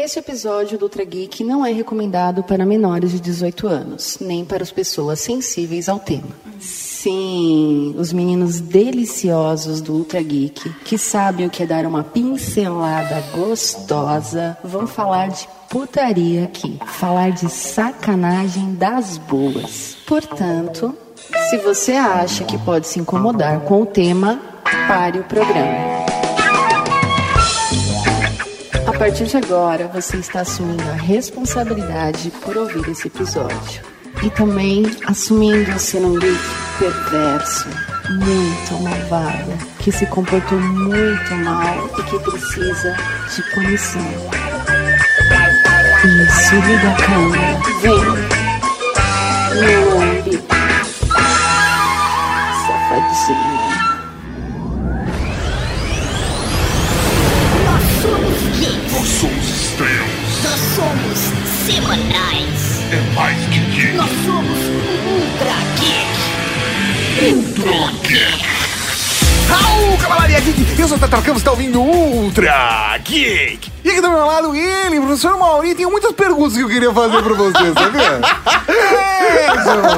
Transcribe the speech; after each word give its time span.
Este 0.00 0.20
episódio 0.20 0.78
do 0.78 0.84
Ultra 0.84 1.02
Geek 1.02 1.42
não 1.42 1.66
é 1.66 1.72
recomendado 1.72 2.44
para 2.44 2.64
menores 2.64 3.10
de 3.10 3.18
18 3.18 3.66
anos, 3.66 4.18
nem 4.20 4.44
para 4.44 4.62
as 4.62 4.70
pessoas 4.70 5.18
sensíveis 5.18 5.88
ao 5.88 5.98
tema. 5.98 6.28
Sim, 6.60 7.96
os 7.98 8.12
meninos 8.12 8.60
deliciosos 8.60 9.80
do 9.80 9.94
Ultra 9.94 10.22
Geek, 10.22 10.72
que 10.84 10.96
sabem 10.96 11.46
o 11.46 11.50
que 11.50 11.64
é 11.64 11.66
dar 11.66 11.84
uma 11.84 12.04
pincelada 12.04 13.20
gostosa, 13.34 14.56
vão 14.62 14.86
falar 14.86 15.30
de 15.30 15.48
putaria 15.68 16.44
aqui, 16.44 16.78
falar 16.86 17.32
de 17.32 17.50
sacanagem 17.50 18.74
das 18.76 19.18
boas. 19.18 19.96
Portanto, 20.06 20.94
se 21.50 21.58
você 21.58 21.94
acha 21.94 22.44
que 22.44 22.56
pode 22.56 22.86
se 22.86 23.00
incomodar 23.00 23.62
com 23.62 23.82
o 23.82 23.86
tema, 23.86 24.40
pare 24.86 25.18
o 25.18 25.24
programa. 25.24 25.97
A 28.98 29.06
partir 29.06 29.26
de 29.26 29.36
agora, 29.36 29.86
você 29.86 30.16
está 30.16 30.40
assumindo 30.40 30.82
a 30.82 30.94
responsabilidade 30.94 32.32
por 32.42 32.56
ouvir 32.56 32.90
esse 32.90 33.06
episódio. 33.06 33.80
E 34.24 34.30
também 34.30 34.84
assumindo 35.06 35.78
ser 35.78 35.98
um 35.98 36.18
geek 36.18 36.36
perverso, 36.80 37.68
muito 38.10 38.82
malvado, 38.82 39.52
que 39.78 39.92
se 39.92 40.04
comportou 40.06 40.58
muito 40.58 41.32
mal 41.36 41.88
e 41.96 42.02
que 42.02 42.18
precisa 42.18 42.96
de 43.36 43.42
punição. 43.54 44.02
Isso, 46.04 46.54
liga 46.56 46.90
a 46.90 46.96
câmera. 46.96 47.56
Vem. 47.80 48.02
Meu 49.60 49.96
lambe. 49.96 50.42
Safadinho. 52.66 53.67
Nós 58.98 59.06
somos 59.10 59.48
estrelas. 59.48 60.42
Nós 60.42 60.60
somos 60.74 61.18
semanais. 61.64 62.82
É 62.90 63.14
mais 63.14 63.38
que 63.46 63.60
geek. 63.60 63.92
Nós 63.92 64.10
somos 64.26 64.58
Ultra 65.06 65.54
Geek. 65.78 67.32
Ultra 67.32 67.92
Geek. 68.02 68.44
Raul, 69.48 69.96
Cavalaria 69.98 70.40
Geek! 70.40 70.80
Eu 70.80 70.88
sou 70.88 70.96
o 70.96 71.00
Tata 71.00 71.22
Campos, 71.22 71.42
está 71.42 71.52
ouvindo 71.52 71.80
Ultra 71.80 72.98
Geek! 73.04 73.67
E 73.84 73.90
aqui 73.90 74.00
do 74.00 74.10
meu 74.10 74.26
lado, 74.26 74.54
ele, 74.54 75.00
professor 75.00 75.38
Mauri, 75.38 75.74
tem 75.74 75.86
muitas 75.86 76.12
perguntas 76.12 76.54
que 76.56 76.62
eu 76.62 76.68
queria 76.68 76.92
fazer 76.92 77.22
pra 77.22 77.34
você, 77.34 77.72
sabia? 77.72 78.20
é! 78.68 79.46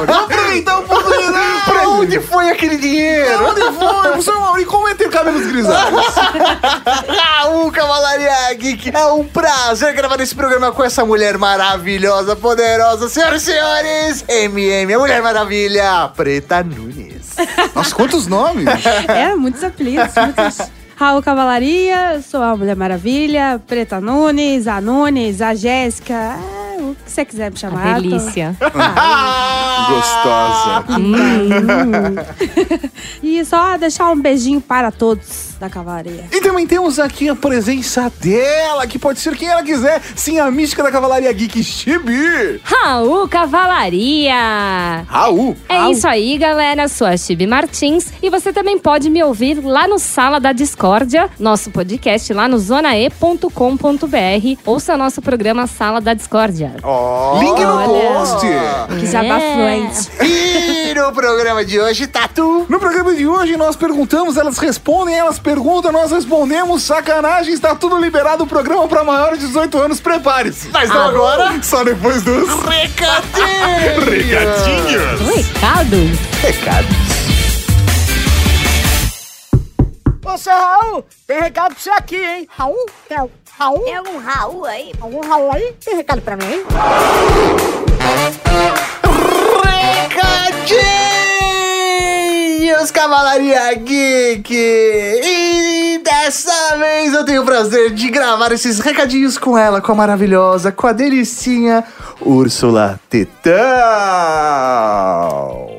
Vou 0.06 0.14
aproveitar 0.16 0.72
a 0.72 0.78
oportunidade! 0.80 1.64
Pra 1.64 1.88
onde 1.88 2.20
foi 2.20 2.50
aquele 2.50 2.76
dinheiro? 2.76 3.48
Onde 3.48 3.60
foi? 3.60 4.02
Professor 4.02 4.38
Mauri, 4.40 4.64
como 4.64 4.88
é 4.88 4.94
ter 4.94 5.08
cabelos 5.10 5.46
grisalhos? 5.46 6.04
Raul 7.08 7.70
Cavalaria 7.72 8.54
Geek, 8.54 8.90
é 8.94 9.06
um 9.06 9.24
prazer 9.24 9.94
gravar 9.94 10.20
esse 10.20 10.34
programa 10.34 10.72
com 10.72 10.84
essa 10.84 11.04
mulher 11.04 11.38
maravilhosa, 11.38 12.36
poderosa, 12.36 13.08
senhoras 13.08 13.42
e 13.42 13.46
senhores, 13.46 14.24
MM, 14.28 14.92
a 14.94 14.98
Mulher 14.98 15.22
Maravilha, 15.22 16.08
Preta 16.14 16.62
Nunes. 16.62 17.34
Nossa, 17.74 17.94
quantos 17.94 18.26
nomes? 18.26 18.66
É, 19.08 19.34
muitos 19.34 19.64
apelidos, 19.64 20.14
muitos. 20.16 20.79
Raul 21.00 21.22
Cavalaria, 21.22 22.20
sou 22.20 22.42
a 22.42 22.54
Mulher 22.54 22.76
Maravilha, 22.76 23.58
Preta 23.66 24.02
Nunes, 24.02 24.68
a 24.68 24.82
Nunes, 24.82 25.40
a 25.40 25.54
Jéssica, 25.54 26.36
é, 26.36 26.59
o 26.80 26.96
que 27.04 27.10
você 27.10 27.24
quiser 27.24 27.50
me 27.50 27.58
chamar. 27.58 27.96
tô- 27.96 28.02
Delícia. 28.02 28.56
Gostosa. 29.90 30.84
E 33.22 33.44
só 33.44 33.76
deixar 33.76 34.10
um 34.10 34.20
beijinho 34.20 34.60
para 34.60 34.90
todos 34.90 35.54
da 35.60 35.68
Cavalaria. 35.68 36.24
E 36.32 36.40
também 36.40 36.66
temos 36.66 36.98
aqui 36.98 37.28
a 37.28 37.34
presença 37.34 38.10
dela, 38.20 38.86
que 38.86 38.98
pode 38.98 39.20
ser 39.20 39.36
quem 39.36 39.48
ela 39.48 39.62
quiser, 39.62 40.00
sim, 40.16 40.38
a 40.38 40.50
mística 40.50 40.82
da 40.82 40.90
Cavalaria 40.90 41.30
Geek, 41.32 41.62
Chibi! 41.62 42.60
Raul 42.64 43.28
Cavalaria! 43.28 45.04
Raul! 45.06 45.56
É 45.68 45.90
isso 45.90 46.08
aí, 46.08 46.38
galera. 46.38 46.88
Sou 46.88 47.06
a 47.06 47.16
Chibi 47.16 47.46
Martins 47.46 48.10
e 48.22 48.30
você 48.30 48.52
também 48.52 48.78
pode 48.78 49.10
me 49.10 49.22
ouvir 49.22 49.62
lá 49.62 49.86
no 49.86 49.98
Sala 49.98 50.40
da 50.40 50.52
Discórdia, 50.52 51.28
nosso 51.38 51.70
podcast 51.70 52.32
lá 52.32 52.48
no 52.48 52.58
zonae.com.br. 52.58 53.46
Ouça 54.64 54.96
nosso 54.96 55.20
programa 55.20 55.66
Sala 55.66 56.00
da 56.00 56.14
Discórdia. 56.14 56.69
Ó, 56.82 57.38
Link 57.40 57.60
no 57.60 57.76
Olha. 57.76 57.86
post! 58.18 58.46
Que 58.98 59.06
jabá 59.06 59.38
É. 59.40 60.24
E 60.24 60.94
no 60.94 61.12
programa 61.12 61.64
de 61.64 61.78
hoje, 61.80 62.06
Tatu. 62.06 62.66
No 62.68 62.78
programa 62.80 63.14
de 63.14 63.26
hoje 63.26 63.56
nós 63.56 63.76
perguntamos, 63.76 64.36
elas 64.36 64.58
respondem, 64.58 65.14
elas 65.16 65.38
perguntam, 65.38 65.92
nós 65.92 66.10
respondemos. 66.10 66.82
Sacanagem, 66.82 67.52
está 67.54 67.74
tudo 67.74 67.96
liberado 67.98 68.44
o 68.44 68.46
programa 68.46 68.86
para 68.88 69.04
maiores 69.04 69.38
de 69.40 69.46
18 69.46 69.78
anos. 69.78 70.00
Prepare-se. 70.00 70.68
Mas 70.70 70.88
não 70.88 71.08
agora, 71.08 71.62
Só 71.62 71.84
depois 71.84 72.22
dos 72.22 72.48
recadinhos. 72.64 74.04
recadinhos. 74.04 75.20
Recado? 75.36 75.96
Recados. 76.42 76.96
Ô, 80.24 80.38
seu 80.38 80.52
Raul, 80.52 81.04
tem 81.26 81.40
recado 81.40 81.74
pra 81.74 81.82
você 81.82 81.90
aqui, 81.90 82.16
hein? 82.16 82.46
Raul? 82.56 82.86
Tem 83.08 83.18
Raul? 83.60 83.80
Tem 83.84 83.94
algum 83.94 84.18
Raul 84.18 84.64
aí? 84.64 84.90
Algum 84.98 85.20
Raul 85.20 85.52
aí? 85.52 85.74
Tem 85.84 85.94
recado 85.94 86.22
pra 86.22 86.34
mim, 86.34 86.46
hein? 86.46 86.64
Recadinhos, 91.60 92.90
Cavalaria 92.90 93.74
Geek! 93.74 94.50
E 94.54 96.00
dessa 96.02 96.78
vez 96.78 97.12
eu 97.12 97.22
tenho 97.26 97.42
o 97.42 97.44
prazer 97.44 97.90
de 97.90 98.08
gravar 98.08 98.50
esses 98.50 98.80
recadinhos 98.80 99.36
com 99.36 99.58
ela, 99.58 99.82
com 99.82 99.92
a 99.92 99.94
maravilhosa, 99.94 100.72
com 100.72 100.86
a 100.86 100.92
delicinha 100.92 101.84
Úrsula 102.18 102.98
Tetão! 103.10 103.50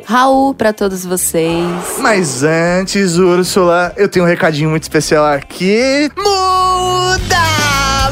Raul 0.05 0.53
pra 0.53 0.71
todos 0.71 1.03
vocês. 1.03 1.65
Mas 1.97 2.43
antes, 2.43 3.17
Úrsula, 3.17 3.91
eu 3.97 4.07
tenho 4.07 4.23
um 4.23 4.27
recadinho 4.27 4.69
muito 4.69 4.83
especial 4.83 5.25
aqui. 5.25 6.11
Muda! 6.15 7.60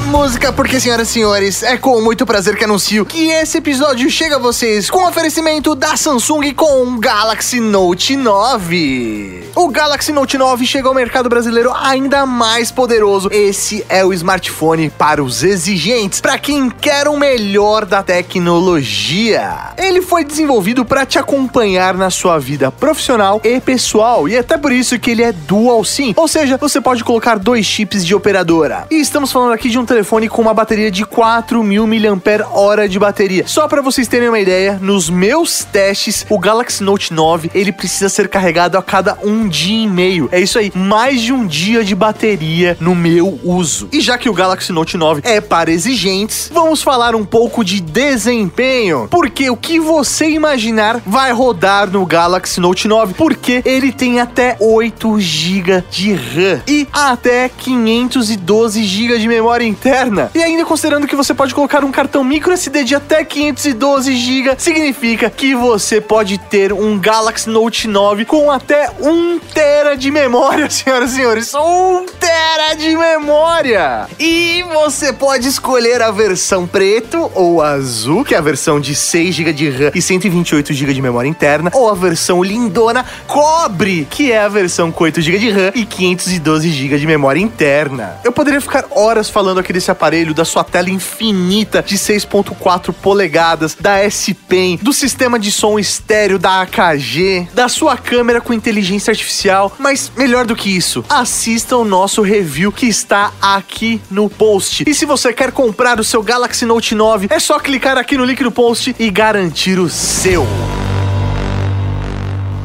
Música, 0.07 0.51
porque, 0.51 0.79
senhoras 0.79 1.09
e 1.09 1.13
senhores, 1.13 1.63
é 1.63 1.77
com 1.77 2.01
muito 2.01 2.25
prazer 2.25 2.55
que 2.55 2.63
anuncio 2.63 3.05
que 3.05 3.29
esse 3.29 3.57
episódio 3.57 4.09
chega 4.09 4.37
a 4.37 4.39
vocês 4.39 4.89
com 4.89 5.07
oferecimento 5.07 5.75
da 5.75 5.95
Samsung 5.95 6.53
com 6.53 6.83
o 6.83 6.99
Galaxy 6.99 7.59
Note 7.59 8.15
9. 8.15 9.51
O 9.55 9.67
Galaxy 9.69 10.11
Note 10.11 10.37
9 10.37 10.65
chega 10.65 10.87
ao 10.87 10.93
mercado 10.93 11.29
brasileiro 11.29 11.71
ainda 11.75 12.25
mais 12.25 12.71
poderoso. 12.71 13.29
Esse 13.31 13.85
é 13.89 14.05
o 14.05 14.13
smartphone 14.13 14.89
para 14.89 15.23
os 15.23 15.43
exigentes, 15.43 16.21
para 16.21 16.37
quem 16.39 16.69
quer 16.69 17.07
o 17.07 17.17
melhor 17.17 17.85
da 17.85 18.01
tecnologia. 18.01 19.73
Ele 19.77 20.01
foi 20.01 20.23
desenvolvido 20.23 20.85
para 20.85 21.05
te 21.05 21.19
acompanhar 21.19 21.95
na 21.95 22.09
sua 22.09 22.39
vida 22.39 22.71
profissional 22.71 23.41
e 23.43 23.59
pessoal, 23.59 24.27
e 24.27 24.35
é 24.35 24.39
até 24.39 24.57
por 24.57 24.71
isso 24.71 24.97
que 24.97 25.11
ele 25.11 25.23
é 25.23 25.31
dual 25.31 25.83
SIM, 25.83 26.13
ou 26.15 26.27
seja, 26.27 26.57
você 26.57 26.79
pode 26.79 27.03
colocar 27.03 27.37
dois 27.37 27.65
chips 27.65 28.05
de 28.05 28.15
operadora. 28.15 28.87
E 28.89 28.95
estamos 28.95 29.31
falando 29.31 29.53
aqui 29.53 29.69
de 29.69 29.77
um 29.77 29.85
telefone 29.89 30.29
com 30.29 30.41
uma 30.41 30.53
bateria 30.53 30.91
de 30.91 31.03
4000 31.03 31.87
mAh 31.87 32.87
de 32.87 32.99
bateria. 32.99 33.43
Só 33.47 33.67
para 33.67 33.81
vocês 33.81 34.07
terem 34.07 34.29
uma 34.29 34.39
ideia, 34.39 34.77
nos 34.81 35.09
meus 35.09 35.63
testes, 35.63 36.25
o 36.29 36.37
Galaxy 36.37 36.83
Note 36.83 37.11
9 37.11 37.49
ele 37.55 37.71
precisa 37.71 38.07
ser 38.07 38.27
carregado 38.27 38.77
a 38.77 38.83
cada 38.83 39.17
um 39.23 39.47
dia 39.47 39.83
e 39.83 39.87
meio. 39.87 40.29
É 40.31 40.39
isso 40.39 40.59
aí, 40.59 40.71
mais 40.75 41.21
de 41.21 41.33
um 41.33 41.45
dia 41.45 41.83
de 41.83 41.95
bateria 41.95 42.77
no 42.79 42.93
meu 42.93 43.39
uso. 43.43 43.89
E 43.91 43.99
já 43.99 44.17
que 44.17 44.29
o 44.29 44.33
Galaxy 44.33 44.71
Note 44.71 44.95
9 44.95 45.21
é 45.25 45.41
para 45.41 45.71
exigentes, 45.71 46.51
vamos 46.53 46.83
falar 46.83 47.15
um 47.15 47.25
pouco 47.25 47.63
de 47.63 47.79
desempenho. 47.81 49.07
Porque 49.09 49.49
o 49.49 49.57
que 49.57 49.79
você 49.79 50.29
imaginar 50.29 51.01
vai 51.05 51.31
rodar 51.31 51.89
no 51.89 52.05
Galaxy 52.05 52.59
Note 52.59 52.87
9, 52.87 53.15
porque 53.15 53.63
ele 53.65 53.91
tem 53.91 54.19
até 54.19 54.55
8 54.59 55.19
GB 55.19 55.83
de 55.89 56.13
RAM 56.13 56.61
e 56.67 56.87
até 56.93 57.49
512 57.49 58.83
GB 58.83 59.17
de 59.17 59.27
memória 59.27 59.65
interna. 59.79 60.29
E 60.35 60.43
ainda 60.43 60.65
considerando 60.65 61.07
que 61.07 61.15
você 61.15 61.33
pode 61.33 61.55
colocar 61.55 61.83
um 61.85 61.91
cartão 61.91 62.23
micro 62.23 62.51
SD 62.51 62.83
de 62.83 62.95
até 62.95 63.23
512 63.23 64.15
GB, 64.15 64.55
significa 64.57 65.29
que 65.29 65.55
você 65.55 66.01
pode 66.01 66.37
ter 66.37 66.73
um 66.73 66.99
Galaxy 66.99 67.49
Note 67.49 67.87
9 67.87 68.25
com 68.25 68.51
até 68.51 68.91
1 68.99 69.39
tera 69.53 69.95
de 69.95 70.11
memória, 70.11 70.67
senhoras 70.69 71.11
e 71.11 71.15
senhores. 71.15 71.53
1 71.53 72.05
tera 72.19 72.73
de 72.75 72.95
memória! 72.95 74.07
E 74.19 74.63
você 74.73 75.13
pode 75.13 75.47
escolher 75.47 76.01
a 76.01 76.11
versão 76.11 76.67
preto 76.67 77.31
ou 77.33 77.61
azul, 77.61 78.25
que 78.25 78.35
é 78.35 78.37
a 78.37 78.41
versão 78.41 78.79
de 78.79 78.93
6 78.93 79.33
GB 79.33 79.53
de 79.53 79.69
RAM 79.69 79.91
e 79.95 80.01
128 80.01 80.73
GB 80.73 80.93
de 80.93 81.01
memória 81.01 81.29
interna, 81.29 81.71
ou 81.73 81.89
a 81.89 81.93
versão 81.93 82.43
lindona 82.43 83.05
cobre, 83.27 84.05
que 84.09 84.31
é 84.31 84.39
a 84.39 84.49
versão 84.49 84.91
com 84.91 85.05
8 85.05 85.21
GB 85.21 85.39
de 85.39 85.49
RAM 85.51 85.71
e 85.73 85.85
512 85.85 86.69
GB 86.69 86.97
de 86.97 87.07
memória 87.07 87.39
interna. 87.39 88.17
Eu 88.23 88.31
poderia 88.31 88.59
ficar 88.59 88.85
horas 88.91 89.29
falando 89.29 89.59
aqui 89.59 89.68
desse 89.73 89.91
aparelho, 89.91 90.33
da 90.33 90.45
sua 90.45 90.63
tela 90.63 90.89
infinita 90.89 91.81
de 91.81 91.97
6.4 91.97 92.93
polegadas, 92.93 93.75
da 93.79 93.97
S 93.97 94.33
Pen, 94.33 94.79
do 94.81 94.93
sistema 94.93 95.39
de 95.39 95.51
som 95.51 95.79
estéreo 95.79 96.39
da 96.39 96.61
AKG, 96.61 97.47
da 97.53 97.67
sua 97.67 97.97
câmera 97.97 98.41
com 98.41 98.53
inteligência 98.53 99.11
artificial, 99.11 99.75
mas 99.77 100.11
melhor 100.15 100.45
do 100.45 100.55
que 100.55 100.75
isso, 100.75 101.03
assista 101.09 101.77
o 101.77 101.85
nosso 101.85 102.21
review 102.21 102.71
que 102.71 102.87
está 102.87 103.31
aqui 103.41 104.01
no 104.09 104.29
post. 104.29 104.83
E 104.87 104.93
se 104.93 105.05
você 105.05 105.33
quer 105.33 105.51
comprar 105.51 105.99
o 105.99 106.03
seu 106.03 106.21
Galaxy 106.23 106.65
Note 106.65 106.95
9, 106.95 107.27
é 107.29 107.39
só 107.39 107.59
clicar 107.59 107.97
aqui 107.97 108.17
no 108.17 108.25
link 108.25 108.43
do 108.43 108.51
post 108.51 108.95
e 108.97 109.09
garantir 109.09 109.79
o 109.79 109.89
seu. 109.89 110.47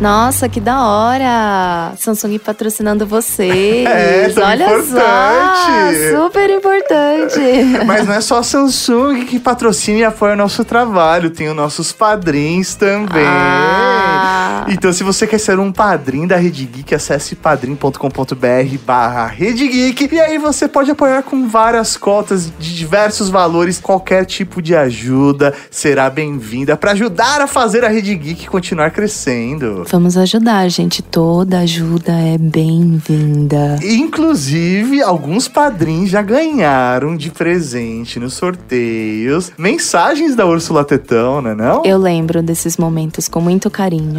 Nossa, 0.00 0.49
que 0.49 0.61
da 0.61 0.87
hora! 0.87 1.93
Samsung 1.96 2.38
patrocinando 2.38 3.06
vocês. 3.06 3.85
É, 3.94 4.29
tão 4.29 4.44
Olha 4.44 4.64
importante. 4.64 6.11
só, 6.11 6.25
super 6.25 6.50
importante. 6.50 7.41
Mas 7.87 8.06
não 8.06 8.14
é 8.14 8.20
só 8.20 8.38
a 8.38 8.43
Samsung 8.43 9.25
que 9.25 9.38
patrocina 9.38 9.99
e 9.99 10.05
apoia 10.05 10.32
o 10.32 10.37
nosso 10.37 10.64
trabalho, 10.64 11.31
tem 11.31 11.49
os 11.49 11.55
nossos 11.55 11.93
padrinhos 11.93 12.75
também. 12.75 13.25
Ah. 13.25 14.64
Então, 14.69 14.93
se 14.93 15.05
você 15.05 15.26
quer 15.26 15.38
ser 15.38 15.58
um 15.58 15.70
padrinho 15.70 16.26
da 16.26 16.37
Rede 16.37 16.64
Geek, 16.64 16.94
acesse 16.94 17.37
padrim.com.br 17.37 18.79
barra 18.85 19.26
Rede 19.26 19.69
Geek 19.69 20.08
e 20.12 20.20
aí 20.20 20.38
você 20.38 20.67
pode 20.67 20.91
apoiar 20.91 21.23
com 21.23 21.46
várias 21.49 21.96
cotas 21.96 22.50
de 22.58 22.75
diversos 22.75 23.29
valores. 23.29 23.79
Qualquer 23.79 24.25
tipo 24.25 24.61
de 24.61 24.75
ajuda 24.75 25.55
será 25.70 26.08
bem-vinda 26.11 26.76
para 26.76 26.93
ajudar 26.93 27.41
a 27.41 27.46
fazer 27.46 27.85
a 27.85 27.88
Rede 27.88 28.14
Geek 28.14 28.46
continuar 28.46 28.91
crescendo. 28.91 29.85
Vamos 29.94 30.17
ajudar, 30.17 30.69
gente. 30.70 31.00
Toda 31.00 31.61
ajuda 31.61 32.11
é 32.11 32.37
bem-vinda. 32.37 33.79
Inclusive, 33.81 35.00
alguns 35.00 35.46
padrinhos 35.46 36.11
já 36.11 36.20
ganharam 36.20 37.17
de 37.17 37.31
presente 37.31 38.19
nos 38.19 38.35
sorteios 38.35 39.52
mensagens 39.56 40.35
da 40.35 40.44
Úrsula 40.46 40.85
Tetão, 40.85 41.41
né 41.41 41.55
não? 41.55 41.85
Eu 41.85 41.96
lembro 41.96 42.43
desses 42.43 42.76
momentos 42.76 43.29
com 43.29 43.41
muito 43.41 43.70
carinho. 43.70 44.19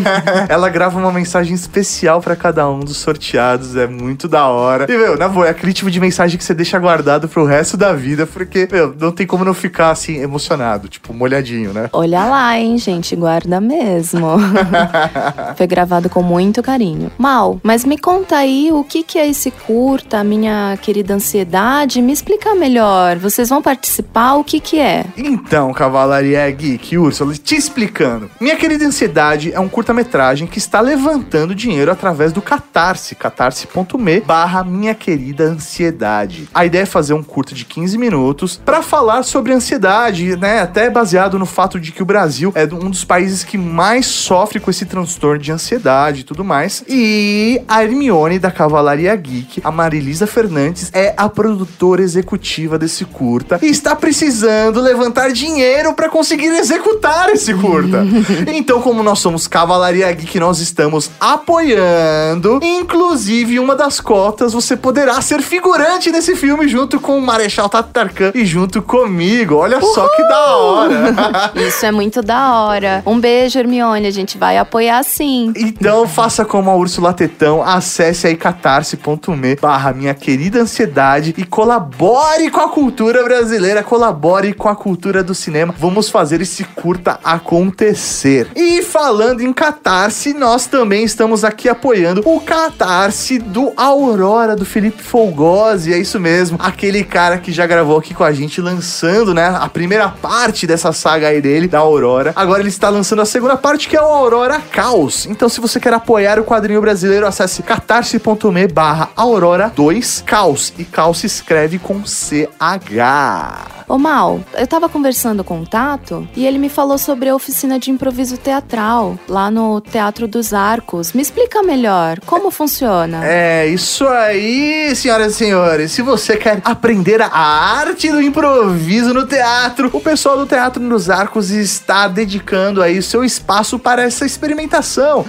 Ela 0.46 0.68
grava 0.68 0.98
uma 0.98 1.10
mensagem 1.10 1.54
especial 1.54 2.20
pra 2.20 2.36
cada 2.36 2.68
um 2.68 2.80
dos 2.80 2.98
sorteados, 2.98 3.76
é 3.76 3.86
muito 3.86 4.28
da 4.28 4.46
hora. 4.48 4.84
E, 4.92 4.94
meu, 4.94 5.16
na 5.16 5.26
boa, 5.26 5.46
é 5.46 5.50
aquele 5.52 5.72
tipo 5.72 5.90
de 5.90 6.00
mensagem 6.00 6.36
que 6.36 6.44
você 6.44 6.52
deixa 6.52 6.78
guardado 6.78 7.30
pro 7.30 7.46
resto 7.46 7.78
da 7.78 7.94
vida, 7.94 8.26
porque, 8.26 8.68
meu, 8.70 8.94
não 9.00 9.10
tem 9.10 9.26
como 9.26 9.42
não 9.42 9.54
ficar 9.54 9.90
assim, 9.90 10.18
emocionado, 10.18 10.86
tipo, 10.86 11.14
molhadinho, 11.14 11.72
né? 11.72 11.88
Olha 11.94 12.26
lá, 12.26 12.58
hein, 12.58 12.76
gente, 12.76 13.16
guarda 13.16 13.58
mesmo. 13.58 14.26
Foi 15.56 15.66
gravado 15.66 16.08
com 16.08 16.22
muito 16.22 16.62
carinho. 16.62 17.10
Mal, 17.18 17.60
mas 17.62 17.84
me 17.84 17.98
conta 17.98 18.36
aí 18.36 18.70
o 18.72 18.84
que, 18.84 19.02
que 19.02 19.18
é 19.18 19.28
esse 19.28 19.50
curta, 19.50 20.22
minha 20.24 20.78
querida 20.80 21.14
ansiedade. 21.14 22.02
Me 22.02 22.12
explica 22.12 22.54
melhor. 22.54 23.16
Vocês 23.18 23.48
vão 23.48 23.62
participar? 23.62 24.34
O 24.34 24.44
que, 24.44 24.60
que 24.60 24.78
é? 24.78 25.04
Então, 25.16 25.72
Cavalaria 25.72 26.50
Geek, 26.50 26.96
Úrsula, 26.98 27.34
te 27.34 27.56
explicando. 27.56 28.30
Minha 28.40 28.56
querida 28.56 28.84
ansiedade 28.84 29.52
é 29.52 29.60
um 29.60 29.68
curta-metragem 29.68 30.46
que 30.46 30.58
está 30.58 30.80
levantando 30.80 31.54
dinheiro 31.54 31.90
através 31.90 32.32
do 32.32 32.42
Catarse, 32.42 33.14
catarse.me 33.14 34.20
barra 34.20 34.64
minha 34.64 34.94
querida 34.94 35.44
ansiedade. 35.44 36.48
A 36.54 36.64
ideia 36.64 36.82
é 36.82 36.86
fazer 36.86 37.14
um 37.14 37.22
curta 37.22 37.54
de 37.54 37.64
15 37.64 37.98
minutos 37.98 38.60
para 38.64 38.82
falar 38.82 39.22
sobre 39.22 39.52
ansiedade, 39.52 40.36
né? 40.36 40.60
Até 40.60 40.90
baseado 40.90 41.38
no 41.38 41.46
fato 41.46 41.80
de 41.80 41.92
que 41.92 42.02
o 42.02 42.06
Brasil 42.06 42.52
é 42.54 42.64
um 42.64 42.90
dos 42.90 43.04
países 43.04 43.44
que 43.44 43.58
mais 43.58 44.06
sofre 44.06 44.60
com 44.60 44.70
esse 44.70 44.86
transtorno 44.94 45.42
de 45.42 45.50
ansiedade 45.50 46.20
e 46.20 46.22
tudo 46.22 46.44
mais. 46.44 46.84
E 46.88 47.60
a 47.66 47.82
Hermione 47.82 48.38
da 48.38 48.48
Cavalaria 48.48 49.14
Geek, 49.16 49.60
a 49.64 49.72
Marilisa 49.72 50.24
Fernandes, 50.24 50.88
é 50.94 51.12
a 51.16 51.28
produtora 51.28 52.00
executiva 52.00 52.78
desse 52.78 53.04
curta 53.04 53.58
e 53.60 53.66
está 53.66 53.96
precisando 53.96 54.80
levantar 54.80 55.32
dinheiro 55.32 55.94
para 55.94 56.08
conseguir 56.08 56.46
executar 56.46 57.28
esse 57.30 57.52
curta. 57.54 58.06
então, 58.54 58.80
como 58.80 59.02
nós 59.02 59.18
somos 59.18 59.48
Cavalaria 59.48 60.12
Geek, 60.12 60.38
nós 60.38 60.60
estamos 60.60 61.10
apoiando. 61.18 62.60
Inclusive, 62.62 63.58
uma 63.58 63.74
das 63.74 64.00
cotas 64.00 64.52
você 64.52 64.76
poderá 64.76 65.20
ser 65.20 65.42
figurante 65.42 66.12
nesse 66.12 66.36
filme 66.36 66.68
junto 66.68 67.00
com 67.00 67.18
o 67.18 67.20
Marechal 67.20 67.68
Tatarkan 67.68 68.30
e 68.32 68.46
junto 68.46 68.80
comigo. 68.80 69.56
Olha 69.56 69.80
só 69.80 70.06
que 70.14 70.22
da 70.22 70.56
hora. 70.56 71.52
Isso 71.66 71.84
é 71.84 71.90
muito 71.90 72.22
da 72.22 72.60
hora. 72.60 73.02
Um 73.04 73.18
beijo, 73.18 73.58
Hermione. 73.58 74.06
A 74.06 74.12
gente 74.12 74.38
vai 74.38 74.56
apoiar 74.56 74.83
sim. 75.02 75.52
Então 75.56 76.06
faça 76.06 76.44
como 76.44 76.70
a 76.70 76.76
Úrsula 76.76 77.12
Tetão, 77.12 77.62
acesse 77.62 78.26
aí 78.26 78.36
catarse.me 78.36 79.56
barra 79.56 79.92
minha 79.92 80.14
querida 80.14 80.60
ansiedade 80.60 81.34
e 81.36 81.44
colabore 81.44 82.50
com 82.50 82.60
a 82.60 82.68
cultura 82.68 83.22
brasileira, 83.22 83.82
colabore 83.82 84.52
com 84.52 84.68
a 84.68 84.76
cultura 84.76 85.22
do 85.22 85.34
cinema. 85.34 85.74
Vamos 85.78 86.08
fazer 86.08 86.40
esse 86.40 86.64
curta 86.64 87.18
acontecer. 87.22 88.48
E 88.54 88.82
falando 88.82 89.40
em 89.40 89.52
catarse, 89.52 90.32
nós 90.32 90.66
também 90.66 91.04
estamos 91.04 91.44
aqui 91.44 91.68
apoiando 91.68 92.22
o 92.24 92.40
catarse 92.40 93.38
do 93.38 93.72
Aurora, 93.76 94.56
do 94.56 94.64
Felipe 94.64 95.02
Folgosi, 95.02 95.92
é 95.92 95.98
isso 95.98 96.18
mesmo, 96.18 96.58
aquele 96.60 97.04
cara 97.04 97.38
que 97.38 97.52
já 97.52 97.66
gravou 97.66 97.98
aqui 97.98 98.14
com 98.14 98.24
a 98.24 98.32
gente, 98.32 98.60
lançando, 98.60 99.34
né, 99.34 99.56
a 99.58 99.68
primeira 99.68 100.08
parte 100.08 100.66
dessa 100.66 100.92
saga 100.92 101.28
aí 101.28 101.40
dele, 101.40 101.68
da 101.68 101.78
Aurora. 101.78 102.32
Agora 102.36 102.60
ele 102.60 102.68
está 102.68 102.88
lançando 102.88 103.22
a 103.22 103.26
segunda 103.26 103.56
parte, 103.56 103.88
que 103.88 103.96
é 103.96 104.00
o 104.00 104.04
Aurora 104.04 104.60
Caos. 104.74 105.24
Então, 105.26 105.48
se 105.48 105.60
você 105.60 105.78
quer 105.78 105.94
apoiar 105.94 106.40
o 106.40 106.44
quadrinho 106.44 106.80
brasileiro, 106.80 107.28
acesse 107.28 107.62
catarse.me 107.62 108.66
barra 108.66 109.08
Aurora 109.14 109.72
2 109.72 110.24
Caos. 110.26 110.74
E 110.76 110.84
Caos 110.84 111.18
se 111.18 111.26
escreve 111.28 111.78
com 111.78 112.04
CH. 112.04 113.74
Ô 113.86 113.98
Mal, 113.98 114.40
eu 114.54 114.66
tava 114.66 114.88
conversando 114.88 115.44
com 115.44 115.60
o 115.60 115.66
Tato 115.66 116.26
e 116.34 116.46
ele 116.46 116.58
me 116.58 116.70
falou 116.70 116.96
sobre 116.96 117.28
a 117.28 117.34
oficina 117.34 117.78
de 117.78 117.90
improviso 117.90 118.38
teatral 118.38 119.18
lá 119.28 119.50
no 119.50 119.80
Teatro 119.80 120.26
dos 120.26 120.54
Arcos. 120.54 121.12
Me 121.12 121.20
explica 121.20 121.62
melhor, 121.62 122.18
como 122.20 122.50
funciona? 122.50 123.20
É 123.24 123.66
isso 123.66 124.08
aí, 124.08 124.96
senhoras 124.96 125.34
e 125.34 125.36
senhores. 125.36 125.92
Se 125.92 126.00
você 126.00 126.36
quer 126.36 126.62
aprender 126.64 127.20
a 127.20 127.28
arte 127.28 128.10
do 128.10 128.22
improviso 128.22 129.12
no 129.12 129.26
teatro, 129.26 129.90
o 129.92 130.00
pessoal 130.00 130.38
do 130.38 130.46
Teatro 130.46 130.82
dos 130.88 131.10
Arcos 131.10 131.50
está 131.50 132.08
dedicando 132.08 132.82
aí 132.82 133.02
seu 133.02 133.22
espaço 133.22 133.78
para 133.78 134.02
essa 134.02 134.24
experimentação. 134.24 134.63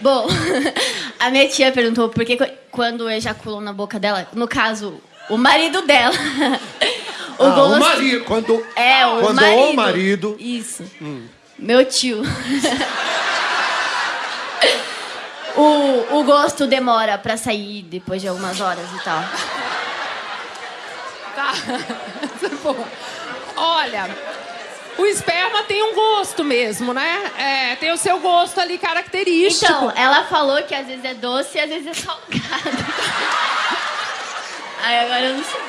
Bom, 0.00 0.26
a 1.20 1.30
minha 1.30 1.48
tia 1.48 1.70
perguntou 1.72 2.08
por 2.08 2.24
que 2.24 2.36
qu- 2.36 2.50
quando 2.70 3.08
ejaculou 3.08 3.60
na 3.60 3.72
boca 3.72 3.98
dela, 4.00 4.26
no 4.32 4.48
caso, 4.48 4.94
o 5.28 5.36
marido 5.36 5.82
dela. 5.82 6.14
o 7.38 7.44
Ah, 7.44 7.64
o 7.66 7.78
marido, 7.78 8.24
quando, 8.24 8.66
É, 8.74 9.06
o 9.06 9.20
quando 9.20 9.36
marido. 9.36 9.62
o 9.70 9.76
marido... 9.76 10.36
Isso. 10.38 10.84
Meu 11.58 11.84
tio. 11.84 12.22
o, 15.62 16.18
o 16.20 16.24
gosto 16.24 16.66
demora 16.66 17.16
pra 17.18 17.36
sair 17.36 17.82
depois 17.82 18.20
de 18.20 18.28
algumas 18.28 18.60
horas 18.60 18.86
e 18.94 19.04
tal. 19.04 19.22
Tá. 21.34 21.52
Olha, 23.56 24.10
o 24.98 25.06
esperma 25.06 25.62
tem 25.64 25.82
um 25.82 25.94
gosto 25.94 26.44
mesmo, 26.44 26.92
né? 26.92 27.30
É, 27.38 27.76
tem 27.76 27.92
o 27.92 27.96
seu 27.96 28.18
gosto 28.20 28.60
ali 28.60 28.76
característico. 28.78 29.72
Então, 29.72 29.92
ela 29.96 30.24
falou 30.24 30.62
que 30.62 30.74
às 30.74 30.86
vezes 30.86 31.04
é 31.04 31.14
doce 31.14 31.58
e 31.58 31.60
às 31.60 31.68
vezes 31.68 31.86
é 31.86 31.94
salgado. 31.94 32.32
Aí 34.82 34.98
agora 34.98 35.20
eu 35.22 35.36
não 35.36 35.44
sei. 35.44 35.60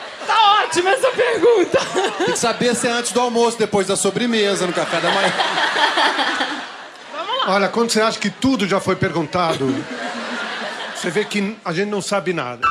Tá 0.26 0.62
ótima 0.62 0.90
essa 0.90 1.10
pergunta. 1.10 1.78
Tem 2.18 2.26
que 2.26 2.38
saber 2.38 2.76
se 2.76 2.86
é 2.86 2.90
antes 2.92 3.10
do 3.10 3.20
almoço, 3.20 3.58
depois 3.58 3.88
da 3.88 3.96
sobremesa, 3.96 4.64
no 4.64 4.72
café 4.72 5.00
da 5.00 5.10
manhã. 5.10 5.32
Olha, 7.46 7.68
quando 7.68 7.90
você 7.90 8.00
acha 8.00 8.18
que 8.18 8.30
tudo 8.30 8.66
já 8.66 8.80
foi 8.80 8.96
perguntado, 8.96 9.74
você 10.94 11.10
vê 11.10 11.24
que 11.24 11.56
a 11.64 11.72
gente 11.72 11.88
não 11.88 12.02
sabe 12.02 12.32
nada. 12.32 12.66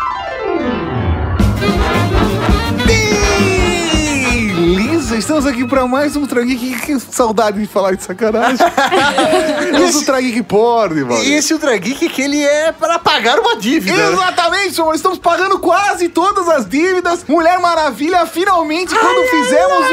Estamos 5.39 5.57
aqui 5.57 5.69
para 5.69 5.87
mais 5.87 6.17
um 6.17 6.21
Ultra 6.21 6.43
Geek. 6.43 6.81
Que 6.81 6.99
saudade 6.99 7.61
de 7.61 7.65
falar 7.65 7.95
de 7.95 8.03
sacanagem. 8.03 8.57
Esse 9.87 9.99
Ultra 9.99 10.19
Geek 10.19 10.43
pode, 10.43 10.95
mano. 10.95 11.23
E 11.23 11.33
esse 11.33 11.53
Ultra 11.53 11.77
Geek 11.77 12.09
que 12.09 12.21
ele 12.21 12.43
é 12.43 12.73
para 12.73 12.99
pagar 12.99 13.39
uma 13.39 13.55
dívida. 13.55 13.97
Exatamente, 14.11 14.75
senhor. 14.75 14.93
Estamos 14.93 15.17
pagando 15.17 15.57
quase 15.59 16.09
todas 16.09 16.49
as 16.49 16.67
dívidas. 16.67 17.23
Mulher 17.25 17.57
Maravilha, 17.59 18.25
finalmente, 18.25 18.93
quando 18.93 19.29
fizemos 19.29 19.87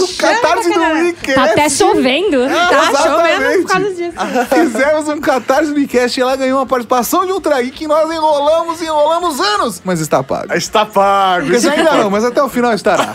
o, 0.00 0.04
o 0.04 0.16
catarse 0.18 0.72
do 0.72 0.80
Weekend. 0.80 1.34
Tá 1.34 1.44
até 1.44 1.68
chovendo. 1.68 2.38
Tá 2.48 2.92
chovendo 3.02 3.62
por 3.62 3.70
causa 3.70 3.94
disso. 3.94 4.16
Fizemos 4.50 5.08
um 5.08 5.20
catarse 5.20 5.70
do 5.70 5.76
Weekend 5.76 6.18
e 6.18 6.22
ela 6.22 6.34
ganhou 6.34 6.58
uma 6.58 6.66
participação 6.66 7.24
de 7.24 7.32
Ultra 7.32 7.62
Geek 7.62 7.78
que 7.78 7.86
nós 7.86 8.10
enrolamos 8.10 8.80
e 8.80 8.86
enrolamos 8.86 9.38
anos. 9.38 9.80
Mas 9.84 10.00
está 10.00 10.20
pago. 10.20 10.52
Está 10.52 10.84
pago. 10.84 11.46
Quer 11.46 11.52
dizer, 11.52 11.70
ainda 11.70 11.92
não, 11.92 12.10
mas 12.10 12.24
até 12.24 12.42
o 12.42 12.48
final 12.48 12.74
estará. 12.74 13.12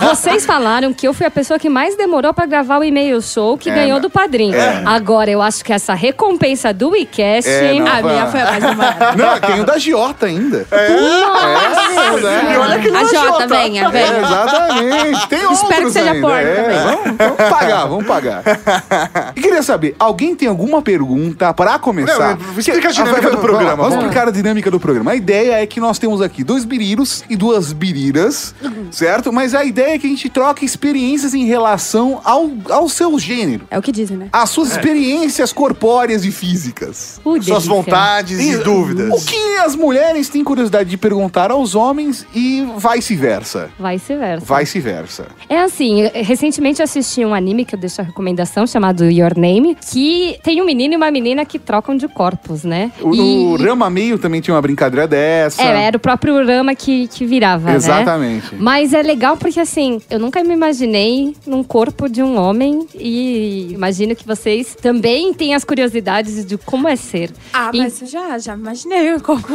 Vocês 0.00 0.44
falaram 0.46 0.92
que 0.92 1.06
eu 1.06 1.14
fui 1.14 1.26
a 1.26 1.30
pessoa 1.30 1.58
que 1.58 1.68
mais 1.68 1.96
demorou 1.96 2.32
pra 2.34 2.46
gravar 2.46 2.78
o 2.78 2.84
e-mail 2.84 3.20
show 3.22 3.56
que 3.58 3.70
É, 3.70 3.74
ganhou 3.74 3.94
não. 3.94 4.00
do 4.00 4.10
padrinho. 4.10 4.54
É. 4.54 4.82
Agora, 4.84 5.30
eu 5.30 5.40
acho 5.42 5.64
que 5.64 5.72
essa 5.72 5.94
recompensa 5.94 6.72
do 6.72 6.90
WeCast. 6.90 7.48
É, 7.48 7.74
não, 7.74 7.86
A 7.86 8.02
minha 8.02 8.26
foi 8.26 8.40
a 8.40 8.44
mais 8.44 8.62
demorada. 8.64 9.12
Não, 9.16 9.38
tem 9.40 9.60
o 9.60 9.64
da 9.64 9.78
Giota 9.78 10.26
ainda. 10.26 10.66
Nossa! 10.70 12.28
É, 12.30 12.54
E 12.54 12.56
olha 12.56 12.78
que 12.78 12.88
A 12.88 13.00
é 13.00 13.04
Jota, 13.06 13.46
venha, 13.46 13.84
É, 13.84 13.90
venha. 13.90 14.18
exatamente. 14.18 15.28
Tem 15.28 15.40
outros 15.42 15.62
Espero 15.62 15.86
que 15.86 15.92
seja 15.92 16.10
ainda. 16.12 16.26
porca 16.26 16.40
é, 16.42 16.54
também. 16.54 16.78
Vamos, 16.80 17.16
vamos 17.18 17.36
pagar, 17.58 17.86
vamos 17.86 18.06
pagar. 18.06 18.42
E 19.36 19.40
queria 19.40 19.62
saber, 19.62 19.94
alguém 19.98 20.34
tem 20.34 20.48
alguma 20.48 20.82
pergunta 20.82 21.52
para 21.54 21.78
começar? 21.78 22.36
Não, 22.36 22.58
explica 22.58 22.88
a 22.88 22.92
dinâmica 22.92 23.28
Ah, 23.28 23.30
do 23.30 23.38
programa, 23.38 23.76
Vamos 23.76 23.90
vamos 23.90 24.04
explicar 24.04 24.28
a 24.28 24.30
dinâmica 24.30 24.70
do 24.70 24.80
programa. 24.80 25.12
A 25.12 25.16
ideia 25.16 25.62
é 25.62 25.66
que 25.66 25.80
nós 25.80 25.98
temos 25.98 26.20
aqui 26.22 26.42
dois 26.44 26.64
biriros 26.64 27.24
e 27.28 27.36
duas 27.36 27.72
biriras, 27.72 28.54
certo? 28.90 29.32
Mas 29.32 29.54
a 29.54 29.64
ideia 29.70 29.94
é 29.94 29.98
que 29.98 30.06
a 30.06 30.10
gente 30.10 30.28
troque 30.28 30.64
experiências 30.64 31.32
em 31.34 31.44
relação 31.46 32.20
ao, 32.24 32.50
ao 32.68 32.88
seu 32.88 33.18
gênero. 33.18 33.62
É 33.70 33.78
o 33.78 33.82
que 33.82 33.90
dizem, 33.92 34.16
né? 34.16 34.28
As 34.32 34.50
suas 34.50 34.70
experiências 34.72 35.52
corpóreas 35.52 36.24
e 36.24 36.30
físicas. 36.30 37.18
Uh, 37.24 37.32
Suas 37.42 37.46
delícia. 37.46 37.70
vontades 37.70 38.38
e, 38.38 38.56
dúvidas. 38.58 39.10
O 39.10 39.26
que 39.26 39.56
as 39.64 39.74
mulheres 39.74 40.28
têm 40.28 40.44
curiosidade 40.44 40.90
de 40.90 40.96
perguntar 40.98 41.50
aos 41.50 41.74
homens 41.74 42.26
e 42.34 42.66
vice-versa. 42.76 43.70
Vice-versa. 43.78 44.58
Vice-versa. 44.58 45.26
É 45.48 45.60
assim, 45.62 46.08
recentemente 46.14 46.80
eu 46.80 46.84
assisti 46.84 47.24
um 47.24 47.34
anime 47.34 47.64
que 47.64 47.74
eu 47.74 47.78
deixo 47.78 48.00
a 48.00 48.04
recomendação, 48.04 48.66
chamado 48.66 49.04
Your 49.10 49.32
Name, 49.36 49.76
que 49.90 50.38
tem 50.42 50.60
um 50.60 50.64
menino 50.66 50.94
e 50.94 50.96
uma 50.96 51.10
menina 51.10 51.44
que 51.44 51.58
trocam 51.58 51.96
de 51.96 52.06
corpos, 52.08 52.64
né? 52.64 52.92
O, 53.00 53.14
E- 53.14 53.18
No 53.18 53.56
Rama 53.56 53.88
Meio 53.88 54.18
também 54.18 54.40
tinha 54.40 54.54
uma 54.54 54.62
brincadeira 54.62 55.06
dessa. 55.06 55.62
É, 55.62 55.84
era 55.84 55.96
o 55.96 56.00
próprio 56.00 56.44
Rama 56.44 56.74
que, 56.74 57.08
que 57.08 57.24
virava, 57.24 57.70
né? 57.70 57.76
Exatamente. 57.76 58.54
Mas 58.58 58.92
é 58.92 59.02
legal 59.02 59.36
porque, 59.36 59.49
assim, 59.58 60.00
eu 60.10 60.18
nunca 60.18 60.44
me 60.44 60.52
imaginei 60.52 61.34
num 61.46 61.64
corpo 61.64 62.08
de 62.08 62.22
um 62.22 62.36
homem 62.38 62.86
e 62.94 63.72
imagino 63.72 64.14
que 64.14 64.26
vocês 64.26 64.76
também 64.80 65.32
têm 65.32 65.54
as 65.54 65.64
curiosidades 65.64 66.44
de 66.44 66.58
como 66.58 66.86
é 66.86 66.94
ser. 66.96 67.30
Ah, 67.52 67.70
E- 67.72 67.78
mas 67.78 68.02
eu 68.02 68.06
já, 68.08 68.38
já 68.38 68.54
imaginei 68.54 69.18
como. 69.20 69.40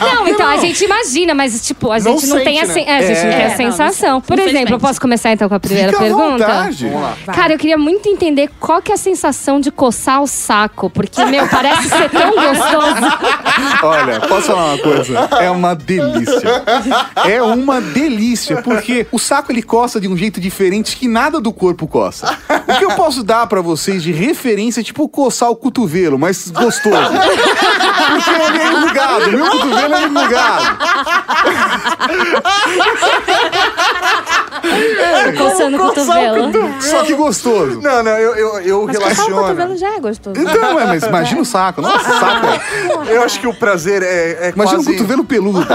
Não, 0.00 0.28
então 0.28 0.46
a 0.46 0.56
gente 0.58 0.84
imagina, 0.84 1.34
mas, 1.34 1.64
tipo, 1.66 1.90
a 1.90 1.98
Não 1.98 2.12
gente 2.18 2.26
não, 2.28 2.42
tem 2.44 2.60
a, 2.60 2.66
sente, 2.66 2.72
sen- 2.74 2.84
né? 2.86 2.92
é, 2.92 2.96
a 2.98 3.02
gente 3.02 3.22
não 3.24 3.32
É. 3.32 3.34
tem 3.36 3.40
É, 3.40 3.46
a 3.46 3.48
não, 3.50 3.56
sensação. 3.56 4.10
não- 4.14 4.20
Por 4.20 4.38
exemplo, 4.38 4.74
eu 4.74 4.78
posso 4.78 5.00
começar 5.00 5.32
então 5.32 5.48
com 5.48 5.54
a 5.54 5.60
primeira 5.60 5.88
Fica 5.92 6.02
pergunta? 6.04 6.30
vontade. 6.30 6.86
Vamos 6.86 7.02
lá. 7.02 7.16
Cara, 7.34 7.52
eu 7.54 7.58
queria 7.58 7.76
muito 7.78 8.08
entender 8.08 8.50
qual 8.60 8.80
que 8.80 8.92
é 8.92 8.94
a 8.94 8.98
sensação 8.98 9.60
de 9.60 9.70
coçar 9.70 10.22
o 10.22 10.26
saco, 10.26 10.88
porque, 10.90 11.24
meu, 11.24 11.48
parece 11.48 11.88
ser 11.88 12.08
tão 12.10 12.30
gostoso. 12.34 13.18
Olha, 13.82 14.20
posso 14.20 14.46
falar 14.48 14.74
uma 14.74 14.78
coisa? 14.78 15.18
É 15.40 15.50
uma 15.50 15.74
delícia. 15.74 16.62
É 17.24 17.42
uma 17.42 17.80
delícia, 17.80 18.53
porque 18.62 19.06
o 19.12 19.18
saco 19.18 19.50
ele 19.52 19.62
coça 19.62 20.00
de 20.00 20.08
um 20.08 20.16
jeito 20.16 20.40
diferente 20.40 20.96
que 20.96 21.08
nada 21.08 21.40
do 21.40 21.52
corpo 21.52 21.86
coça. 21.86 22.36
O 22.68 22.78
que 22.78 22.84
eu 22.84 22.92
posso 22.92 23.22
dar 23.22 23.46
pra 23.46 23.60
vocês 23.60 24.02
de 24.02 24.12
referência 24.12 24.80
é 24.80 24.84
tipo 24.84 25.08
coçar 25.08 25.50
o 25.50 25.56
cotovelo, 25.56 26.18
mas 26.18 26.48
gostoso. 26.50 27.10
Porque 27.12 28.30
ele 28.30 28.58
é 28.58 28.66
enrugado, 28.72 29.30
meu 29.32 29.46
cotovelo 29.50 29.94
é 29.94 30.02
enrugado. 30.04 30.78
Coçando 35.36 35.76
o 35.76 35.80
cotovelo. 35.80 36.52
Só 36.80 37.02
que 37.04 37.14
gostoso. 37.14 37.80
Não, 37.80 38.02
não, 38.02 38.12
eu, 38.12 38.34
eu, 38.34 38.60
eu 38.60 38.86
Mas 38.86 38.96
coçar 38.96 39.04
o 39.04 39.08
relaciono. 39.08 39.36
cotovelo 39.42 39.76
já 39.76 39.94
é 39.96 40.00
gostoso. 40.00 40.40
Então, 40.40 40.80
é, 40.80 40.84
mas 40.86 41.02
imagina 41.02 41.40
o 41.40 41.44
saco. 41.44 41.80
Nossa, 41.82 42.10
o 42.10 42.20
saco. 42.20 42.46
é- 42.46 43.16
Eu 43.16 43.22
acho 43.22 43.40
que 43.40 43.46
o 43.46 43.54
prazer 43.54 44.02
é, 44.02 44.48
é 44.48 44.52
Imagina 44.54 44.76
quase... 44.78 44.90
o 44.90 44.92
cotovelo 44.92 45.24
peludo. 45.24 45.66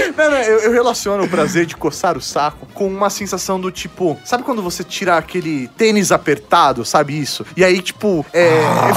Não, 0.17 0.29
não, 0.31 0.37
eu, 0.37 0.59
eu 0.59 0.71
relaciono 0.71 1.23
o 1.23 1.29
prazer 1.29 1.65
de 1.65 1.75
coçar 1.75 2.17
o 2.17 2.21
saco 2.21 2.67
com 2.73 2.87
uma 2.87 3.09
sensação 3.09 3.59
do 3.59 3.71
tipo. 3.71 4.17
Sabe 4.25 4.43
quando 4.43 4.61
você 4.61 4.83
tira 4.83 5.17
aquele 5.17 5.67
tênis 5.77 6.11
apertado, 6.11 6.83
sabe 6.85 7.19
isso? 7.19 7.45
E 7.55 7.63
aí, 7.63 7.81
tipo, 7.81 8.25
é, 8.33 8.49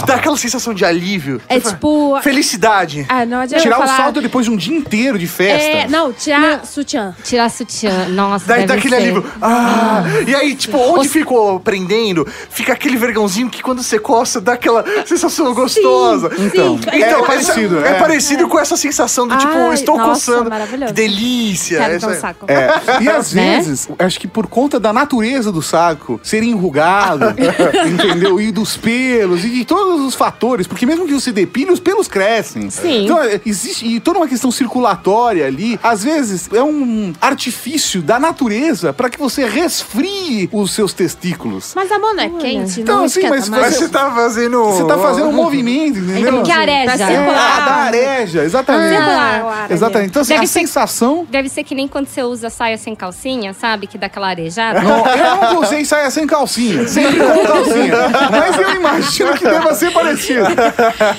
dá 0.06 0.16
aquela 0.16 0.36
sensação 0.36 0.72
de 0.74 0.84
alívio. 0.84 1.40
É 1.48 1.58
tipo. 1.60 2.18
Felicidade. 2.22 3.06
Ah, 3.08 3.24
não 3.26 3.38
adianta 3.40 3.62
Tirar 3.62 3.78
o 3.78 3.82
falar. 3.86 3.96
salto 3.96 4.20
depois 4.20 4.46
de 4.46 4.52
um 4.52 4.56
dia 4.56 4.76
inteiro 4.76 5.18
de 5.18 5.26
festa. 5.26 5.66
É, 5.68 5.88
não, 5.88 6.12
tirar 6.12 6.64
sutiã. 6.66 7.14
Tirar 7.24 7.48
sutiã. 7.50 8.08
Nossa, 8.08 8.46
Daí 8.46 8.66
dá 8.66 8.74
deve 8.74 8.78
aquele 8.80 8.96
ser. 8.96 9.02
alívio. 9.02 9.32
Ah! 9.40 10.02
E 10.26 10.34
aí, 10.34 10.54
tipo, 10.54 10.76
onde 10.78 11.08
ficou 11.08 11.58
prendendo, 11.60 12.26
fica 12.50 12.72
aquele 12.72 12.96
vergãozinho 12.96 13.48
que 13.50 13.62
quando 13.62 13.82
você 13.82 13.98
coça 13.98 14.40
dá 14.40 14.54
aquela 14.54 14.84
sensação 15.06 15.52
gostosa. 15.54 16.30
Então, 16.38 16.76
Então, 16.76 16.92
é 16.92 17.00
essa- 17.00 17.22
parecido, 17.22 17.84
É, 17.84 17.90
é. 17.90 17.94
parecido 17.98 18.48
com 18.48 18.58
essa 18.58 18.76
sensação 18.76 19.26
do 19.28 19.36
tipo, 19.36 19.52
Ai, 19.52 19.74
estou 19.74 19.96
nossa, 19.96 20.32
coçando. 20.32 20.50
maravilhoso. 20.50 20.92
Delícia. 21.08 21.78
Quero 21.78 21.94
Essa- 21.94 22.06
ter 22.08 22.16
um 22.16 22.20
saco. 22.20 22.46
É, 22.48 23.02
e 23.02 23.08
às 23.08 23.32
Né? 23.34 23.56
vezes, 23.56 23.88
acho 23.98 24.20
que 24.20 24.26
por 24.28 24.46
conta 24.46 24.78
da 24.80 24.92
natureza 24.92 25.50
do 25.52 25.62
saco 25.62 26.20
ser 26.22 26.42
enrugado, 26.42 27.26
entendeu? 27.86 28.40
E 28.40 28.50
dos 28.52 28.76
pelos, 28.76 29.44
e 29.44 29.48
de 29.50 29.64
todos 29.64 30.00
os 30.04 30.14
fatores, 30.14 30.66
porque 30.66 30.86
mesmo 30.86 31.06
que 31.06 31.12
você 31.14 31.32
depile, 31.32 31.70
os 31.70 31.80
pelos 31.80 32.08
crescem. 32.08 32.70
Sim. 32.70 33.04
Então, 33.04 33.22
é, 33.22 33.40
existe 33.44 33.86
e 33.86 34.00
toda 34.00 34.18
uma 34.18 34.28
questão 34.28 34.50
circulatória 34.50 35.46
ali. 35.46 35.78
Às 35.82 36.02
vezes, 36.04 36.48
é 36.52 36.62
um 36.62 37.12
artifício 37.20 38.02
da 38.02 38.18
natureza 38.18 38.92
para 38.92 39.08
que 39.10 39.18
você 39.18 39.46
resfrie 39.46 40.48
os 40.52 40.72
seus 40.72 40.92
testículos. 40.92 41.72
Mas 41.74 41.90
a 41.90 41.98
mão 41.98 42.14
não 42.14 42.22
é 42.22 42.28
quente, 42.30 42.80
Então, 42.80 42.98
não 42.98 43.04
assim, 43.04 43.28
mas. 43.28 43.48
Mas 43.48 43.74
você 43.76 43.88
tá 43.88 44.10
fazendo. 44.10 44.62
Você 44.64 44.84
tá 44.84 44.98
fazendo 44.98 45.28
um 45.28 45.32
movimento, 45.44 45.98
entendeu? 45.98 46.42
Que 46.42 46.52
areja. 46.52 46.96
Pra 46.96 47.06
É, 47.12 47.16
a 47.16 47.60
da 47.60 47.74
areja, 47.74 48.44
exatamente. 48.44 48.94
Circular 48.96 49.44
o 49.44 49.48
ar 49.48 49.64
ali. 49.64 49.74
Exatamente. 49.74 50.10
Então, 50.10 50.22
assim, 50.22 50.32
Deve 50.34 50.44
a 50.44 50.48
ser- 50.48 50.60
sensação. 50.60 50.93
Deve 51.30 51.48
ser 51.48 51.64
que 51.64 51.74
nem 51.74 51.88
quando 51.88 52.06
você 52.06 52.22
usa 52.22 52.50
saia 52.50 52.76
sem 52.78 52.94
calcinha, 52.94 53.52
sabe? 53.52 53.86
Que 53.86 53.98
dá 53.98 54.06
aquela 54.06 54.28
arejada. 54.28 54.80
Não, 54.80 55.06
eu 55.06 55.36
não 55.54 55.60
usei 55.62 55.84
saia 55.84 56.10
sem 56.10 56.26
calcinha, 56.26 56.86
sempre 56.88 57.18
com 57.18 57.44
calcinha. 57.46 57.94
Mas 58.30 58.58
eu 58.58 58.74
imagino 58.76 59.34
que 59.34 59.44
deva 59.44 59.74
ser 59.74 59.92
parecido. 59.92 60.44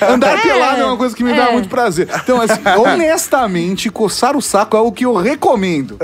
Andar 0.10 0.42
pelado 0.42 0.82
é 0.82 0.86
uma 0.86 0.98
coisa 0.98 1.16
que 1.16 1.24
me 1.24 1.34
dá 1.34 1.50
é. 1.50 1.52
muito 1.52 1.70
prazer. 1.70 2.08
Então, 2.24 2.40
assim, 2.42 2.62
honestamente, 2.78 3.90
coçar 3.90 4.36
o 4.36 4.42
saco 4.42 4.76
é 4.78 4.80
o 4.80 4.92
que 4.92 5.06
eu 5.06 5.16
recomendo. 5.16 5.98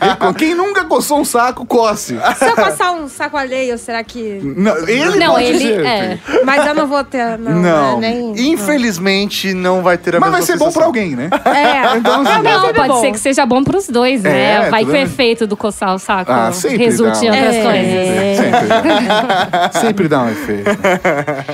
Recom- 0.00 0.34
Quem 0.34 0.54
nunca 0.54 0.84
coçou 0.84 1.20
um 1.20 1.24
saco, 1.24 1.64
coce. 1.66 2.18
Se 2.38 2.44
eu 2.46 2.54
coçar 2.56 2.92
um 2.94 3.08
saco 3.08 3.36
alheio, 3.36 3.76
será 3.78 4.02
que. 4.02 4.40
Não, 4.42 4.76
ele 4.88 5.18
Não, 5.18 5.32
pode 5.32 5.44
ele- 5.44 5.58
ser, 5.58 5.84
é. 5.86 6.18
Mas 6.44 6.66
eu 6.66 6.74
não 6.74 6.86
vou 6.86 7.02
ter. 7.04 7.38
Não, 7.38 7.52
Não. 7.52 8.00
né? 8.00 8.10
nem. 8.10 8.50
Infelizmente, 8.52 9.52
não 9.54 9.82
vai 9.82 9.96
ter 9.98 10.16
a 10.16 10.20
Mas 10.20 10.30
mesma 10.30 10.46
vai 10.46 10.46
ser 10.46 10.56
bom 10.58 10.72
pra 10.72 10.84
alguém, 10.84 11.14
né? 11.16 11.28
É, 11.44 11.96
Então, 11.96 12.22
assim, 12.22 12.42
Não, 12.42 12.69
Pode 12.74 12.88
bom. 12.88 13.00
ser 13.00 13.12
que 13.12 13.18
seja 13.18 13.44
bom 13.46 13.62
pros 13.64 13.86
dois, 13.88 14.22
né? 14.22 14.66
É, 14.66 14.70
Vai 14.70 14.80
tudo 14.84 14.92
que 14.92 14.98
o 14.98 15.02
efeito 15.02 15.46
do 15.46 15.56
coçar 15.56 15.94
o 15.94 15.98
saco 15.98 16.30
Ah, 16.32 16.52
sempre 16.52 16.78
resulte 16.78 17.24
em 17.26 17.30
dá. 17.30 17.36
outras 17.36 17.56
É. 17.56 17.62
coisas. 17.62 18.36
Sempre, 19.70 19.80
sempre 19.80 20.08
dá 20.08 20.22
um 20.22 20.30
efeito. 20.30 20.70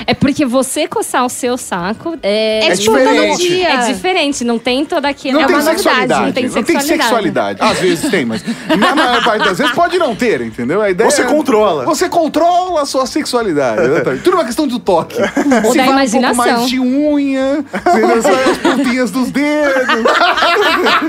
É 0.06 0.14
porque 0.14 0.44
você 0.44 0.86
coçar 0.86 1.24
o 1.24 1.28
seu 1.28 1.56
saco 1.56 2.16
é, 2.22 2.66
É 2.68 2.76
tipo, 2.76 2.82
tipo 2.82 2.92
todo 2.92 3.08
diferente. 3.08 3.48
dia. 3.48 3.68
É 3.68 3.76
diferente, 3.92 4.44
não 4.44 4.58
tem 4.58 4.84
toda 4.84 5.08
aquela. 5.08 5.34
Não 5.34 5.40
é 5.42 5.46
tem 5.46 5.54
uma 5.56 5.62
novidade, 5.62 5.82
sexualidade. 5.82 6.24
não 6.56 6.62
tem 6.62 6.80
sexualidade. 6.80 7.58
Às 7.62 7.78
vezes 7.78 8.10
tem, 8.10 8.24
mas 8.24 8.42
na 8.78 8.94
maior 8.94 9.24
parte 9.24 9.44
das 9.44 9.58
vezes 9.58 9.72
pode 9.74 9.98
não 9.98 10.14
ter, 10.14 10.40
entendeu? 10.40 10.80
A 10.82 10.90
ideia 10.90 11.10
Você 11.10 11.22
é- 11.22 11.24
controla. 11.26 11.84
Você 11.84 12.08
controla 12.08 12.82
a 12.82 12.86
sua 12.86 13.06
sexualidade. 13.06 13.82
exatamente. 13.82 14.22
Tudo 14.22 14.34
é 14.34 14.40
uma 14.40 14.44
questão 14.46 14.66
do 14.66 14.78
toque. 14.78 15.16
Ou 15.64 15.72
Se 15.72 15.78
da 15.78 15.84
vai 15.84 15.88
um 15.88 15.92
imaginação. 15.92 16.44
pouco 16.44 16.58
mais 16.58 16.68
de 16.70 16.80
unha, 16.80 17.64
entendeu? 17.74 18.22
Sai 18.22 18.50
as 18.50 18.58
pontinhas 18.58 19.10
dos 19.10 19.30
dedos. 19.30 19.46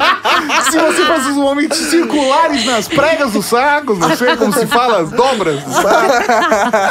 se 0.71 0.77
você 0.77 1.05
faz 1.05 1.25
os 1.27 1.35
momentos 1.35 1.77
circulares 1.77 2.65
nas 2.65 2.87
pregas 2.87 3.31
dos 3.31 3.45
sacos, 3.45 3.97
não 3.99 4.15
sei 4.15 4.35
como 4.35 4.53
se 4.53 4.65
fala, 4.67 5.01
as 5.01 5.11
dobras 5.11 5.63
do 5.63 5.71
saco. 5.71 5.87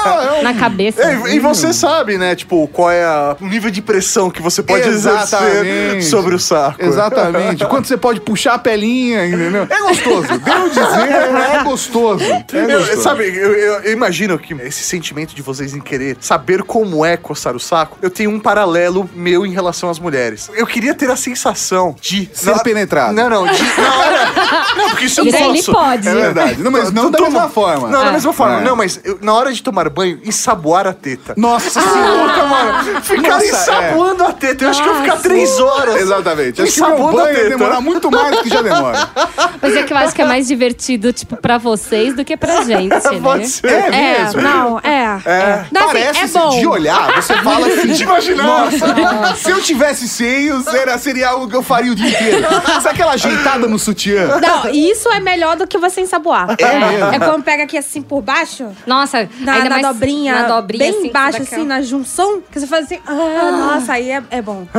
Não, 0.05 0.23
é 0.23 0.41
um- 0.41 0.43
Na 0.43 0.55
cabeça. 0.55 1.03
E, 1.29 1.37
e 1.37 1.39
você 1.39 1.73
sabe, 1.73 2.19
né, 2.19 2.35
tipo, 2.35 2.67
qual 2.69 2.91
é 2.91 3.05
a- 3.05 3.37
o 3.41 3.47
nível 3.47 3.71
de 3.71 3.83
pressão 3.83 4.31
que 4.31 4.41
você 4.43 4.63
pode 4.63 4.89
exercer 4.89 5.39
Exatamente. 5.39 6.05
sobre 6.05 6.35
o 6.35 6.39
saco. 6.39 6.83
Exatamente. 6.83 7.65
Quando 7.67 7.87
você 7.87 7.97
pode 7.97 8.21
puxar 8.21 8.55
a 8.55 8.59
pelinha, 8.59 9.27
entendeu? 9.27 9.67
É 9.69 9.81
gostoso. 9.83 10.27
Devo 10.39 10.69
dizer, 10.69 10.81
é 11.61 11.65
gostoso. 11.65 12.25
É 12.25 12.45
Eu- 12.53 12.79
gostoso. 12.81 13.03
sabe, 13.03 13.25
eu, 13.29 13.53
eu- 13.55 13.81
eu 13.83 13.93
imagino 13.93 14.39
que 14.39 14.55
esse 14.55 14.83
sentimento 14.83 15.35
de 15.35 15.43
vocês 15.43 15.75
em 15.75 15.81
querer 15.81 16.17
saber 16.21 16.63
como 16.63 17.05
é 17.05 17.17
coçar 17.17 17.55
o 17.57 17.61
saco, 17.61 17.99
eu 18.03 18.11
tenho 18.11 18.31
um 18.31 18.41
paralelo 18.41 19.09
meu 19.15 19.45
em 19.47 19.53
relação 19.53 19.89
às 19.91 19.99
mulheres. 19.99 20.51
Eu 20.55 20.67
queria 20.67 20.95
ter 20.95 21.11
a 21.11 21.17
sensação 21.17 21.95
de 22.01 22.29
Ser 22.33 22.53
na- 22.55 22.63
penetrado. 22.63 22.96
Não, 23.13 23.31
não, 23.31 23.47
de, 23.47 23.63
na 23.63 23.95
hora. 23.99 24.33
Não, 24.77 24.89
porque 24.91 25.05
isso 25.07 25.21
eu 25.21 25.27
Isso 25.27 25.37
ele 25.37 25.63
posso. 25.63 25.73
pode. 25.73 26.09
É 26.09 26.15
verdade. 26.15 26.63
Não, 26.63 26.71
mas 26.71 26.93
não 26.93 27.11
da 27.11 27.19
Toma- 27.19 27.31
mesma 27.31 27.49
forma. 27.49 27.89
Não, 27.89 28.05
da 28.05 28.13
mesma 28.13 28.33
forma. 28.33 28.61
É. 28.61 28.65
Não, 28.65 28.77
mas 28.77 29.01
eu- 29.05 29.19
na 29.23 29.33
hora 29.35 29.53
de 29.53 29.63
tomar 29.63 29.89
banho, 29.89 30.21
ensaboar 30.25 30.87
a 30.87 30.93
teta. 30.93 31.35
Nossa 31.37 31.71
senhora, 31.81 32.45
mano. 32.47 33.03
Ficar 33.03 33.23
Nossa, 33.33 33.45
é. 33.45 33.49
ensaboando 33.49 34.25
a 34.25 34.33
teta. 34.33 34.65
Eu 34.65 34.71
acho 34.71 34.83
que 34.83 34.89
eu 34.89 34.95
ia 34.95 35.01
ficar 35.03 35.17
três 35.19 35.59
horas. 35.61 35.97
Exatamente. 35.97 36.63
Acho 36.63 36.73
que 36.73 36.81
meu 36.81 36.89
Ensaboando 36.91 37.21
a 37.21 37.23
banho 37.25 37.37
ia 37.37 37.43
teta. 37.45 37.57
demorar 37.59 37.81
muito 37.81 38.11
mais 38.11 38.37
do 38.37 38.43
que 38.43 38.49
já 38.49 38.63
demora. 38.63 39.09
Mas 39.63 39.77
é 39.77 39.83
que 39.83 39.93
eu 39.93 39.97
acho 39.97 40.15
que 40.15 40.23
é 40.23 40.27
mais 40.27 40.47
divertido, 40.47 41.13
tipo, 41.13 41.37
pra 41.37 41.59
vocês 41.59 42.15
do 42.15 42.25
que 42.25 42.37
pra 42.37 42.63
gente, 42.65 42.89
né? 42.91 43.01
Pode 43.23 43.49
ser. 43.49 43.67
É 43.67 43.87
É, 43.87 44.23
mesmo? 44.25 44.41
não, 44.43 44.79
é. 44.81 45.21
É, 45.25 45.65
Não, 45.73 45.83
assim, 45.91 45.93
parece 45.93 46.21
é 46.37 46.41
bom. 46.41 46.51
de 46.59 46.67
olhar, 46.67 47.15
você 47.21 47.35
fala 47.37 47.67
assim, 47.67 47.87
De 47.93 48.03
imaginar. 48.03 48.43
Nossa, 48.45 49.35
se 49.37 49.51
eu 49.51 49.61
tivesse 49.61 50.09
seios, 50.09 50.67
era, 50.69 50.97
seria 50.99 51.29
algo 51.31 51.49
que 51.49 51.57
eu 51.57 51.63
faria 51.63 51.93
o 51.93 51.95
dia 51.95 52.09
inteiro. 52.09 52.47
Sabe 52.87 52.95
aquela 52.95 53.13
ajeitada 53.13 53.67
no 53.67 53.79
sutiã? 53.79 54.39
Não, 54.41 54.71
isso 54.71 55.09
é 55.11 55.19
melhor 55.21 55.57
do 55.57 55.67
que 55.67 55.77
você 55.79 56.01
ensaboar. 56.03 56.55
É 56.59 56.79
mesmo? 56.79 57.07
É 57.15 57.19
quando 57.19 57.43
pega 57.43 57.65
aqui 57.65 57.77
assim 57.77 58.01
por 58.03 58.23
baixo, 58.23 58.69
Nossa, 58.87 59.29
na, 59.41 59.53
ainda 59.55 59.65
na 59.65 59.71
mais 59.71 59.87
dobrinha, 59.87 60.35
na 60.43 60.49
dobrinha, 60.49 60.85
bem 60.85 60.99
assim, 60.99 61.09
embaixo, 61.09 61.39
daquela- 61.41 61.57
assim, 61.63 61.67
na 61.67 61.83
junção, 61.83 62.41
que 62.51 62.61
você 62.61 62.67
faz 62.67 62.85
assim, 62.87 62.99
ah, 63.07 63.51
nossa, 63.51 63.93
aí 63.95 64.11
é, 64.11 64.23
é 64.31 64.41
bom. 64.43 64.67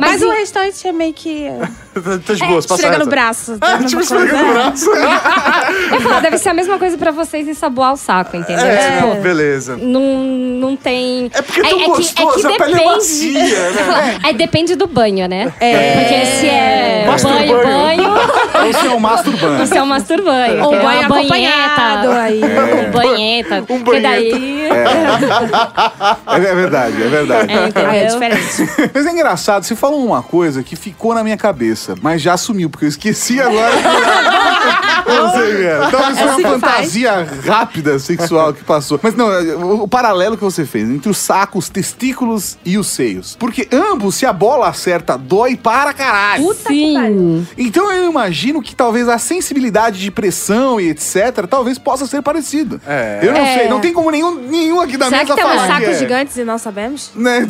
Mas, 0.00 0.10
Mas, 0.10 0.22
e- 0.22 0.24
o 0.26 0.30
restante 0.30 0.88
é 0.88 0.92
meio 0.92 1.12
que 1.12 1.46
Tá 2.26 2.32
de 2.34 2.44
boas, 2.46 2.64
passa 2.66 2.82
esfrega 2.82 2.96
no 2.98 3.02
essa. 3.02 3.10
braço. 3.10 3.58
Ah, 3.60 3.78
tipo, 3.84 4.00
esfrega 4.02 4.36
no 4.42 4.52
braço. 4.52 4.90
eu 5.92 6.00
falar, 6.00 6.20
deve 6.20 6.38
ser 6.38 6.48
a 6.50 6.54
mesma 6.54 6.78
coisa 6.78 6.96
pra 6.96 7.10
vocês 7.10 7.46
ensaboar 7.48 7.92
o 7.92 7.96
saco, 7.96 8.36
entendeu? 8.36 8.64
É, 8.64 9.00
Tipo, 9.00 9.14
beleza. 9.22 9.76
não, 9.76 10.00
não 10.02 10.76
tem. 10.76 11.30
É 11.34 11.42
porque 11.42 11.60
é 11.60 11.68
tão 11.68 11.86
gostoso, 11.86 12.46
a 12.48 12.52
pele 12.56 12.80
é 12.80 12.84
macia, 12.84 13.70
né? 13.70 14.18
Aí 14.22 14.34
depende 14.34 14.74
do 14.76 14.86
banho, 14.86 15.28
né? 15.28 15.52
É. 15.60 15.92
Porque 16.00 16.26
se 16.26 16.46
é 16.46 16.87
Masturbanho. 17.06 17.52
banho, 17.62 18.02
banho, 18.02 18.66
Ou 18.66 18.72
se 18.72 18.86
é 18.86 18.90
um 18.90 19.00
masturbante. 19.00 19.66
você 19.66 19.78
é 19.78 19.82
um 19.82 19.86
masturbanho. 19.86 20.64
Ou 20.64 20.70
que 20.70 20.76
é 20.76 20.82
banho 20.82 21.00
uma 21.06 21.16
acompanhado, 21.18 22.10
aí. 22.12 22.40
Um 22.44 22.90
banheta. 22.90 23.64
Um 23.68 23.80
Porque 23.82 24.00
daí. 24.00 24.68
É, 24.68 26.34
é 26.34 26.54
verdade, 26.54 27.02
é 27.02 27.08
verdade. 27.08 27.52
É, 27.52 27.98
é 27.98 28.06
diferente. 28.06 28.90
Mas 28.94 29.06
é 29.06 29.10
engraçado, 29.10 29.64
você 29.64 29.74
falou 29.74 30.04
uma 30.04 30.22
coisa 30.22 30.62
que 30.62 30.76
ficou 30.76 31.14
na 31.14 31.24
minha 31.24 31.36
cabeça, 31.36 31.94
mas 32.02 32.20
já 32.22 32.36
sumiu, 32.36 32.68
porque 32.70 32.84
eu 32.84 32.88
esqueci 32.88 33.40
agora. 33.40 33.72
Não 35.08 35.32
sei, 35.32 35.66
é. 35.66 35.78
Talvez 35.90 36.18
foi 36.18 36.28
assim 36.28 36.44
uma 36.44 36.58
faz. 36.58 36.74
fantasia 36.74 37.28
rápida 37.46 37.98
sexual 37.98 38.52
que 38.52 38.62
passou. 38.62 39.00
Mas 39.02 39.14
não, 39.14 39.26
o, 39.26 39.82
o 39.84 39.88
paralelo 39.88 40.36
que 40.36 40.44
você 40.44 40.66
fez 40.66 40.88
entre 40.88 41.10
o 41.10 41.14
saco, 41.14 41.58
os 41.58 41.68
testículos 41.68 42.58
e 42.64 42.76
os 42.76 42.88
seios. 42.88 43.34
Porque 43.38 43.66
ambos, 43.72 44.16
se 44.16 44.26
a 44.26 44.32
bola 44.32 44.68
acerta, 44.68 45.16
dói 45.16 45.56
para 45.56 45.94
caralho. 45.94 46.44
Puta. 46.44 46.68
Sim. 46.86 47.46
Então 47.56 47.90
eu 47.92 48.10
imagino 48.10 48.60
que 48.62 48.74
talvez 48.74 49.08
a 49.08 49.18
sensibilidade 49.18 49.98
de 50.00 50.10
pressão 50.10 50.80
e 50.80 50.90
etc. 50.90 51.46
talvez 51.48 51.78
possa 51.78 52.06
ser 52.06 52.22
parecida. 52.22 52.80
É. 52.86 53.20
Eu 53.22 53.32
não 53.32 53.40
É. 53.40 53.58
sei, 53.58 53.68
não 53.68 53.80
tem 53.80 53.92
como 53.92 54.10
nenhum, 54.10 54.34
nenhum 54.34 54.80
aqui 54.80 54.96
da 54.96 55.06
Será 55.08 55.22
mesa 55.22 55.34
que 55.34 55.40
falar. 55.42 55.66
que 55.66 55.72
sacos 55.72 55.88
é. 55.88 55.98
gigantes 55.98 56.36
e 56.36 56.44
não 56.44 56.58
sabemos? 56.58 57.10
Né? 57.18 57.40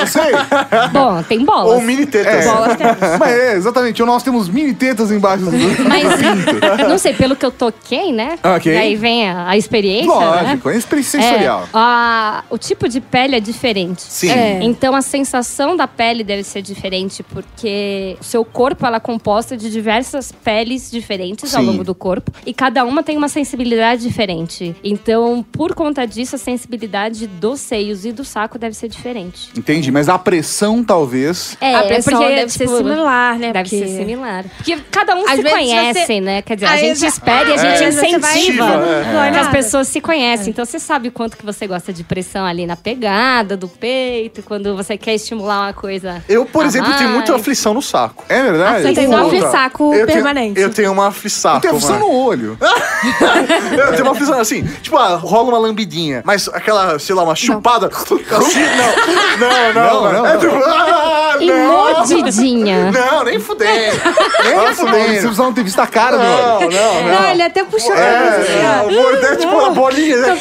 não 0.00 0.06
sei. 0.06 0.32
Bom, 0.92 1.22
tem 1.22 1.44
bolas. 1.44 1.72
Ou 1.74 1.80
mini 1.80 2.06
tetas. 2.06 2.44
Bolas 2.44 2.76
temos. 2.76 2.96
Mas 3.18 3.32
é, 3.32 3.54
exatamente. 3.56 4.02
Nós 4.02 4.22
temos 4.22 4.48
mini 4.48 4.74
tetas 4.74 5.10
embaixo 5.10 5.44
do. 5.44 5.50
Mas, 5.88 6.88
não 6.88 6.98
sei, 6.98 7.14
pelo 7.14 7.34
que 7.36 7.44
eu 7.44 7.50
toquei, 7.50 8.12
né? 8.12 8.38
Ok. 8.42 8.72
E 8.72 8.76
aí 8.76 8.96
vem 8.96 9.28
a, 9.28 9.48
a 9.50 9.56
experiência, 9.56 10.14
né? 10.14 10.42
Lógico, 10.42 10.70
é 10.70 10.76
experiência 10.76 11.20
sensorial. 11.20 11.62
É, 11.64 11.68
a- 11.72 12.44
o 12.50 12.58
tipo 12.58 12.88
de 12.88 13.00
pele 13.00 13.36
é 13.36 13.40
diferente. 13.40 14.02
Sim. 14.02 14.30
É. 14.30 14.60
Então 14.62 14.94
a 14.94 15.02
sensação 15.02 15.76
da 15.76 15.86
pele 15.86 16.22
deve 16.22 16.42
ser 16.44 16.62
diferente, 16.62 17.22
porque 17.22 18.16
o 18.20 18.24
seu 18.24 18.44
corpo 18.44 18.57
ela 18.86 18.96
é 18.96 19.00
composta 19.00 19.56
de 19.56 19.70
diversas 19.70 20.32
peles 20.32 20.90
diferentes 20.90 21.54
ao 21.54 21.62
Sim. 21.62 21.68
longo 21.68 21.84
do 21.84 21.94
corpo. 21.94 22.32
E 22.44 22.52
cada 22.52 22.84
uma 22.84 23.02
tem 23.02 23.16
uma 23.16 23.28
sensibilidade 23.28 24.02
diferente. 24.02 24.74
Então, 24.82 25.44
por 25.52 25.74
conta 25.74 26.06
disso, 26.06 26.36
a 26.36 26.38
sensibilidade 26.38 27.26
dos 27.26 27.60
seios 27.60 28.04
e 28.04 28.12
do 28.12 28.24
saco 28.24 28.58
deve 28.58 28.74
ser 28.74 28.88
diferente. 28.88 29.50
Entendi, 29.56 29.90
mas 29.92 30.08
a 30.08 30.18
pressão 30.18 30.82
talvez. 30.82 31.56
É, 31.60 31.74
a 31.74 31.82
pressão 31.84 32.18
porque, 32.18 32.34
deve 32.34 32.52
ser 32.52 32.64
tipo, 32.66 32.76
similar, 32.78 33.38
né? 33.38 33.52
Deve 33.52 33.68
Porque- 33.70 33.86
ser 33.86 33.96
similar. 33.98 34.44
Porque 34.56 34.76
cada 34.90 35.14
um 35.16 35.24
Às 35.28 35.36
se 35.36 35.42
conhece, 35.42 36.06
você- 36.06 36.20
né? 36.20 36.42
Quer 36.42 36.54
dizer, 36.56 36.66
a 36.66 36.70
Aí 36.72 36.80
gente 36.80 36.98
você- 36.98 37.06
espera 37.06 37.48
e 37.48 37.52
a 37.52 37.54
É. 37.54 37.58
gente 37.58 37.94
vai- 37.94 38.10
incentiva 38.10 38.64
é 39.26 39.30
que 39.32 39.38
as 39.38 39.48
pessoas 39.48 39.88
se 39.88 40.00
conhecem. 40.00 40.50
Então 40.50 40.64
você 40.64 40.78
sabe 40.78 41.10
quanto 41.10 41.36
que 41.36 41.44
você 41.44 41.66
gosta 41.66 41.92
de 41.92 42.02
pressão 42.04 42.44
ali 42.44 42.66
na 42.66 42.76
pegada 42.76 43.56
do 43.56 43.68
peito, 43.68 44.42
quando 44.42 44.74
você 44.76 44.96
quer 44.96 45.14
estimular 45.14 45.66
uma 45.66 45.72
coisa. 45.72 46.22
Eu, 46.28 46.44
por 46.46 46.64
a 46.64 46.66
exemplo, 46.66 46.88
tenho 46.92 47.04
mais. 47.10 47.14
muita 47.14 47.34
aflição 47.36 47.74
no 47.74 47.82
saco. 47.82 48.24
É 48.28 48.37
verdade? 48.42 48.82
Você 48.82 48.92
tem 48.94 49.08
um 49.08 49.16
aflissaco 49.16 49.84
Eu 49.94 50.06
tenho- 50.06 50.06
permanente. 50.18 50.60
eu 50.60 50.70
tenho 50.72 50.92
uma 50.92 51.08
aflição. 51.08 51.54
Eu 51.54 51.60
tenho 51.60 51.74
aflição 51.76 51.98
no 51.98 52.10
olho. 52.12 52.58
Eu 53.78 53.90
tenho 53.92 54.02
uma 54.04 54.12
aflição 54.12 54.40
assim, 54.40 54.62
tipo, 54.82 54.96
ah, 54.96 55.14
rola 55.16 55.48
uma 55.50 55.58
lambidinha, 55.58 56.22
mas 56.24 56.48
aquela, 56.48 56.98
sei 56.98 57.14
lá, 57.14 57.22
uma 57.22 57.34
chupada. 57.34 57.88
Assim, 57.98 58.60
não. 59.38 59.48
Não, 59.48 59.72
não, 59.74 60.02
Não, 60.04 60.12
não, 60.12 60.26
É 60.26 60.32
não. 60.34 60.40
tipo, 60.40 60.54
ah, 60.64 61.36
E 61.40 61.46
não. 61.46 61.68
mordidinha. 61.72 62.90
Não, 62.98 63.24
nem 63.24 63.38
fudendo. 63.38 63.96
Nem 64.44 64.54
Nossa, 64.56 64.84
mano, 64.84 64.96
fudendo. 64.96 65.06
vocês 65.06 65.20
precisam 65.22 65.52
ter 65.52 65.62
visto 65.62 65.78
a 65.80 65.86
cara 65.86 66.16
do 66.16 66.22
Não, 66.22 66.56
olho. 66.58 66.70
não, 66.70 67.02
não. 67.02 67.20
Não, 67.22 67.28
ele 67.30 67.42
até 67.42 67.64
puxou 67.64 67.92
É, 67.94 68.40
você. 68.42 68.52
é, 68.52 69.00
morder 69.02 69.36
tipo 69.36 69.52
uma 69.54 69.70
bolinha. 69.70 70.16
né? 70.16 70.38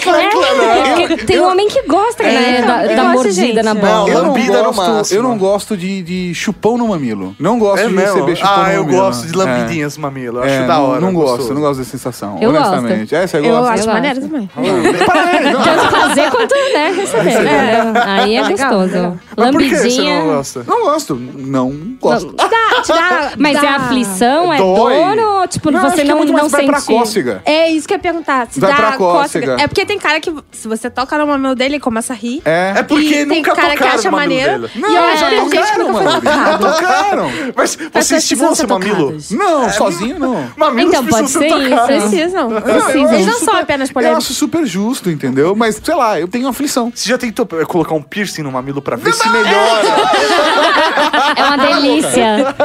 É, 1.10 1.18
tem 1.26 1.40
homem 1.40 1.68
que 1.68 1.84
gosta, 1.84 2.24
né? 2.24 2.60
então, 2.60 2.68
da, 2.68 2.82
da 2.88 2.88
gosto, 2.96 3.14
mordida 3.14 3.34
gente. 3.42 3.62
na 3.64 3.74
Não, 3.74 3.82
bola. 3.82 4.10
Eu 4.10 4.24
não, 4.24 4.28
Lambida 4.34 4.58
no 4.58 4.64
gosto, 4.74 4.82
máximo. 4.82 5.20
eu 5.20 5.24
não 5.24 5.38
gosto 5.38 5.78
de, 5.78 6.02
de 6.02 6.34
chupão 6.36 6.78
no 6.78 6.88
mamilo. 6.88 7.36
Não 7.40 7.60
gosto 7.60 7.87
É 7.88 7.92
mesmo? 7.92 8.26
Ah, 8.44 8.74
eu 8.74 8.86
gosto 8.86 9.28
de 9.28 9.34
lambidinhas 9.38 9.96
no 9.98 10.02
mamilo. 10.04 10.40
Eu 10.40 10.44
É, 10.44 10.48
acho 10.48 10.64
é, 10.64 10.68
da 10.68 10.74
não- 10.76 10.84
hora. 10.90 11.02
Não, 11.02 11.14
gosto, 11.14 11.28
gostoso. 11.30 11.50
eu 11.52 11.56
não 11.56 11.62
gosto 11.62 11.78
dessa 11.80 11.92
sensação. 11.92 12.38
Eu 12.42 12.52
gosto. 12.52 12.68
honestamente. 12.74 13.16
É, 13.16 13.28
você 13.28 13.38
Eu 13.38 13.44
gosta? 13.44 13.74
acho 13.74 13.84
gosto. 13.84 13.94
maneiro 13.94 14.22
também. 14.22 14.50
Não. 14.56 15.64
Tanto 15.64 15.92
fazer 15.92 16.32
quanto, 16.32 16.56
né, 16.74 16.92
receber. 16.96 17.32
entendeu? 17.32 18.02
Aí 18.06 18.36
é 18.36 18.50
gostoso. 18.50 19.20
Mas 19.38 19.52
por 19.52 19.62
que 19.62 19.76
você 19.76 20.02
não 20.02 20.26
gosta? 20.26 20.64
Não 20.68 20.82
gosto. 20.84 21.16
Não 21.16 21.70
gosto. 22.02 22.30
Te 22.34 22.36
dá, 22.50 22.82
te 22.82 22.88
dá, 22.88 23.32
Mas 23.38 23.54
dá- 23.62 23.64
é 23.64 23.70
aflição, 23.70 24.54
é 24.54 24.58
Dói. 24.58 25.16
dor 25.16 25.20
ou 25.42 25.48
tipo, 25.48 25.70
Não, 25.72 25.80
acho 25.80 25.90
você 25.92 25.96
que 25.96 26.02
é 26.02 26.06
não, 26.06 26.18
muito 26.18 26.32
não 26.34 26.40
mais 26.40 26.52
vai 26.52 26.62
sente? 26.62 26.72
pra 26.72 26.82
cócega. 26.82 27.42
É 27.46 27.70
isso 27.70 27.88
que 27.88 27.94
eu 27.94 27.98
ia 27.98 28.02
perguntar. 28.02 28.48
Se 28.50 28.60
Vai 28.60 28.72
dá 28.72 28.76
pra 28.76 28.92
cócega. 28.98 29.46
cócega. 29.48 29.64
É 29.64 29.68
porque 29.68 29.86
tem 29.86 30.00
cara 30.00 30.20
que, 30.20 30.34
se 30.52 30.68
você 30.68 30.90
toca 30.90 31.18
no 31.18 31.28
mamilo 31.28 31.54
dele, 31.56 31.76
ele 31.76 31.80
começa 31.80 32.14
a 32.14 32.16
rir. 32.16 32.42
É. 32.46 32.74
É 32.78 32.84
porque 32.84 33.04
E 33.22 33.26
tem 33.28 33.38
nunca 33.38 33.56
cara 33.56 33.70
que 33.74 33.78
tocaram 33.78 34.00
acha 34.00 34.10
no 34.12 34.18
mamilo 34.18 34.42
maneiro. 34.42 34.62
dele. 34.68 34.74
Não, 34.82 34.90
E 34.90 34.96
eu 34.96 35.02
já 35.02 35.12
acho 35.12 35.24
que 35.24 35.30
tem 35.30 35.40
gente 35.40 35.52
que 35.52 35.58
tocaram, 35.58 35.88
nunca 35.88 35.94
mano. 36.04 36.10
foi 36.22 36.32
Já 36.32 36.58
tocado. 36.58 36.66
tocaram. 36.82 37.32
Mas 37.56 37.70
você 37.72 37.90
pessoas 37.90 38.24
estimula 38.24 38.56
seu 38.56 38.68
precisam 38.68 38.82
ser 38.82 38.90
mamilo? 38.90 39.06
tocadas. 39.22 39.32
Não, 39.32 39.70
sozinho 39.70 40.20
não. 40.20 40.48
Mamilos 40.58 40.94
Então, 40.94 41.06
pode 41.06 41.18
precisam 41.32 41.42
ser 41.42 41.50
ser 41.50 41.58
isso. 41.60 41.70
tocados. 41.70 41.88
Precisam. 42.10 42.52
Eu 42.52 42.62
Precisam. 42.62 43.14
Eles 43.14 43.28
acho 43.28 43.40
não 43.40 43.40
são 43.46 43.56
apenas 43.56 43.90
Eu 43.90 43.94
polêmicos. 43.94 44.24
acho 44.26 44.34
super 44.34 44.66
justo, 44.66 45.10
entendeu? 45.12 45.56
Mas, 45.56 45.80
sei 45.84 45.96
lá, 45.96 46.20
eu 46.20 46.28
tenho 46.28 46.48
aflição. 46.48 46.92
Você 46.94 47.08
já 47.10 47.18
tentou 47.18 47.48
eh, 47.60 47.66
colocar 47.66 47.94
um 47.94 48.02
piercing 48.02 48.42
no 48.42 48.52
mamilo 48.52 48.82
pra 48.82 48.96
ver 48.96 49.14
se 49.14 49.27
se 49.28 49.34
melhora. 49.34 49.88
É 51.36 51.44
uma 51.44 51.58
delícia. 51.58 52.56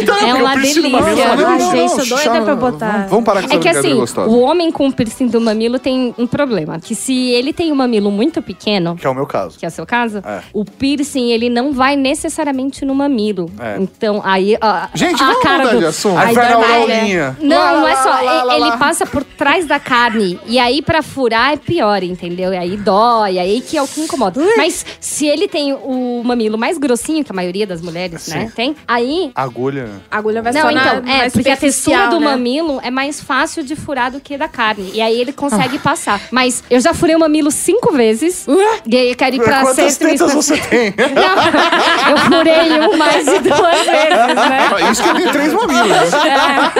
Então, 0.00 0.16
é 0.16 0.34
uma 0.34 0.52
o 0.52 0.56
delícia. 0.56 0.80
é 0.86 1.36
delícia. 1.36 1.70
gente, 1.70 2.06
sou 2.06 2.16
doida 2.16 2.42
pra 2.42 2.54
botar. 2.56 3.06
Vamos 3.08 3.24
parar 3.24 3.40
com 3.40 3.46
essa 3.46 3.56
É 3.56 3.58
que 3.58 3.68
assim, 3.68 3.94
gostosa. 3.94 4.30
o 4.30 4.40
homem 4.40 4.70
com 4.70 4.90
piercing 4.90 5.26
do 5.28 5.40
mamilo 5.40 5.78
tem 5.78 6.14
um 6.18 6.26
problema. 6.26 6.78
Que 6.80 6.94
se 6.94 7.30
ele 7.30 7.52
tem 7.52 7.72
um 7.72 7.74
mamilo 7.74 8.10
muito 8.10 8.40
pequeno, 8.42 8.96
Que 8.96 9.06
é 9.06 9.10
o 9.10 9.14
meu 9.14 9.26
caso. 9.26 9.58
que 9.58 9.64
é 9.64 9.68
o 9.68 9.72
seu 9.72 9.86
caso, 9.86 10.18
É. 10.24 10.40
o 10.52 10.64
piercing 10.64 11.30
ele 11.30 11.48
não 11.48 11.72
vai 11.72 11.96
necessariamente 11.96 12.84
no 12.84 12.94
mamilo. 12.94 13.50
É. 13.58 13.76
Então 13.80 14.20
aí 14.24 14.56
a, 14.60 14.88
Gente, 14.94 15.22
a 15.22 15.26
vamos 15.26 15.42
cara 15.42 15.58
mudar 15.58 15.70
do 15.72 15.78
de 15.80 15.86
assunto. 15.86 16.18
Aí 16.18 16.34
vai 16.34 16.48
na 16.50 16.58
mais, 16.58 16.74
aulinha. 16.90 17.36
Não, 17.40 17.56
Lá, 17.58 17.72
não 17.72 17.88
é 17.88 17.96
só. 17.96 18.08
lá, 18.10 18.42
lá, 18.44 18.54
ele 18.56 18.64
lá. 18.70 18.76
passa 18.76 19.06
por 19.06 19.22
trás 19.24 19.66
da 19.66 19.78
carne 19.78 20.38
e 20.46 20.58
aí 20.58 20.82
pra 20.82 21.02
furar 21.02 21.52
é 21.52 21.56
pior, 21.56 22.02
entendeu? 22.02 22.52
E 22.52 22.56
aí 22.56 22.76
dói, 22.76 23.38
aí 23.38 23.60
que 23.60 23.76
é 23.76 23.82
o 23.82 23.88
que 23.88 24.00
incomoda. 24.00 24.40
Mas 24.56 24.84
se 25.00 25.26
ele 25.26 25.48
tem 25.48 25.72
o 25.84 26.22
mamilo 26.24 26.56
mais 26.58 26.78
grossinho 26.78 27.24
que 27.24 27.32
a 27.32 27.34
maioria 27.34 27.66
das 27.66 27.80
mulheres, 27.80 28.28
né, 28.28 28.50
tem, 28.54 28.76
aí 28.86 29.30
Agulha. 29.34 29.88
A 30.10 30.18
agulha 30.18 30.42
vai 30.42 30.52
não, 30.52 30.70
então, 30.70 31.02
na, 31.02 31.12
é, 31.12 31.18
mais 31.18 31.32
porque 31.32 31.48
a 31.50 31.56
textura 31.56 32.08
do 32.08 32.20
né? 32.20 32.26
mamilo 32.26 32.80
é 32.82 32.90
mais 32.90 33.20
fácil 33.20 33.62
de 33.62 33.74
furar 33.76 34.10
do 34.10 34.20
que 34.20 34.36
da 34.36 34.48
carne. 34.48 34.90
E 34.94 35.00
aí 35.00 35.20
ele 35.20 35.32
consegue 35.32 35.78
passar. 35.78 36.20
Mas 36.30 36.62
eu 36.70 36.80
já 36.80 36.92
furei 36.94 37.14
o 37.16 37.18
mamilo 37.18 37.50
cinco 37.50 37.92
vezes. 37.92 38.46
E 38.86 38.96
aí 38.96 39.10
eu 39.10 39.16
quero 39.16 39.36
ir 39.36 39.42
pra 39.42 39.62
Quantas 39.62 39.96
tetas 39.96 40.32
você 40.32 40.56
tem? 40.56 40.94
Não, 41.14 42.10
eu 42.10 42.18
furei 42.18 42.88
um 42.88 42.96
mais 42.96 43.24
de 43.24 43.38
duas 43.38 43.86
vezes, 43.86 44.34
né? 44.36 44.70
Ah, 44.70 44.90
Isso 44.90 45.02
que 45.02 45.14
tem 45.14 45.32
três 45.32 45.52
mamilos. 45.52 46.12
né? 46.12 46.72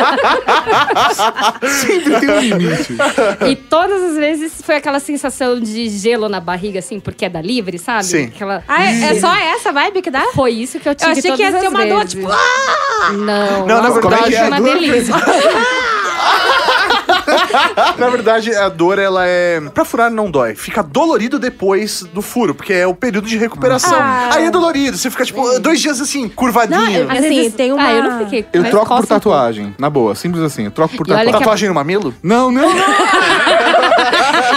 Sempre 1.68 2.20
tem 2.20 2.30
um 2.30 2.40
limite. 2.40 2.96
E 3.48 3.56
todas 3.56 4.02
as 4.02 4.16
vezes 4.16 4.52
foi 4.62 4.76
aquela 4.76 5.00
sensação 5.00 5.58
de 5.60 5.88
gelo 5.88 6.28
na 6.28 6.40
barriga, 6.40 6.78
assim, 6.78 7.00
porque 7.00 7.24
é 7.24 7.28
da 7.28 7.40
livre, 7.40 7.78
sabe? 7.78 8.04
Sim. 8.04 8.24
Aquela... 8.24 8.62
Ah, 8.66 8.89
é, 8.90 9.16
é 9.16 9.20
só 9.20 9.34
essa 9.34 9.72
vibe 9.72 10.02
que 10.02 10.10
dá? 10.10 10.24
Foi 10.34 10.50
isso 10.52 10.78
que 10.80 10.88
eu 10.88 10.94
tive 10.94 11.10
Eu 11.10 11.16
achei 11.18 11.32
que 11.32 11.42
ia 11.42 11.60
ser 11.60 11.68
uma 11.68 11.86
dor, 11.86 12.04
tipo, 12.06 12.28
ah! 12.30 13.12
Não, 13.12 13.66
Não, 13.66 13.66
na 13.66 13.88
nossa, 13.88 14.00
verdade, 14.00 14.22
foi 14.24 14.34
é 14.34 14.44
uma 14.44 14.60
delícia. 14.60 15.14
Na 17.98 18.08
verdade, 18.08 18.54
a 18.54 18.68
dor, 18.68 18.98
ela 18.98 19.26
é. 19.26 19.60
Pra 19.72 19.84
furar 19.84 20.10
não 20.10 20.30
dói. 20.30 20.54
Fica 20.54 20.82
dolorido 20.82 21.38
depois 21.38 22.02
do 22.12 22.20
furo, 22.22 22.54
porque 22.54 22.72
é 22.72 22.86
o 22.86 22.94
período 22.94 23.26
de 23.28 23.36
recuperação. 23.36 23.96
Ah. 23.98 24.30
Aí 24.34 24.44
é 24.46 24.50
dolorido. 24.50 24.96
Você 24.96 25.10
fica, 25.10 25.24
tipo, 25.24 25.58
dois 25.60 25.80
dias 25.80 26.00
assim, 26.00 26.28
curvadinho. 26.28 27.10
Às 27.10 27.18
Assim, 27.18 27.28
vezes- 27.28 27.54
tem 27.54 27.72
uma- 27.72 27.82
Ah, 27.84 27.92
eu 27.92 28.02
não 28.02 28.18
fiquei. 28.24 28.46
Eu 28.52 28.62
mas 28.62 28.70
troco 28.70 28.96
por 28.96 29.06
tatuagem. 29.06 29.74
Na 29.78 29.88
boa, 29.90 30.14
simples 30.14 30.42
assim. 30.42 30.64
Eu 30.64 30.70
troco 30.70 30.96
por 30.96 31.06
tatuagem. 31.06 31.30
que 31.30 31.36
a- 31.36 31.38
Tatuagem 31.40 31.68
no 31.68 31.74
mamilo? 31.74 32.14
Não, 32.22 32.50
não. 32.50 32.62
Eu 32.64 32.70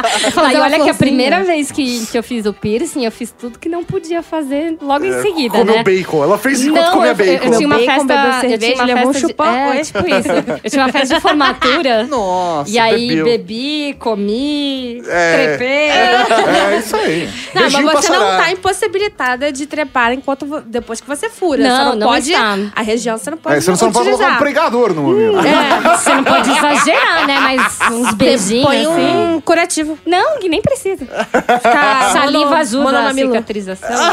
uma 0.35 0.63
olha 0.63 0.79
que 0.83 0.89
a 0.89 0.93
primeira 0.93 1.43
vez 1.43 1.71
que, 1.71 2.05
que 2.07 2.17
eu 2.17 2.23
fiz 2.23 2.45
o 2.45 2.53
piercing, 2.53 3.05
eu 3.05 3.11
fiz 3.11 3.31
tudo 3.31 3.57
que 3.59 3.69
não 3.69 3.83
podia 3.83 4.21
fazer 4.21 4.77
logo 4.81 5.05
em 5.05 5.21
seguida, 5.21 5.57
Comeu 5.57 5.75
né? 5.75 5.83
bacon. 5.83 6.23
Ela 6.23 6.37
fez 6.37 6.61
enquanto 6.63 6.85
Não, 6.85 6.91
comia 6.93 7.09
eu, 7.11 7.15
bacon. 7.15 7.45
eu 7.47 7.57
tinha 7.57 7.67
uma 7.67 7.77
Bacon, 7.77 7.91
festa, 8.07 8.13
eu 8.13 8.49
cerveja, 8.49 8.83
tinha 8.83 8.83
uma 8.83 8.93
um 8.93 8.97
festa 8.97 9.13
de, 9.13 9.19
chupão, 9.19 9.55
é, 9.55 9.69
oi? 9.69 9.81
tipo 9.81 9.99
isso. 9.99 10.59
Eu 10.63 10.69
tinha 10.71 10.83
uma 10.85 10.91
festa 10.91 11.15
de 11.15 11.21
formatura. 11.21 12.03
Nossa, 12.07 12.69
E 12.69 12.79
aí 12.79 13.07
bebeu. 13.07 13.25
bebi, 13.25 13.95
comi, 13.99 15.01
É. 15.07 15.47
trepei. 15.57 15.67
É 15.67 16.77
isso 16.79 16.95
aí. 16.95 17.29
Não, 17.53 17.61
Beijinho 17.61 17.85
mas 17.85 17.95
você 18.05 18.11
não 18.11 18.19
tá 18.37 18.51
impossibilitada 18.51 19.51
de 19.51 19.65
trepar 19.65 20.11
enquanto 20.13 20.61
depois 20.65 20.99
que 21.01 21.07
você 21.07 21.29
fura. 21.29 21.61
Não, 21.63 21.69
você 21.77 21.83
não, 21.83 21.95
não 21.95 22.07
pode. 22.07 22.31
está. 22.31 22.57
A 22.75 22.81
região 22.81 23.17
você 23.17 23.29
não 23.31 23.37
pode. 23.37 23.55
É, 23.55 23.61
você 23.61 23.71
não 23.71 23.91
pode 23.91 24.09
colocar 24.09 24.31
um 24.33 24.37
pregador 24.37 24.93
no 24.93 25.03
mamilo. 25.03 25.39
É, 25.39 25.97
você 25.97 26.13
não 26.13 26.23
pode 26.23 26.49
exagerar, 26.49 27.27
né? 27.27 27.39
Mas 27.39 27.79
uns 27.91 28.13
beijinhos 28.13 28.65
Põe 28.65 28.81
assim. 28.85 29.15
um 29.35 29.41
curativo. 29.41 29.92
Não, 30.05 30.39
que 30.39 30.47
nem 30.49 30.61
precisa. 30.61 31.05
Ficar 31.05 32.11
Saliva 32.11 32.45
mono- 32.45 32.55
ajuda 32.55 32.81
a 32.81 32.91
monomamilo. 32.91 33.31
cicatrização. 33.31 33.89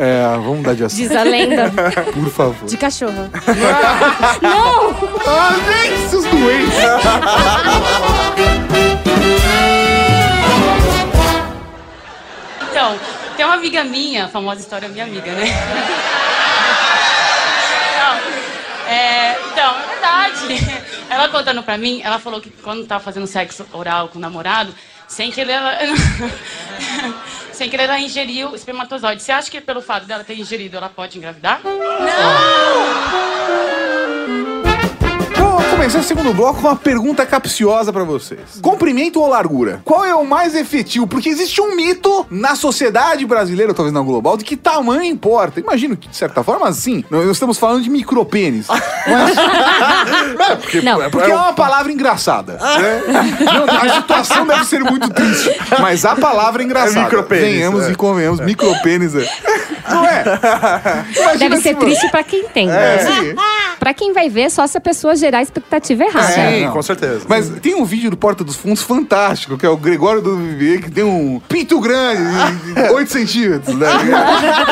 É, 0.00 0.22
vamos 0.36 0.58
mudar 0.58 0.74
de 0.76 0.84
assunto. 0.84 0.98
Diz 1.00 1.10
a 1.16 1.24
lenda. 1.24 1.72
Por 2.14 2.30
favor. 2.30 2.68
De 2.68 2.76
cachorro. 2.76 3.28
Não! 4.40 4.90
Ah, 5.26 5.56
nem 5.66 6.08
seus 6.08 6.24
doentes. 6.24 6.78
Então, 12.70 12.98
tem 13.36 13.44
uma 13.44 13.54
amiga 13.54 13.84
minha, 13.84 14.26
a 14.26 14.28
famosa 14.28 14.60
história 14.60 14.88
minha 14.88 15.04
amiga, 15.04 15.32
né? 15.32 15.44
Não, 17.98 18.92
é, 18.92 19.36
então, 19.52 19.74
é 19.74 19.88
verdade. 19.88 20.77
Ela 21.10 21.28
contando 21.28 21.62
pra 21.62 21.78
mim, 21.78 22.00
ela 22.02 22.18
falou 22.18 22.40
que 22.40 22.50
quando 22.50 22.86
tava 22.86 23.02
fazendo 23.02 23.26
sexo 23.26 23.66
oral 23.72 24.08
com 24.08 24.18
o 24.18 24.20
namorado, 24.20 24.74
sem 25.06 25.30
querer 25.30 25.52
ela. 25.52 25.78
sem 27.52 27.68
querer 27.68 27.84
ela 27.84 27.98
ingeriu 27.98 28.54
espermatozoide. 28.54 29.22
Você 29.22 29.32
acha 29.32 29.50
que 29.50 29.60
pelo 29.60 29.80
fato 29.80 30.06
dela 30.06 30.22
ter 30.22 30.38
ingerido, 30.38 30.76
ela 30.76 30.88
pode 30.88 31.18
engravidar? 31.18 31.60
Vou 31.62 31.72
começar 35.88 36.00
o 36.00 36.02
segundo 36.02 36.34
bloco 36.34 36.60
com 36.60 36.68
uma 36.68 36.76
pergunta 36.76 37.24
capciosa 37.24 37.90
pra 37.90 38.04
vocês. 38.04 38.40
Comprimento 38.60 39.20
ou 39.22 39.26
largura? 39.26 39.80
Qual 39.86 40.04
é 40.04 40.14
o 40.14 40.22
mais 40.22 40.54
efetivo? 40.54 41.06
Porque 41.06 41.30
existe 41.30 41.62
um 41.62 41.74
mito 41.74 42.26
na 42.30 42.54
sociedade 42.54 43.24
brasileira, 43.24 43.72
talvez 43.72 43.90
na 43.94 44.02
global, 44.02 44.36
de 44.36 44.44
que 44.44 44.54
tamanho 44.54 45.02
importa. 45.04 45.60
Imagino 45.60 45.96
que, 45.96 46.06
de 46.06 46.14
certa 46.16 46.44
forma, 46.44 46.70
sim. 46.72 47.02
Nós 47.10 47.26
estamos 47.30 47.56
falando 47.56 47.82
de 47.82 47.88
micropênis. 47.88 48.66
Mas... 49.08 49.38
É, 50.50 50.56
porque, 50.56 50.82
Não. 50.82 51.00
é, 51.02 51.08
Porque 51.08 51.30
é 51.30 51.34
uma 51.34 51.54
palavra 51.54 51.90
engraçada. 51.90 52.58
né? 52.58 53.02
Não, 53.40 53.64
a 53.90 53.94
situação 53.94 54.46
deve 54.46 54.64
ser 54.66 54.80
muito 54.84 55.08
triste. 55.08 55.50
Mas 55.80 56.04
a 56.04 56.14
palavra 56.14 56.62
é 56.62 56.66
engraçada. 56.66 57.00
É 57.00 57.04
micropênis, 57.04 57.54
Venhamos 57.54 57.84
é. 57.84 57.92
e 57.92 57.94
convenhamos. 57.94 58.40
Micropênis 58.40 59.14
é. 59.14 59.26
Não 59.88 60.04
é? 60.04 60.22
Imagina 61.16 61.38
Deve 61.38 61.56
se 61.56 61.62
ser 61.62 61.74
você- 61.74 61.80
triste 61.86 62.10
pra 62.10 62.22
quem 62.22 62.46
tem. 62.48 62.68
É, 62.70 62.72
né? 63.32 63.34
Pra 63.78 63.94
quem 63.94 64.12
vai 64.12 64.28
ver, 64.28 64.50
só 64.50 64.66
se 64.66 64.76
a 64.76 64.80
pessoa 64.80 65.16
gerar 65.16 65.40
expectativa 65.40 65.77
errada. 65.80 66.26
Sim, 66.32 66.64
não. 66.66 66.72
com 66.72 66.82
certeza. 66.82 67.20
Mas 67.28 67.48
tem 67.62 67.74
um 67.74 67.84
vídeo 67.84 68.10
do 68.10 68.16
Porta 68.16 68.42
dos 68.44 68.56
Fundos 68.56 68.82
fantástico, 68.82 69.56
que 69.56 69.64
é 69.66 69.68
o 69.68 69.76
Gregório 69.76 70.20
do 70.22 70.36
Vivier, 70.36 70.82
que 70.82 70.90
tem 70.90 71.04
um 71.04 71.40
pinto 71.48 71.80
grande, 71.80 72.22
de 72.74 72.80
8 72.92 73.10
centímetros, 73.10 73.74
né? 73.76 73.88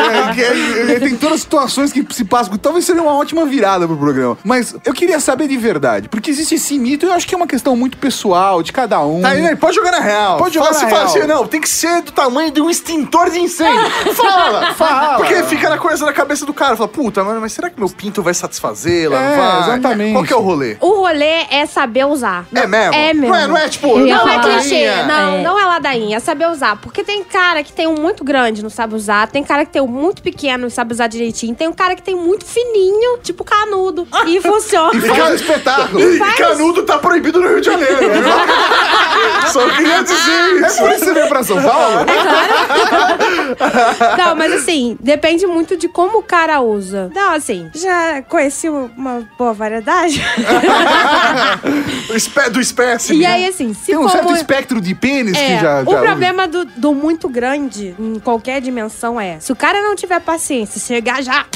É, 0.06 0.34
que 0.34 0.42
é- 0.42 0.92
é- 0.96 1.00
tem 1.00 1.16
todas 1.16 1.36
as 1.36 1.40
situações 1.42 1.92
que 1.92 2.04
se 2.14 2.24
passam. 2.24 2.56
Talvez 2.56 2.84
seria 2.84 3.02
uma 3.02 3.14
ótima 3.14 3.44
virada 3.44 3.86
pro 3.86 3.96
programa. 3.96 4.36
Mas 4.44 4.74
eu 4.84 4.92
queria 4.92 5.18
saber 5.20 5.48
de 5.48 5.56
verdade, 5.56 6.08
porque 6.08 6.30
existe 6.30 6.54
esse 6.54 6.78
mito, 6.78 7.04
e 7.06 7.08
eu 7.08 7.12
acho 7.12 7.26
que 7.26 7.34
é 7.34 7.36
uma 7.36 7.46
questão 7.46 7.76
muito 7.76 7.96
pessoal, 7.98 8.62
de 8.62 8.72
cada 8.72 9.00
um. 9.04 9.20
Tá, 9.22 9.30
aí, 9.30 9.56
pode 9.56 9.74
jogar 9.76 9.90
na 9.92 10.00
real. 10.00 10.38
Pode 10.38 10.54
jogar 10.54 10.72
fala, 10.72 10.82
na 10.84 10.88
fala 10.90 11.02
real. 11.08 11.16
assim, 11.16 11.26
não, 11.26 11.46
tem 11.46 11.60
que 11.60 11.68
ser 11.68 12.02
do 12.02 12.12
tamanho 12.12 12.50
de 12.50 12.60
um 12.60 12.70
extintor 12.70 13.30
de 13.30 13.38
incêndio. 13.38 13.90
fala, 14.14 14.72
Fala. 14.74 15.16
Porque 15.18 15.42
fica 15.44 15.68
na 15.70 15.78
coisa 15.78 16.04
na 16.04 16.12
cabeça 16.12 16.44
do 16.46 16.52
cara. 16.54 16.76
Fala, 16.76 16.88
puta, 16.88 17.22
mano, 17.24 17.40
mas 17.40 17.52
será 17.52 17.70
que 17.70 17.78
meu 17.78 17.88
pinto 17.88 18.22
vai 18.22 18.34
satisfazê-la? 18.34 19.16
É, 19.20 19.36
vai? 19.36 19.60
exatamente. 19.62 20.12
Qual 20.12 20.24
que 20.24 20.32
é 20.32 20.36
o 20.36 20.40
rolê? 20.40 20.76
O 20.86 21.00
rolê 21.00 21.44
é 21.50 21.66
saber 21.66 22.06
usar. 22.06 22.46
É 22.54 22.66
mesmo? 22.66 22.94
É 22.94 23.14
mesmo. 23.14 23.28
Não 23.28 23.36
é, 23.36 23.46
não 23.46 23.56
é 23.56 23.68
tipo, 23.68 23.98
Não 23.98 24.28
é 24.28 24.38
clichê, 24.40 24.86
não, 25.04 25.34
É. 25.36 25.42
não 25.42 25.58
é 25.58 25.64
ladainha, 25.64 26.16
é 26.16 26.20
saber 26.20 26.48
usar. 26.48 26.76
Porque 26.76 27.02
tem 27.02 27.24
cara 27.24 27.62
que 27.62 27.72
tem 27.72 27.86
um 27.86 27.94
muito 27.94 28.24
grande 28.24 28.60
e 28.60 28.62
não 28.62 28.70
sabe 28.70 28.94
usar, 28.94 29.26
tem 29.28 29.42
cara 29.42 29.64
que 29.64 29.72
tem 29.72 29.82
um 29.82 29.86
muito 29.86 30.22
pequeno 30.22 30.66
e 30.66 30.70
sabe 30.70 30.92
usar 30.92 31.06
direitinho, 31.08 31.54
tem 31.54 31.68
um 31.68 31.72
cara 31.72 31.94
que 31.94 32.02
tem 32.02 32.14
muito 32.14 32.44
fininho, 32.44 33.18
tipo 33.22 33.44
canudo, 33.44 34.06
e 34.26 34.40
funciona. 34.40 34.94
E 34.96 35.00
faz 35.00 35.30
um 35.30 35.34
espetáculo. 35.34 36.00
E 36.00 36.18
canudo 36.36 36.82
tá 36.84 36.98
proibido 36.98 37.40
no 37.40 37.48
Rio 37.48 37.60
de 37.60 37.66
Janeiro. 37.66 37.96
Só 39.48 39.68
queria 39.70 40.02
dizer 40.02 40.62
É 40.62 40.66
isso. 40.66 40.78
por 40.78 40.90
isso 40.90 40.98
que 41.00 41.04
você 41.06 41.14
veio 41.14 41.28
pra 41.28 41.42
São 41.42 41.62
Paulo? 41.62 42.06
Não, 44.18 44.34
mas 44.36 44.52
assim, 44.52 44.96
depende 45.00 45.46
muito 45.46 45.76
de 45.76 45.88
como 45.88 46.18
o 46.18 46.22
cara 46.22 46.60
usa. 46.60 47.10
Não, 47.14 47.32
assim, 47.34 47.70
já 47.74 48.22
conheci 48.22 48.68
uma 48.68 49.26
boa 49.38 49.52
variedade. 49.52 50.22
Do 52.52 52.60
espécime. 52.60 53.18
e 53.20 53.26
aí, 53.26 53.46
assim, 53.46 53.74
se 53.74 53.86
Tem 53.86 53.96
um 53.98 54.08
certo 54.08 54.32
espectro 54.34 54.80
de 54.80 54.94
pênis 54.94 55.36
É, 55.36 55.56
que 55.56 55.62
já. 55.62 55.82
o 55.82 55.90
já 55.90 56.00
problema 56.00 56.46
do, 56.48 56.64
do 56.64 56.94
muito 56.94 57.28
grande, 57.28 57.94
em 57.98 58.18
qualquer 58.18 58.60
dimensão, 58.60 59.20
é 59.20 59.38
se 59.40 59.52
o 59.52 59.56
cara 59.56 59.82
não 59.82 59.94
tiver 59.94 60.20
paciência, 60.20 60.80
chegar 60.80 61.22
já 61.22 61.46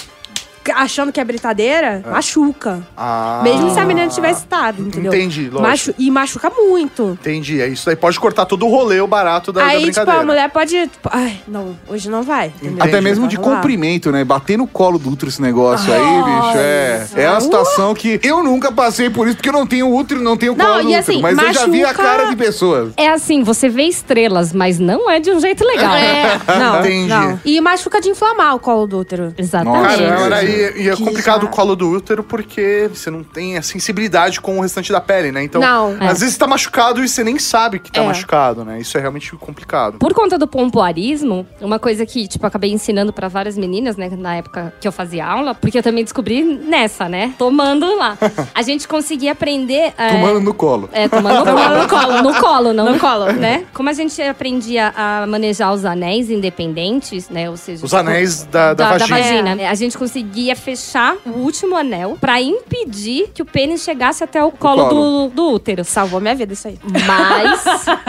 achando 0.74 1.12
que 1.12 1.20
é 1.20 1.24
britadeira, 1.24 2.02
machuca. 2.10 2.80
Ah, 2.96 3.40
Mesmo 3.42 3.72
se 3.72 3.78
a 3.80 3.84
menina 3.84 4.08
tiver 4.08 4.30
excitado, 4.30 4.82
entendeu? 4.82 5.12
Entendi, 5.12 5.42
lógico. 5.48 5.62
Machu 5.62 5.94
e 5.98 6.10
machuca 6.10 6.50
muito. 6.50 7.18
Entendi, 7.20 7.60
é 7.60 7.68
isso 7.68 7.88
aí. 7.88 7.96
Pode 7.96 8.18
cortar 8.20 8.44
todo 8.46 8.66
o 8.66 8.70
rolê, 8.70 9.00
o 9.00 9.06
barato 9.06 9.52
da, 9.52 9.60
da 9.62 9.66
Aí, 9.68 9.72
tipo, 9.78 9.86
brincadeira. 9.86 10.20
a 10.20 10.24
mulher 10.24 10.50
pode. 10.50 10.88
Tipo, 10.88 11.08
Ai, 11.12 11.40
não, 11.48 11.76
hoje 11.88 12.08
não 12.10 12.22
vai. 12.22 12.48
entendeu? 12.62 12.84
Até 12.84 13.00
mesmo 13.00 13.26
de 13.26 13.36
comprimento, 13.38 14.10
né? 14.12 14.24
Bater 14.24 14.58
no 14.58 14.66
colo 14.66 14.98
do 14.98 15.10
outro 15.10 15.28
esse 15.28 15.40
negócio 15.40 15.92
aí, 15.92 16.00
bicho, 16.00 16.58
é. 16.58 17.06
é 17.16 17.26
a 17.26 17.40
situação 17.40 17.94
que 17.94 18.20
eu 18.22 18.42
nunca 18.42 18.70
passei 18.70 19.08
por 19.10 19.26
isso, 19.26 19.36
porque 19.36 19.48
eu 19.48 19.52
não 19.52 19.66
tenho 19.66 19.92
útero, 19.94 20.20
não 20.22 20.36
tenho 20.36 20.54
Não, 20.54 20.64
colo 20.66 20.80
e 20.80 20.86
útero. 20.86 20.98
assim, 21.00 21.20
mas 21.22 21.38
eu 21.38 21.52
já 21.52 21.66
vi 21.66 21.82
a 21.82 21.86
machuca- 21.88 22.02
cara 22.04 22.24
de 22.26 22.36
pessoas. 22.36 22.92
É 22.96 23.08
assim, 23.08 23.42
você 23.42 23.68
vê 23.68 23.84
estrelas, 23.84 24.52
mas 24.52 24.78
não 24.78 25.10
é 25.10 25.18
de 25.20 25.30
um 25.30 25.40
jeito 25.40 25.64
legal. 25.64 25.94
É, 25.94 26.38
não, 26.58 26.80
Entendi. 26.80 27.08
não. 27.08 27.40
E 27.44 27.60
machuca 27.60 28.00
de 28.00 28.08
inflamar 28.10 28.54
o 28.54 28.58
colo 28.60 28.86
do 28.86 28.98
útero. 28.98 29.34
Exatamente. 29.36 29.98
Caramba, 29.98 30.28
e, 30.50 30.82
e 30.82 30.88
é 30.88 30.96
complicado 30.96 31.42
já- 31.42 31.46
o 31.46 31.50
colo 31.50 31.74
do 31.76 31.88
útero 31.90 32.22
porque 32.24 32.90
você 32.92 33.10
não 33.10 33.22
tem 33.22 33.56
a 33.56 33.62
sensibilidade 33.62 34.40
com 34.40 34.58
o 34.58 34.62
restante 34.62 34.92
da 34.92 35.00
pele, 35.00 35.30
né? 35.32 35.42
Então, 35.42 35.60
Não. 35.60 35.92
às 36.00 36.18
É. 36.18 36.20
vezes 36.24 36.36
tá 36.36 36.46
machucado 36.46 37.02
e 37.02 37.08
você 37.08 37.22
nem 37.24 37.38
sabe 37.38 37.78
que 37.78 37.90
tá 37.90 38.02
É. 38.02 38.06
machucado, 38.06 38.64
né? 38.64 38.80
Isso 38.80 38.96
é 38.96 39.00
realmente 39.00 39.34
complicado. 39.36 39.98
Por 39.98 40.12
conta 40.14 40.36
do 40.38 40.46
pompoarismo, 40.46 41.46
uma 41.60 41.78
coisa 41.78 42.04
que, 42.06 42.26
tipo, 42.26 42.46
acabei 42.46 42.70
ensinando 42.72 43.12
pra 43.12 43.28
várias 43.28 43.56
meninas, 43.56 43.96
né, 43.96 44.10
na 44.16 44.36
época 44.36 44.72
que 44.80 44.86
eu 44.88 44.92
fazia 44.92 45.26
aula, 45.26 45.54
porque 45.54 45.78
eu 45.78 45.82
também 45.82 46.02
descobri 46.04 46.42
nessa, 46.42 47.08
né, 47.08 47.32
tomando 47.38 47.94
lá. 47.96 48.16
A 48.54 48.62
gente 48.62 48.86
conseguia 48.88 49.32
aprender... 49.32 49.92
é, 49.96 50.08
Tomando 50.12 50.40
no 50.40 50.54
colo. 50.54 50.88
É, 50.92 51.08
tomando 51.08 51.44
no 51.44 51.44
colo, 51.44 51.76
no 51.82 51.88
colo, 51.88 52.22
no 52.22 52.34
colo, 52.40 52.72
não 52.72 52.92
No 52.92 52.98
colo. 52.98 53.32
né? 53.32 53.64
Como 53.74 53.88
a 53.88 53.92
gente 53.92 54.20
aprendia 54.22 54.92
a 54.96 55.26
manejar 55.26 55.72
os 55.72 55.84
anéis 55.84 56.30
independentes, 56.30 57.28
né, 57.28 57.48
ou 57.50 57.56
seja... 57.56 57.84
Os 57.84 57.90
tipo, 57.90 58.00
anéis 58.00 58.44
da, 58.44 58.74
da, 58.74 58.96
vagina. 58.96 59.54
né? 59.54 59.66
A 59.68 59.74
gente 59.74 59.96
conseguia 59.96 60.20
fechar 60.56 61.16
o 61.26 61.30
último 61.30 61.76
anel 61.76 62.16
pra 62.20 62.40
impedir 62.40 63.30
que 63.34 63.42
o 63.42 63.44
pênis 63.44 63.82
chegasse 63.82 64.22
até 64.22 64.42
o 64.42 64.50
colo, 64.50 64.88
colo. 64.88 65.28
Do, 65.28 65.34
do 65.34 65.50
útero. 65.52 65.84
Salvou 65.84 66.20
minha 66.20 66.34
vida 66.34 66.52
isso 66.52 66.68
aí. 66.68 66.78
Mas 67.06 67.64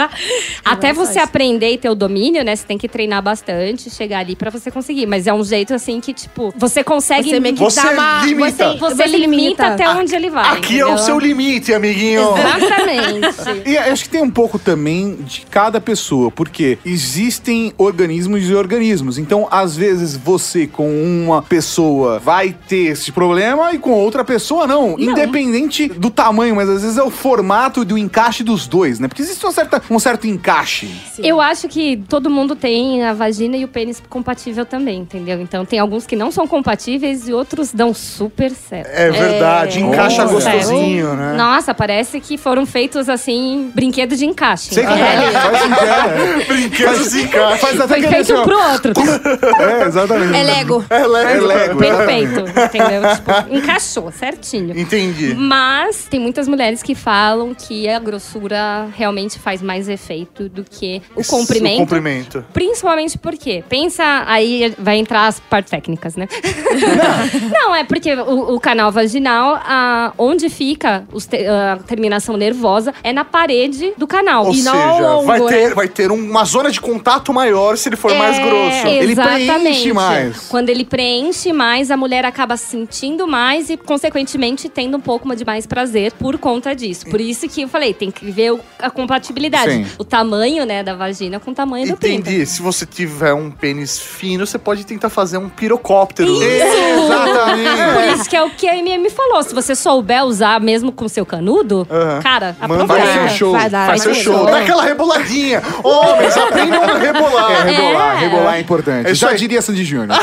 até 0.64 0.94
você 0.94 1.20
aprender 1.20 1.72
e 1.72 1.78
ter 1.78 1.90
o 1.90 1.96
domínio, 1.96 2.44
né? 2.44 2.56
Você 2.56 2.66
tem 2.66 2.78
que 2.78 2.88
treinar 2.88 3.22
bastante, 3.22 3.90
chegar 3.90 4.20
ali 4.20 4.36
pra 4.36 4.50
você 4.50 4.70
conseguir. 4.72 5.06
Mas 5.06 5.28
é 5.28 5.34
um 5.34 5.44
jeito 5.44 5.74
assim 5.74 6.00
que, 6.00 6.14
tipo, 6.14 6.54
você 6.58 6.84
consegue. 6.84 7.30
Você 7.30 7.40
meio 7.40 7.56
que 7.56 7.64
Você 7.64 7.80
uma... 7.80 8.24
limita. 8.26 8.74
Você, 8.74 8.96
você 8.96 9.08
limita 9.08 9.68
até 9.68 9.90
onde 9.90 10.16
ele 10.16 10.30
vai. 10.30 10.58
Aqui 10.58 10.80
é 10.80 10.86
o 10.86 10.90
entendeu? 10.90 11.06
seu 11.06 11.20
limite, 11.20 11.74
amiguinho. 11.74 12.22
Exatamente. 12.38 13.32
E 13.72 13.78
acho 13.78 14.04
que 14.06 14.10
tem 14.10 14.22
um 14.22 14.30
pouco 14.30 14.58
também 14.58 15.16
de 15.16 15.46
cada 15.50 15.80
pessoa, 15.80 16.32
porque 16.32 16.78
existem 16.86 17.74
organismos 17.78 18.50
e 18.50 18.54
organismos. 18.54 19.18
Então, 19.18 19.48
às 19.50 19.76
vezes, 19.76 20.16
você 20.18 20.68
com 20.68 20.90
uma 21.24 21.42
pessoa 21.42 22.20
vai 22.24 22.56
ter 22.68 22.92
esse 22.92 23.12
problema 23.12 23.74
e 23.74 23.80
com 23.80 23.92
outra 23.92 24.24
pessoa 24.24 24.68
não. 24.68 24.96
Independente 25.00 25.88
do 25.88 26.10
tamanho, 26.10 26.56
mas 26.56 26.70
às 26.70 26.82
vezes 26.82 26.98
é 26.98 27.04
o 27.04 27.10
formato 27.10 27.84
do 27.84 27.98
encaixe 27.98 28.44
dos 28.44 28.68
dois, 28.68 29.00
né? 29.00 29.08
Porque 29.08 29.22
existe 29.22 29.44
uma 29.46 29.52
certa, 29.52 29.82
um 29.90 30.00
certo 30.00 30.28
encaixe. 30.28 30.90
Eu 31.20 31.40
acho 31.42 31.68
que 31.68 31.98
todo 32.08 32.30
mundo 32.30 32.56
tem 32.56 33.04
a 33.04 33.14
vagina 33.14 33.58
e 33.58 33.64
o 33.64 33.68
pênis 33.68 34.02
compatível 34.10 34.66
também, 34.66 35.00
entendeu? 35.00 35.40
Então 35.42 35.66
tem 35.66 35.80
alguns 35.80 36.06
que 36.06 36.16
não 36.16 36.32
são 36.32 36.48
compatíveis 36.48 37.28
e 37.28 37.34
outros 37.34 37.72
dão 37.74 37.94
super 37.94 38.52
certo. 38.52 38.88
É 38.94 39.10
verdade, 39.10 39.80
É, 39.80 39.82
encaixa 39.82 40.26
gostosinho, 40.26 41.08
certo. 41.08 41.20
né? 41.20 41.34
Nossa, 41.34 41.74
parece 41.74 42.20
que 42.20 42.38
foram 42.38 42.66
feitos 42.66 43.10
assim, 43.10 43.72
brinquedo 43.74 44.16
de 44.16 44.26
encaixe. 44.26 44.74
Sei 44.74 44.86
que 44.86 44.92
é, 44.92 45.32
faz 45.32 45.58
sentido. 45.60 46.48
Brinquedos 46.48 47.16
em 47.16 47.28
casa. 47.28 47.58
Faz 47.58 47.80
até 47.80 47.88
Foi 47.88 47.98
aquele 47.98 48.14
feito 48.16 48.34
assim, 48.34 48.42
ó. 48.42 48.44
pro 48.44 48.72
outro. 48.72 48.94
É, 49.62 49.86
exatamente. 49.88 50.36
É 50.36 50.44
Lego. 50.44 50.86
É 50.90 51.02
É 51.02 51.08
lego. 51.08 51.46
Lego. 51.48 51.80
Perfeito, 52.20 52.60
entendeu? 52.60 53.02
Tipo, 53.16 53.56
encaixou 53.56 54.12
certinho. 54.12 54.78
Entendi. 54.78 55.34
Mas 55.36 56.06
tem 56.10 56.20
muitas 56.20 56.48
mulheres 56.48 56.82
que 56.84 56.96
falam 56.96 57.54
que 57.54 57.88
a 57.88 58.00
grossura 58.00 58.88
realmente 58.96 59.40
faz 59.40 59.62
mais 59.62 59.88
efeito 59.90 60.48
do 60.50 60.64
que 60.64 61.02
o 61.16 61.22
Isso, 61.22 61.30
comprimento. 61.30 61.76
O 61.78 61.80
comprimento. 61.80 62.46
Principalmente 62.54 63.18
porque, 63.18 63.64
pensa, 63.68 64.24
aí 64.28 64.74
vai 64.78 64.98
entrar 64.98 65.28
as 65.28 65.40
partes 65.40 65.72
técnicas, 65.72 66.16
né? 66.16 66.28
Não, 67.52 67.76
é 67.76 67.84
porque 67.84 68.14
o, 68.14 68.56
o 68.56 68.60
canal 68.60 68.92
vaginal, 68.92 69.56
a, 69.64 70.14
onde 70.18 70.50
fica 70.50 71.04
te- 71.30 71.46
a 71.48 71.78
terminação 71.86 72.38
nervosa, 72.38 72.94
é 73.04 73.14
na 73.14 73.24
parede 73.24 73.94
do 73.98 74.08
canal. 74.08 74.46
Ou 74.48 74.54
e 74.54 74.62
não 74.62 74.72
seja, 74.74 74.86
ao 74.88 75.00
longo, 75.02 75.26
vai 75.28 75.40
né? 75.40 75.48
ter, 75.50 75.74
vai 75.76 75.88
ter 75.88 76.12
uma 76.12 76.44
zona 76.46 76.72
de 76.72 76.80
contato 76.82 77.34
maior 77.34 77.78
se 77.78 77.90
ele 77.90 77.96
for 77.96 78.14
mais 78.16 78.38
É, 78.38 78.42
grosso. 78.42 78.88
Ele 78.88 79.12
Exatamente. 79.12 79.52
preenche 79.62 79.94
mais. 79.94 80.48
Quando 80.48 80.70
ele 80.70 80.86
preenche 80.86 81.54
mais, 81.54 81.92
a 81.92 81.98
mulher 82.02 82.26
acaba 82.26 82.58
sentindo 82.58 83.28
mais 83.28 83.70
e, 83.70 83.78
consequentemente, 83.78 84.68
tendo 84.68 84.98
um 84.98 85.00
pouco 85.00 85.34
de 85.36 85.46
mais 85.46 85.68
prazer 85.68 86.12
por 86.14 86.38
conta 86.40 86.76
disso. 86.76 87.06
Por 87.06 87.22
isso 87.22 87.48
que 87.48 87.62
eu 87.62 87.68
falei, 87.68 87.94
tem 87.94 88.10
que 88.10 88.30
ver 88.32 88.60
a 88.80 88.90
compatibilidade. 88.90 89.72
Sim. 89.72 89.86
O 90.00 90.04
tamanho, 90.04 90.66
né, 90.66 90.82
da 90.84 90.96
vagina 90.96 91.40
com 91.40 91.52
o 91.52 91.54
tamanho 91.54 91.86
do 91.88 91.96
pinto. 91.98 92.28
Entendi. 92.30 92.46
Se 92.48 92.60
você 92.62 92.86
tiver 92.88 93.34
um 93.36 93.52
pênis 93.52 94.00
fino, 94.00 94.48
você 94.48 94.58
pode 94.58 94.84
tentar 94.84 95.10
fazer 95.10 95.38
um 95.38 95.48
pirocóptero. 95.48 96.34
Por 96.34 96.44
Exatamente. 96.44 98.14
isso 98.20 98.30
que 98.30 98.36
é 98.36 98.42
o 98.44 98.50
que 98.50 98.68
a 98.68 98.76
MM 98.76 99.08
falou. 99.12 99.44
Se 99.44 99.54
você 99.54 99.76
souber 99.76 100.24
usar 100.26 100.60
mesmo 100.60 100.92
com 100.92 101.08
seu 101.08 101.26
canudo, 101.26 101.88
cara, 102.24 102.56
Manda 102.68 102.84
aproveita. 102.84 103.14
seu 103.14 103.30
show. 103.30 103.52
Vai 103.52 103.70
dar, 103.70 103.86
Faz 103.88 104.02
seu 104.02 104.14
vai 104.14 104.24
show. 104.24 104.46
dar. 104.46 104.52
Dá 104.54 104.58
aquela 104.60 104.84
reboladinha. 104.84 105.62
Homens, 105.84 106.36
aprendam 106.36 106.82
a 106.84 106.98
rebolar. 106.98 107.52
É, 107.52 107.72
rebolar, 107.72 108.16
É. 108.16 108.20
rebolar 108.20 108.56
é 108.56 108.60
importante. 108.60 109.08
É 109.08 109.12
isso 109.12 109.22
Já 109.22 109.34
diria 109.34 109.62
Sandy 109.62 109.86
Júnior. 109.86 110.18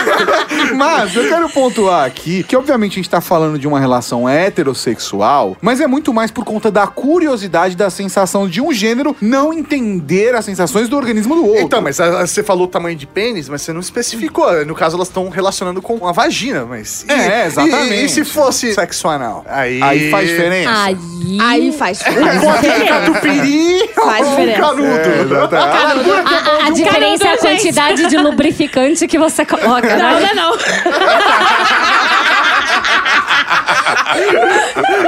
mas 0.74 1.14
eu 1.14 1.28
quero 1.28 1.48
pontuar 1.48 2.04
aqui 2.06 2.42
que, 2.42 2.56
obviamente, 2.56 2.92
a 2.92 2.96
gente 2.96 3.10
tá 3.10 3.20
falando 3.20 3.58
de 3.58 3.66
uma 3.66 3.78
relação 3.80 4.28
heterossexual, 4.28 5.56
mas 5.60 5.80
é 5.80 5.86
muito 5.86 6.12
mais 6.12 6.30
por 6.30 6.44
conta 6.44 6.70
da 6.70 6.86
curiosidade 6.86 7.76
da 7.76 7.90
sensação 7.90 8.48
de 8.48 8.60
um 8.60 8.72
gênero 8.72 9.16
não 9.20 9.52
entender 9.52 10.34
as 10.34 10.44
sensações 10.44 10.88
do 10.88 10.96
organismo 10.96 11.34
do 11.34 11.46
outro. 11.46 11.62
Então, 11.62 11.80
mas 11.82 12.00
a- 12.00 12.20
a- 12.22 12.26
você 12.26 12.42
falou 12.42 12.64
o 12.64 12.68
tamanho 12.68 12.96
de 12.96 13.06
pênis, 13.06 13.48
mas 13.48 13.62
você 13.62 13.72
não 13.72 13.80
especificou. 13.80 14.64
No 14.64 14.74
caso, 14.74 14.96
elas 14.96 15.08
estão 15.08 15.28
relacionando 15.28 15.80
com 15.82 16.06
a 16.06 16.12
vagina, 16.12 16.64
mas. 16.64 17.04
e- 17.08 17.12
É, 17.12 17.46
exatamente. 17.46 17.94
E, 17.94 18.04
e 18.04 18.08
se 18.08 18.24
fosse 18.24 18.74
sexo 18.74 19.08
anal? 19.08 19.44
Aí, 19.48 19.82
Aí 19.82 20.10
faz 20.10 20.28
diferença. 20.28 20.70
Aí, 20.82 20.96
Aí 21.40 21.72
faz 21.72 22.00
Um 22.06 22.40
pote 22.40 22.62
de 22.80 22.86
catupiry 22.88 23.88
Faz 23.94 24.26
ou 24.26 24.32
um 24.32 24.36
diferença. 24.36 24.60
canudo. 24.60 25.56
É, 25.56 25.58
a, 25.58 26.66
a 26.66 26.70
diferença 26.70 27.28
é 27.28 27.32
a 27.34 27.38
quantidade 27.38 28.06
de 28.08 28.16
lubrificante 28.16 29.06
que 29.06 29.18
você 29.18 29.44
coloca, 29.44 29.85
Não, 29.98 30.20
não, 30.20 30.34
não. 30.34 30.56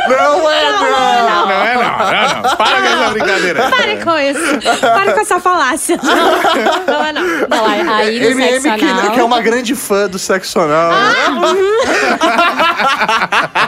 Não 0.08 0.50
é, 0.50 0.72
não. 0.72 0.80
Não 0.80 0.86
é 0.90 1.22
não, 1.22 1.46
não 1.46 1.62
é 1.62 1.74
não. 1.74 1.82
Para 2.56 2.80
com 2.80 2.86
essa 2.86 3.10
brincadeira. 3.10 3.68
Pare 3.70 3.96
com 4.04 4.18
isso. 4.18 4.40
Pare 4.80 5.12
com 5.12 5.20
essa 5.20 5.38
falácia. 5.40 5.98
Não, 6.02 6.14
não 6.86 7.04
é 7.04 7.12
não. 7.12 7.22
Não, 7.48 7.66
aí- 7.66 7.82
no 8.20 8.26
MM, 8.26 8.60
sexo 8.60 8.78
que, 8.78 8.84
anal... 8.84 9.10
que 9.12 9.20
é 9.20 9.24
uma 9.24 9.40
grande 9.40 9.74
fã 9.74 10.06
do 10.08 10.18
sexo 10.18 10.60
anal. 10.60 10.92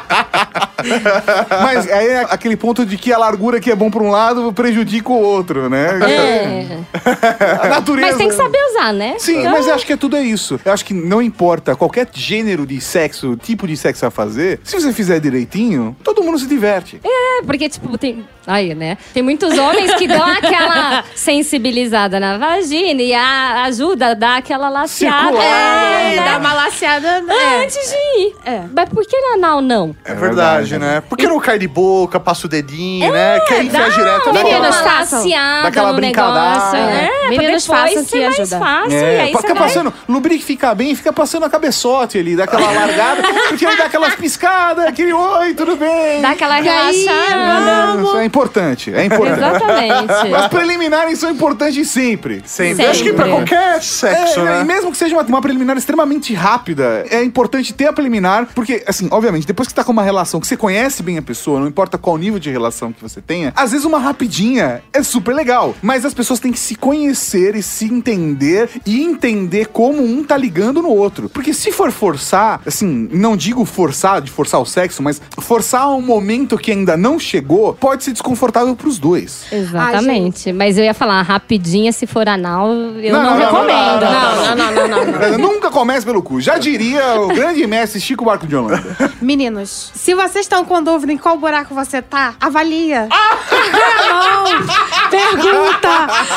Mas 1.63 1.91
aí 1.91 2.09
é 2.09 2.27
aquele 2.29 2.57
ponto 2.57 2.85
de 2.85 2.97
que 2.97 3.13
a 3.13 3.19
largura 3.19 3.61
que 3.61 3.71
é 3.71 3.75
bom 3.75 3.91
pra 3.91 4.03
um 4.03 4.11
lado 4.11 4.53
prejudica 4.53 5.11
o 5.11 5.21
outro, 5.21 5.69
né? 5.69 5.99
É. 6.03 6.81
A 7.63 7.69
natureza. 7.69 8.09
Mas 8.09 8.17
tem 8.17 8.29
que 8.29 8.35
saber 8.35 8.59
usar, 8.71 8.93
né? 8.93 9.15
Sim, 9.19 9.41
Então, 9.41 9.53
mas 9.53 9.67
eu 9.67 9.75
acho 9.75 9.87
que 9.87 9.93
é 9.93 9.97
tudo 9.97 10.17
é 10.17 10.23
isso. 10.23 10.61
Eu 10.65 10.73
acho 10.73 10.85
que 10.85 10.95
não 10.95 11.21
importa 11.23 11.77
qualquer 11.77 12.09
gênero 12.13 12.67
de 12.67 12.81
sexo, 12.81 13.37
tipo 13.37 13.67
de 13.67 13.77
sexo 13.77 14.07
a 14.07 14.11
fazer, 14.11 14.61
se 14.63 14.79
você 14.79 14.93
fizer 14.93 15.21
direitinho, 15.21 15.97
todo 16.03 16.23
mundo 16.23 16.39
se 16.39 16.47
diverte. 16.47 17.01
É, 17.05 17.43
porque, 17.43 17.69
tipo, 17.69 17.97
tem. 17.97 18.25
Aí, 18.47 18.75
né? 18.75 18.97
Tem 19.15 19.23
muitos 19.23 19.57
homens 19.57 19.95
que 19.95 20.09
dão 20.09 20.25
aquela 20.25 21.05
sensibilizada 21.15 22.19
na 22.19 22.37
vagina 22.39 23.03
e 23.03 23.15
a, 23.15 23.63
ajuda 23.65 24.09
a 24.09 24.15
dar 24.15 24.39
aquela 24.39 24.69
laceada. 24.69 25.27
Circular. 25.29 25.45
É, 25.45 26.17
né? 26.17 26.25
dá 26.25 26.39
uma 26.39 26.53
laceada. 26.55 27.09
É. 27.29 27.65
Antes 27.65 27.91
de 27.91 28.21
ir. 28.21 28.35
É. 28.45 28.63
Mas 28.75 28.89
por 28.89 29.07
que 29.07 29.19
na 29.21 29.35
anal 29.35 29.61
não? 29.61 29.95
É 30.05 30.15
verdade, 30.15 30.70
né? 30.79 31.01
Por 31.09 31.17
que 31.17 31.27
não 31.27 31.39
cai 31.41 31.59
de 31.59 31.69
boca, 31.69 32.19
passa 32.21 32.47
o 32.47 32.49
dedinho, 32.51 33.13
né? 33.13 33.41
Quer 33.41 33.65
enfiar 33.65 33.91
direto 33.91 34.27
na 34.27 34.33
meninas, 34.33 34.77
façam. 34.81 35.25
Daquela 35.63 35.93
brincadada. 35.93 36.51
negócio. 36.51 36.77
É. 36.77 37.11
É, 37.27 37.29
Meninas 37.31 37.67
façam 37.67 38.05
que 38.05 38.21
mais 38.21 38.41
ajuda. 38.41 38.59
fácil. 38.59 38.91
e 38.91 38.95
É, 38.95 39.21
aí 39.21 39.27
fica 39.29 39.41
você 39.41 39.55
vai- 39.55 39.63
passando, 39.63 39.93
lubrifica 40.09 40.75
bem, 40.75 40.95
fica 40.95 41.13
passando 41.13 41.45
a 41.45 41.51
cabeçote 41.51 42.19
ali, 42.19 42.35
dá 42.37 42.45
aquela 42.45 42.71
largada, 42.71 43.23
porque 43.49 43.65
aí 43.67 43.77
dá 43.77 43.85
aquelas 43.85 44.15
piscadas, 44.17 44.85
aquele 44.87 45.13
oi, 45.13 45.55
tudo 45.55 45.77
bem. 45.77 46.21
Dá 46.21 46.31
aquela 46.31 46.57
relaxada. 46.61 48.03
Isso 48.03 48.17
é 48.17 48.25
importante, 48.25 48.95
é 48.95 49.05
importante. 49.05 49.39
Exatamente. 49.39 50.35
As 50.35 50.49
preliminares 50.49 51.19
são 51.19 51.31
importantes 51.31 51.89
sempre. 51.89 52.43
Sempre. 52.45 52.85
Eu 52.85 52.91
acho 52.91 53.03
que 53.03 53.13
pra 53.13 53.25
Sempre. 53.27 53.39
qualquer 53.39 53.83
sexo, 53.83 54.41
É, 54.41 54.45
né? 54.45 54.61
E 54.63 54.65
mesmo 54.65 54.91
que 54.91 54.97
seja 54.97 55.15
uma, 55.15 55.23
uma 55.23 55.41
preliminar 55.41 55.77
extremamente 55.77 56.35
rápida, 56.35 57.05
é 57.11 57.23
importante 57.23 57.73
ter 57.73 57.87
a 57.87 57.93
preliminar, 57.93 58.47
porque, 58.55 58.83
assim, 58.87 59.09
obviamente, 59.11 59.47
depois 59.47 59.69
que 59.69 59.75
tá 59.75 59.85
com 59.85 59.93
uma 59.93 60.03
relação 60.03 60.41
que 60.41 60.47
você 60.47 60.57
conhece 60.61 61.03
bem 61.03 61.17
a 61.17 61.23
pessoa, 61.23 61.59
não 61.59 61.67
importa 61.67 61.97
qual 61.97 62.19
nível 62.19 62.39
de 62.39 62.51
relação 62.51 62.93
que 62.93 63.01
você 63.01 63.23
tenha, 63.23 63.51
às 63.57 63.71
vezes 63.73 63.87
uma 63.87 63.99
rapidinha 63.99 64.83
é 64.93 65.03
super 65.03 65.35
legal. 65.35 65.75
Mas 65.81 66.05
as 66.05 66.13
pessoas 66.13 66.39
têm 66.39 66.53
que 66.53 66.59
se 66.59 66.75
conhecer 66.75 67.57
e 67.57 67.63
se 67.63 67.87
entender 67.87 68.69
e 68.85 69.03
entender 69.03 69.69
como 69.69 70.05
um 70.05 70.23
tá 70.23 70.37
ligando 70.37 70.83
no 70.83 70.91
outro. 70.91 71.31
Porque 71.31 71.55
se 71.55 71.73
for 71.73 71.91
forçar, 71.91 72.61
assim, 72.67 73.09
não 73.11 73.39
digo 73.39 73.65
forçar, 73.65 74.21
de 74.21 74.31
forçar 74.31 74.61
o 74.61 74.67
sexo, 74.67 75.03
mas 75.03 75.21
forçar 75.39 75.89
um, 75.89 76.11
momento 76.11 76.59
que 76.59 76.73
ainda 76.73 76.97
não 76.97 77.19
chegou, 77.19 77.73
pode 77.75 78.05
ser 78.05 78.13
desconfortável 78.13 78.75
pros 78.77 78.99
dois. 78.99 79.45
Exatamente. 79.51 80.53
Mas 80.53 80.77
eu 80.77 80.85
ia 80.85 80.93
falar, 80.93 81.23
rapidinha, 81.23 81.93
se 81.93 82.07
for 82.07 82.29
anal, 82.29 82.69
eu 82.71 83.13
Não, 83.13 83.23
não, 83.23 83.31
não, 83.31 83.39
não, 83.39 83.47
recomendo. 83.47 84.01
não, 84.01 84.11
Não, 84.11 84.57
não, 84.57 84.89
não, 84.89 84.89
não, 84.89 85.31
não. 85.31 85.39
Nunca 85.39 85.71
comece 85.71 86.05
pelo 86.05 86.23
cu. 86.23 86.41
Já 86.41 86.59
diria 86.59 87.21
o 87.21 87.29
grande 87.29 87.67
mestre 87.67 88.01
Chico 88.01 88.25
Barco 88.25 88.47
de 88.47 88.57
Holanda. 88.57 89.15
Meninos, 89.23 89.91
se 89.95 90.15
vocês 90.15 90.50
estão 90.51 90.65
com 90.65 90.83
dúvida 90.83 91.13
em 91.13 91.17
qual 91.17 91.37
buraco 91.39 91.73
você 91.73 92.03
tá, 92.03 92.35
avalia. 92.41 93.07
Ah! 93.09 93.39
Não, 94.11 95.11
pergunta. 95.11 95.89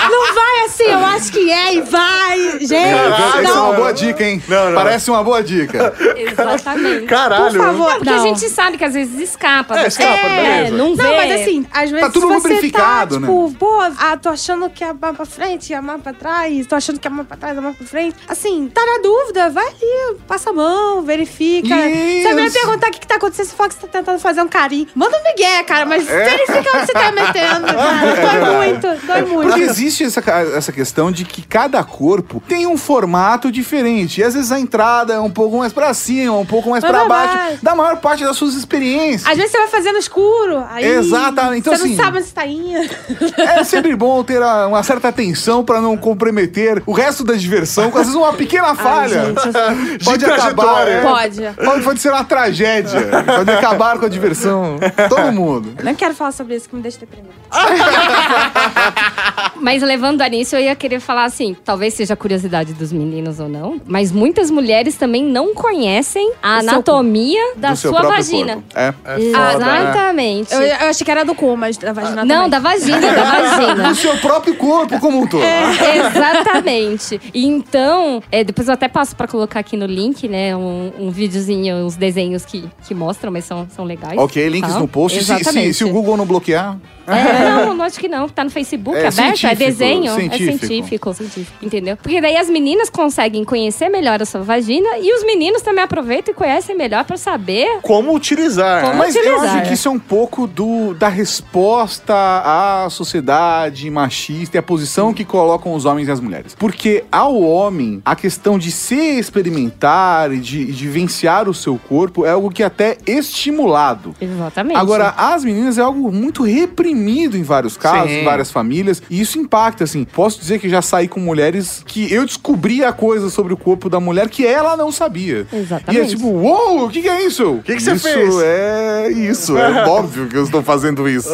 Não 0.09 0.33
vai 0.33 0.65
assim, 0.65 0.83
eu 0.83 1.05
acho 1.05 1.31
que 1.31 1.51
é 1.51 1.75
e 1.75 1.81
vai. 1.81 2.39
Gente, 2.59 2.63
Isso 2.63 2.73
é 2.75 3.41
não. 3.43 3.65
uma 3.69 3.73
boa 3.73 3.93
dica, 3.93 4.23
hein? 4.23 4.41
Parece 4.75 5.09
uma 5.09 5.23
boa 5.23 5.41
dica. 5.43 5.93
Exatamente. 6.15 7.05
Caralho. 7.05 7.43
Por 7.53 7.65
favor, 7.65 7.91
É 7.91 7.95
porque 7.95 8.09
não. 8.09 8.19
a 8.19 8.23
gente 8.27 8.49
sabe 8.49 8.77
que 8.77 8.83
às 8.85 8.93
vezes 8.93 9.19
escapa. 9.19 9.77
É, 9.77 9.81
do- 9.83 9.87
escapa, 9.87 10.09
é, 10.27 10.41
beleza. 10.63 10.77
não 10.77 10.95
vê. 10.95 11.03
Não, 11.03 11.15
mas 11.15 11.41
assim, 11.41 11.65
às 11.71 11.89
vezes 11.91 12.13
tudo 12.13 12.27
você 12.27 12.33
lubrificado, 12.47 13.15
tá, 13.15 13.21
né? 13.21 13.27
tipo, 13.27 13.55
pô, 13.57 13.79
ah, 13.81 14.17
tô 14.17 14.29
achando 14.29 14.69
que 14.69 14.83
é 14.83 14.89
a 14.89 14.93
mão 14.93 15.15
pra 15.15 15.25
frente, 15.25 15.71
e 15.71 15.73
a 15.75 15.81
mão 15.81 15.99
pra 15.99 16.13
trás, 16.13 16.65
tô 16.67 16.75
achando 16.75 16.99
que 16.99 17.07
é 17.07 17.11
a 17.11 17.13
mão 17.13 17.25
pra 17.25 17.37
trás, 17.37 17.57
a 17.57 17.61
mão 17.61 17.73
pra 17.73 17.85
frente. 17.87 18.15
Assim, 18.27 18.67
tá 18.73 18.81
na 18.85 18.99
dúvida, 19.01 19.49
vai 19.49 19.65
ali, 19.67 20.17
passa 20.27 20.49
a 20.49 20.53
mão, 20.53 21.01
verifica. 21.03 21.67
Você 21.75 22.33
vai 22.33 22.45
Isso. 22.47 22.59
perguntar 22.59 22.87
o 22.87 22.91
que, 22.91 22.99
que 22.99 23.07
tá 23.07 23.15
acontecendo, 23.15 23.47
você 23.47 23.55
fala 23.55 23.69
que 23.69 23.75
você 23.75 23.87
tá 23.87 24.02
tentando 24.03 24.19
fazer 24.19 24.41
um 24.41 24.47
carinho. 24.47 24.87
Manda 24.93 25.17
um 25.17 25.23
migué, 25.23 25.63
cara, 25.63 25.85
mas 25.85 26.07
É. 26.09 26.23
verifica 26.25 26.77
onde 26.77 26.85
você 26.85 26.93
tá 26.93 27.11
metendo, 27.11 27.65
cara. 27.73 28.39
Dói 28.45 28.55
muito, 28.67 29.05
dói 29.07 29.21
muito. 29.23 29.47
Porque 29.47 29.61
existe 29.61 30.03
essa, 30.03 30.21
essa 30.55 30.71
questão 30.71 31.11
de 31.11 31.25
que 31.25 31.41
cada 31.41 31.83
corpo 31.83 32.41
tem 32.47 32.67
um 32.67 32.77
formato 32.77 33.51
diferente. 33.51 34.21
E 34.21 34.23
às 34.23 34.33
vezes 34.33 34.51
a 34.51 34.59
entrada 34.59 35.13
é 35.13 35.19
um 35.19 35.29
pouco 35.31 35.57
mais 35.57 35.71
pra 35.73 35.93
cima, 35.93 36.37
um 36.37 36.45
pouco 36.45 36.69
mais 36.69 36.81
Vai 36.81 36.91
pra 36.91 36.99
pra 37.05 37.09
baixo, 37.09 37.37
baixo. 37.37 37.57
da 37.63 37.75
maior 37.75 37.97
parte 37.97 38.23
das 38.23 38.35
suas 38.35 38.53
experiências. 38.55 39.25
Às 39.29 39.37
vezes 39.37 39.51
você 39.51 39.57
vai 39.57 39.67
fazer 39.67 39.91
no 39.91 39.99
escuro, 39.99 40.63
aí 40.69 40.83
Exatamente, 40.85 41.59
então, 41.59 41.75
você 41.75 41.83
assim, 41.83 41.95
não 41.95 42.03
sabe 42.03 42.17
onde 42.17 42.27
você 42.27 42.33
tá 42.33 42.45
indo. 42.45 42.89
É 43.37 43.63
sempre 43.63 43.95
bom 43.95 44.23
ter 44.23 44.41
a- 44.41 44.67
uma 44.67 44.83
certa 44.83 45.07
atenção 45.09 45.63
pra 45.63 45.79
não 45.81 45.95
comprometer 45.97 46.81
o 46.85 46.91
resto 46.91 47.23
da 47.23 47.33
diversão, 47.33 47.89
com 47.91 47.97
às 47.97 48.05
vezes 48.05 48.19
uma 48.19 48.33
pequena 48.33 48.75
falha. 48.75 49.33
pode 50.03 50.19
De 50.19 50.25
acabar. 50.25 50.53
trajetória. 50.53 50.91
é. 50.91 51.01
Pode. 51.01 51.41
Pode, 51.65 51.83
pode 51.83 51.99
ser 51.99 52.09
uma 52.11 52.23
tragédia. 52.23 52.99
Pode 53.25 53.51
acabar 53.51 53.92
com 53.99 54.05
a 54.05 54.09
diversão. 54.09 54.77
Todo 55.09 55.31
mundo. 55.31 55.73
Não 55.83 55.95
quero 55.95 56.13
falar 56.13 56.31
sobre 56.31 56.55
isso, 56.55 56.69
que 56.69 56.75
me 56.75 56.81
deixa 56.81 56.99
deprimido. 56.99 57.33
Mas 59.55 59.81
levando 59.81 60.21
a 60.21 60.27
nisso, 60.27 60.55
eu 60.55 60.61
ia 60.61 60.75
querer 60.75 60.99
falar 60.99 61.25
assim, 61.25 61.55
talvez 61.63 61.93
seja 61.93 62.15
curiosidade 62.15 62.73
dos 62.73 62.91
meninos 62.91 63.39
ou 63.39 63.47
não, 63.47 63.79
mas 63.85 64.11
muitas 64.11 64.49
mulheres 64.51 64.95
também 64.97 65.23
não 65.23 65.53
conhecem 65.53 66.33
a 66.41 66.57
O 66.57 66.61
seu 66.61 66.69
anatomia 66.71 67.53
da 67.55 67.75
sua 67.75 68.01
vagina. 68.01 68.55
corpo. 68.55 68.67
É. 68.75 68.93
Exatamente. 69.19 70.53
Eu, 70.53 70.61
eu 70.61 70.89
achei 70.89 71.05
que 71.05 71.11
era 71.11 71.23
do 71.23 71.35
cu, 71.35 71.55
mas 71.55 71.77
da 71.77 71.93
vagina 71.93 72.25
Não, 72.25 72.35
também. 72.45 72.49
da 72.49 72.59
vagina, 72.59 73.13
da 73.13 73.23
vagina. 73.57 73.89
Do 73.89 73.95
seu 73.95 74.17
próprio 74.17 74.55
corpo 74.55 74.99
como 74.99 75.21
um 75.21 75.27
todo. 75.27 75.43
É, 75.43 76.07
Exatamente. 76.07 77.19
Então, 77.33 78.21
é, 78.31 78.43
depois 78.43 78.67
eu 78.67 78.73
até 78.73 78.87
passo 78.87 79.15
pra 79.15 79.27
colocar 79.27 79.59
aqui 79.59 79.77
no 79.77 79.85
link, 79.85 80.27
né? 80.27 80.55
Um, 80.55 80.91
um 80.99 81.11
videozinho, 81.11 81.75
uns 81.85 81.95
desenhos 81.95 82.45
que, 82.45 82.67
que 82.85 82.93
mostram, 82.93 83.31
mas 83.31 83.45
são, 83.45 83.67
são 83.75 83.82
legais. 83.83 84.17
Ok, 84.17 84.49
links 84.49 84.73
tá? 84.73 84.79
no 84.79 84.87
post. 84.87 85.23
Se, 85.23 85.43
se, 85.43 85.73
se 85.73 85.83
o 85.83 85.89
Google 85.89 86.17
não 86.17 86.25
bloquear. 86.25 86.77
É, 87.07 87.65
não, 87.65 87.73
não 87.73 87.85
acho 87.85 87.99
que 87.99 88.07
não. 88.07 88.29
Tá 88.29 88.43
no 88.43 88.49
Facebook 88.49 88.97
É 88.97 89.07
aberto, 89.07 89.19
é 89.19 89.21
científico, 89.21 89.55
desenho, 89.55 90.15
científico. 90.15 91.09
é 91.09 91.13
científico, 91.13 91.55
Entendeu? 91.61 91.97
Porque 91.97 92.21
daí 92.21 92.37
as 92.37 92.49
meninas 92.49 92.89
conseguem 92.89 93.43
conhecer 93.43 93.89
melhor 93.89 94.21
a 94.21 94.25
sua 94.25 94.41
vagina 94.41 94.97
e 94.99 95.13
os 95.13 95.25
meninos 95.25 95.61
também 95.61 95.83
aproveitam 95.83 96.33
e 96.33 96.35
conhecem 96.35 96.75
melhor 96.75 97.03
pra 97.03 97.17
saber. 97.17 97.79
Como 97.81 98.13
utilizar. 98.13 98.83
Como? 98.83 98.95
Mas 98.95 99.15
eu 99.15 99.21
utilizar, 99.21 99.55
acho 99.55 99.63
que 99.63 99.69
é. 99.69 99.73
isso 99.73 99.87
é 99.87 99.91
um 99.91 99.99
pouco 99.99 100.47
do, 100.47 100.93
da 100.93 101.09
resposta 101.09 102.13
à 102.15 102.89
sociedade 102.89 103.89
machista 103.89 104.57
e 104.57 104.59
a 104.59 104.63
posição 104.63 105.13
que 105.13 105.25
colocam 105.25 105.73
os 105.73 105.85
homens 105.85 106.07
e 106.07 106.11
as 106.11 106.19
mulheres. 106.19 106.55
Porque 106.55 107.03
ao 107.11 107.41
homem, 107.41 108.01
a 108.05 108.15
questão 108.15 108.57
de 108.57 108.71
se 108.71 108.95
experimentar 109.19 110.31
e 110.31 110.39
de, 110.39 110.65
de 110.65 110.87
vivenciar 110.87 111.49
o 111.49 111.53
seu 111.53 111.77
corpo 111.77 112.25
é 112.25 112.31
algo 112.31 112.49
que 112.49 112.63
até 112.63 112.97
é 113.05 113.11
estimulado. 113.11 114.15
Exatamente. 114.21 114.77
Agora, 114.77 115.13
as 115.17 115.43
meninas 115.43 115.77
é 115.77 115.81
algo 115.81 116.11
muito 116.11 116.43
reprimido 116.43 116.92
em 116.93 117.43
vários 117.43 117.77
casos, 117.77 118.09
Sim. 118.09 118.21
em 118.21 118.23
várias 118.23 118.51
famílias, 118.51 119.01
e 119.09 119.19
isso 119.21 119.37
impacta, 119.39 119.83
assim. 119.83 120.05
Posso 120.05 120.39
dizer 120.39 120.59
que 120.59 120.69
já 120.69 120.81
saí 120.81 121.07
com 121.07 121.19
mulheres 121.19 121.83
que 121.85 122.11
eu 122.13 122.25
descobri 122.25 122.83
a 122.83 122.91
coisa 122.91 123.29
sobre 123.29 123.53
o 123.53 123.57
corpo 123.57 123.89
da 123.89 123.99
mulher 123.99 124.29
que 124.29 124.45
ela 124.45 124.75
não 124.77 124.91
sabia. 124.91 125.45
Exatamente. 125.51 126.01
E 126.01 126.05
é 126.05 126.07
tipo, 126.07 126.27
uou, 126.27 126.85
o 126.85 126.89
que, 126.89 127.01
que 127.01 127.09
é 127.09 127.25
isso? 127.25 127.53
O 127.53 127.63
que 127.63 127.75
que 127.75 127.81
você 127.81 127.93
isso 127.93 128.07
fez? 128.07 128.35
é 128.41 129.09
isso, 129.11 129.57
é 129.57 129.85
óbvio 129.87 130.27
que 130.27 130.37
eu 130.37 130.43
estou 130.43 130.61
fazendo 130.63 131.07
isso. 131.07 131.29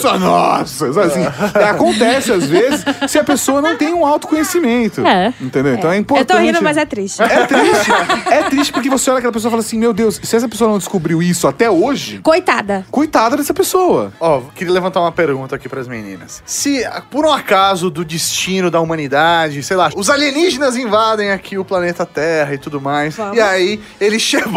Só 0.00 0.18
nossa, 0.18 0.92
sabe 0.92 1.06
assim, 1.06 1.58
é, 1.58 1.64
acontece 1.64 2.32
às 2.32 2.44
vezes 2.46 2.84
se 3.08 3.18
a 3.18 3.24
pessoa 3.24 3.60
não 3.60 3.76
tem 3.76 3.92
um 3.92 4.04
autoconhecimento. 4.04 5.06
É. 5.06 5.32
Entendeu? 5.40 5.74
Então 5.74 5.90
é 5.90 5.96
Eu 5.96 6.00
importante. 6.00 6.28
tô 6.28 6.38
rindo, 6.38 6.62
mas 6.62 6.76
é 6.76 6.84
triste. 6.84 7.22
É 7.22 7.46
triste. 7.46 7.90
é 8.30 8.42
triste 8.44 8.72
porque 8.72 8.88
você 8.90 9.10
olha 9.10 9.18
aquela 9.18 9.32
pessoa 9.32 9.50
e 9.50 9.52
fala 9.52 9.62
assim: 9.62 9.78
Meu 9.78 9.92
Deus, 9.92 10.20
se 10.22 10.36
essa 10.36 10.48
pessoa 10.48 10.70
não 10.70 10.78
descobriu 10.78 11.22
isso 11.22 11.46
até 11.46 11.70
hoje, 11.70 12.20
Coitada. 12.22 12.84
coitada 12.90 13.36
dessa 13.36 13.54
pessoa. 13.54 14.12
Ó, 14.20 14.40
queria 14.54 14.72
levantar 14.72 15.00
uma 15.00 15.03
pergunta 15.12 15.56
aqui 15.56 15.68
pras 15.68 15.88
meninas. 15.88 16.42
Se, 16.46 16.82
por 17.10 17.24
um 17.26 17.32
acaso 17.32 17.90
do 17.90 18.04
destino 18.04 18.70
da 18.70 18.80
humanidade, 18.80 19.62
sei 19.62 19.76
lá, 19.76 19.90
os 19.94 20.10
alienígenas 20.10 20.76
invadem 20.76 21.30
aqui 21.30 21.56
o 21.58 21.64
planeta 21.64 22.04
Terra 22.06 22.54
e 22.54 22.58
tudo 22.58 22.80
mais, 22.80 23.16
Vamos. 23.16 23.36
e 23.36 23.40
aí 23.40 23.80
eles 24.00 24.22
chegam. 24.22 24.52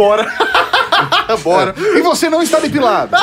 Bora. 1.43 1.75
E 1.77 2.01
você 2.01 2.29
não 2.29 2.41
está 2.41 2.59
depilado. 2.59 3.15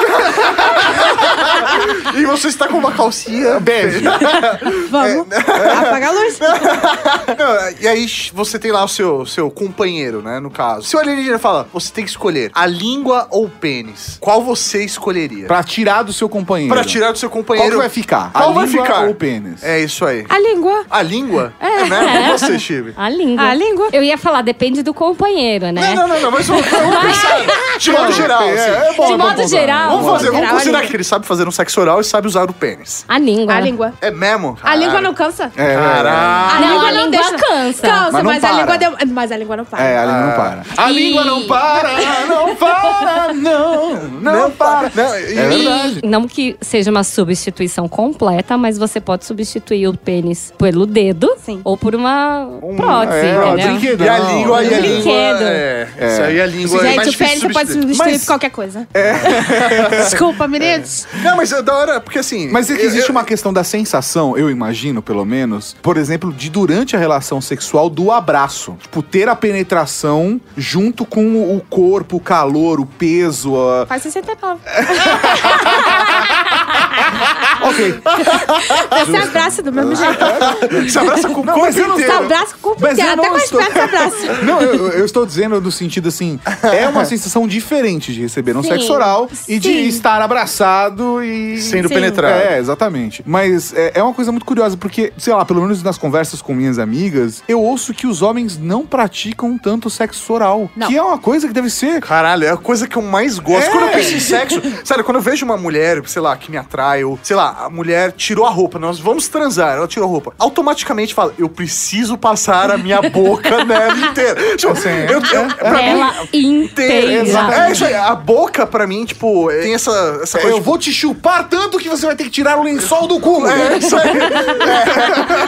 E 2.15 2.25
você 2.27 2.49
está 2.49 2.69
com 2.69 2.79
uma 2.79 2.93
calcinha 2.93 3.59
bege. 3.59 4.05
Vamos. 4.91 5.27
Apaga 5.33 6.09
a 6.09 6.11
luz. 6.13 6.39
Não, 6.39 7.81
e 7.81 7.89
aí 7.89 8.07
você 8.33 8.59
tem 8.59 8.71
lá 8.71 8.85
o 8.85 8.89
seu, 8.89 9.27
seu 9.27 9.51
companheiro, 9.51 10.23
né, 10.23 10.39
no 10.39 10.51
caso. 10.51 10.87
Se 10.87 10.97
o 10.97 10.99
alienígena 11.01 11.39
fala, 11.39 11.69
você 11.73 11.93
tem 11.93 12.05
que 12.05 12.11
escolher 12.11 12.51
a 12.55 12.67
língua 12.67 13.27
ou 13.31 13.47
o 13.47 13.51
pênis, 13.51 14.17
qual 14.21 14.43
você 14.43 14.85
escolheria? 14.85 15.47
Pra 15.47 15.63
tirar 15.65 16.03
do 16.03 16.13
seu 16.13 16.29
companheiro. 16.29 16.73
Pra 16.73 16.85
tirar 16.85 17.13
do 17.13 17.19
seu 17.19 17.29
Qual 17.29 17.43
companheiro. 17.43 17.71
que 17.73 17.77
vai 17.77 17.89
ficar? 17.89 18.33
Qual 18.33 18.51
a 18.51 18.53
vai 18.53 18.67
língua 18.67 18.85
ficar? 18.85 19.05
ou 19.05 19.11
o 19.11 19.15
pênis? 19.15 19.63
É 19.63 19.81
isso 19.81 20.05
aí. 20.05 20.25
A 20.29 20.39
língua. 20.39 20.85
A 20.91 21.03
língua? 21.03 21.53
É, 21.61 21.85
né? 21.87 22.29
E 22.29 22.39
você, 22.39 22.59
Chibi? 22.59 22.95
A 22.97 23.09
língua. 23.09 23.45
A 23.45 23.55
língua. 23.55 23.89
Eu 23.93 24.03
ia 24.03 24.17
falar, 24.17 24.43
depende 24.43 24.83
do 24.83 24.95
companheiro, 24.95 25.73
né? 25.73 25.95
Não, 25.95 26.07
não, 26.07 26.15
não, 26.15 26.21
não, 26.23 26.31
mas 26.31 26.47
vamos 26.47 26.67
vamos 26.67 26.97
pensar. 26.99 27.41
De 27.79 27.91
modo 27.91 28.13
geral, 28.13 28.43
é, 28.43 28.53
assim. 28.53 28.71
é 28.71 28.95
bom, 28.97 29.07
De 29.07 29.13
é 29.13 29.17
bom 29.17 29.25
modo 29.29 29.49
geral. 29.49 29.91
Vamos 29.91 30.07
fazer, 30.13 30.27
vamos 30.27 30.41
geral, 30.41 30.45
a 30.45 30.59
considerar 30.59 30.83
que 30.87 30.97
ele 30.97 31.05
sabe 31.05 31.27
fazer 31.27 31.49
um 31.49 31.51
sexo 31.51 31.81
oral 31.81 32.01
e 32.01 32.05
sabe 32.05 32.27
usar 32.29 32.49
o 32.49 32.53
pênis. 32.53 33.05
A 33.09 33.19
língua. 33.19 33.55
A 33.55 33.61
língua. 33.61 33.93
É 34.01 34.11
mesmo? 34.11 34.57
A 34.63 34.75
língua 34.77 35.01
não 35.01 35.13
cansa? 35.15 35.51
É, 35.57 35.75
Caralho. 35.75 36.09
A 36.57 36.61
Não, 36.61 36.69
língua 36.75 36.89
a 36.89 36.93
não 36.93 37.05
língua 37.07 37.11
deixa. 37.11 37.37
cansa. 37.47 37.83
Cansa, 37.87 38.11
Mas 38.13 38.23
mas, 38.25 38.45
a 38.45 38.53
língua 38.53 38.79
deu... 38.79 38.93
Mas 39.09 39.33
a 39.33 39.37
língua 39.37 39.57
não 39.57 39.65
para. 39.65 39.83
É, 39.83 39.99
a 39.99 40.05
língua 40.05 40.21
não 40.25 40.33
para. 40.37 40.63
A 40.77 40.91
E- 40.91 40.95
língua 40.95 41.25
não 41.25 41.43
para, 41.47 41.91
não 42.27 42.57
para, 42.57 43.33
não, 43.35 43.95
não 44.21 44.51
para. 44.51 44.91
Não, 44.95 45.19
e- 45.19 45.39
É 45.39 45.49
verdade. 45.49 46.01
Não 46.05 46.29
que 46.29 46.57
seja 46.61 46.91
uma 46.91 47.05
substituição 47.05 47.89
completa, 47.89 48.57
mas 48.57 48.79
você 48.79 49.01
pode 49.01 49.25
substituir 49.25 49.89
o 49.89 49.97
pênis 49.97 50.53
pelo 50.59 50.87
dedo 50.87 51.35
Sim. 51.45 51.61
ou 51.65 51.77
por 51.77 51.95
uma 51.95 52.47
prótese, 52.77 53.27
é, 53.27 53.35
entendeu? 53.49 53.67
brinquedo. 53.73 54.05
E 54.05 54.09
a 54.09 54.19
língua, 54.19 54.63
e 54.65 54.75
a 54.75 54.79
língua. 54.79 54.91
brinquedo. 55.03 55.43
É, 55.45 55.89
isso 56.01 56.23
aí 56.23 56.41
a 56.41 56.47
língua 56.47 56.81
é 56.81 56.83
mais 56.83 56.95
Gente, 57.05 57.15
o 57.15 57.19
pênis 57.19 57.33
difícil 57.35 57.54
pode 57.55 57.73
substituir. 57.73 57.95
substituir 57.95 58.13
Mas- 58.13 58.21
por 58.23 58.27
qualquer 58.27 58.51
coisa. 58.51 58.87
É. 58.93 59.89
Desculpa, 60.05 60.47
meninos. 60.49 61.07
Não, 61.23 61.37
mas 61.37 61.53
é 61.53 61.63
da 61.63 61.75
hora, 61.75 62.01
porque 62.01 62.19
assim. 62.19 62.49
Mas 62.51 62.69
é 62.71 62.75
que 62.77 62.83
existe 62.83 63.09
eu- 63.09 63.15
uma 63.15 63.25
questão 63.25 63.53
da 63.53 63.63
sensação, 63.65 64.37
eu 64.37 64.51
imagino, 64.51 65.01
pelo 65.03 65.25
menos, 65.25 65.77
por 65.83 65.97
exemplo, 65.97 66.33
de 66.33 66.51
durante 66.51 66.95
a 66.97 66.99
relação 66.99 67.41
sexual 67.41 67.89
do 67.89 68.11
abraço. 68.13 68.77
Tipo, 68.81 69.03
ter 69.03 69.29
a 69.29 69.37
penetração 69.37 70.41
junto 70.57 71.05
com 71.07 71.57
o 71.57 71.61
corpo, 71.69 72.17
o 72.17 72.21
calor, 72.21 72.81
o 72.81 72.87
peso. 72.87 73.55
A... 73.57 73.87
Faz 73.87 74.03
69. 74.03 74.61
Ok. 77.75 78.01
Você 79.07 79.17
abraça 79.17 79.63
do 79.63 79.73
mesmo 79.73 79.97
jeito. 79.97 80.19
Você 80.89 80.99
abraça 80.99 81.29
com 81.29 81.41
o 81.41 81.45
corpo 81.45 81.61
mas 81.61 81.77
eu 81.77 81.89
não 81.89 81.95
inteiro. 81.95 82.13
Você 82.13 82.19
abraça 82.25 82.55
com 82.55 82.59
o 82.59 82.61
corpo 82.75 82.87
inteiro. 82.87 83.11
Até 83.11 83.17
não 83.17 83.29
com 83.31 83.37
as 83.37 83.45
estou- 83.45 83.61
pernas 83.61 83.85
abraça. 83.85 84.15
Não, 84.45 84.61
eu, 84.61 84.89
eu 84.91 85.05
estou 85.05 85.25
dizendo 85.25 85.61
no 85.61 85.73
sentido 85.73 86.09
assim, 86.09 86.39
é 86.63 86.89
uma 86.89 87.05
sensação 87.05 87.47
diferente 87.47 88.13
de 88.13 88.23
receber 88.23 88.57
um 88.57 88.63
Sim, 88.63 88.71
sexo 88.71 88.93
oral 88.93 89.29
e 89.49 89.59
de 89.59 89.69
sim. 89.69 89.87
estar 89.87 90.21
abraçado 90.21 91.23
e. 91.23 91.61
Sendo 91.61 91.89
Sim. 91.89 91.95
penetrado. 91.95 92.35
É, 92.35 92.59
exatamente. 92.59 93.23
Mas 93.27 93.73
é, 93.73 93.93
é 93.95 94.03
uma 94.03 94.13
coisa 94.13 94.31
muito 94.31 94.45
curiosa, 94.45 94.77
porque, 94.77 95.13
sei 95.17 95.33
lá, 95.33 95.45
pelo 95.45 95.63
menos 95.63 95.83
nas 95.83 95.97
conversas 95.97 96.43
com 96.43 96.55
minhas 96.55 96.79
amigas, 96.79 97.43
eu 97.49 97.61
ouço 97.61 97.95
que 97.95 98.07
os 98.07 98.23
homens 98.23 98.59
não 98.59 98.85
praticam 98.87 99.57
tanto 99.57 99.89
sexo 99.89 100.33
oral. 100.33 100.71
Não. 100.77 100.89
Que 100.89 100.97
é 100.97 101.03
uma 101.03 101.19
coisa 101.19 101.47
que 101.47 101.55
deve 101.55 101.71
ser. 101.71 102.01
Caralho, 102.01 102.45
é 102.45 102.51
a 102.51 102.57
coisa 102.57 102.87
que 102.87 102.97
eu 102.97 103.03
mais 103.03 103.39
gosto. 103.39 103.67
É. 103.67 103.71
Quando 103.71 103.85
eu 103.85 103.93
penso 103.93 104.15
em 104.15 104.21
sexo, 104.21 104.63
sério, 104.85 105.05
quando 105.05 105.17
eu 105.17 105.23
vejo 105.23 105.45
uma 105.45 105.57
mulher, 105.57 106.03
sei 106.07 106.21
lá, 106.21 106.37
que 106.37 106.51
me 106.51 106.57
atrai 106.57 106.95
Caio, 106.95 107.19
sei 107.23 107.35
lá, 107.35 107.64
a 107.67 107.71
mulher 107.71 108.13
tirou 108.13 108.47
a 108.47 108.51
roupa, 108.51 108.79
nós 108.79 108.99
vamos 108.99 109.29
transar, 109.29 109.77
ela 109.77 109.87
tirou 109.89 110.09
a 110.09 110.11
roupa. 110.11 110.33
Automaticamente 110.39 111.15
fala, 111.15 111.33
eu 111.39 111.49
preciso 111.49 112.17
passar 112.19 112.71
a 112.71 112.77
minha 112.79 113.01
boca 113.03 113.63
nela 113.65 113.97
inteira. 113.99 114.57
Tipo, 114.57 114.73
Assim, 114.73 114.89
eu, 114.89 115.21
eu, 115.21 115.55
pra 115.57 115.83
Ela 115.83 116.15
mim, 116.33 116.65
inteira. 116.65 117.29
É 117.67 117.73
isso 117.73 117.85
aí, 117.85 117.95
a 117.95 118.15
boca 118.15 118.67
pra 118.67 118.87
mim, 118.87 119.05
tipo, 119.05 119.49
tem 119.63 119.75
essa, 119.75 120.21
essa 120.23 120.39
coisa. 120.39 120.57
Eu 120.57 120.61
vou 120.63 120.77
te 120.79 120.93
chupar 120.93 121.49
tanto 121.49 121.79
que 121.79 121.89
você 121.89 122.07
vai 122.07 122.17
ter 122.17 122.25
que 122.25 122.31
tirar 122.31 122.59
o 122.59 122.63
lençol 122.63 123.07
do 123.07 123.21
cu. 123.21 123.47
É, 123.47 123.79
isso 123.79 123.97
aí. 123.97 124.11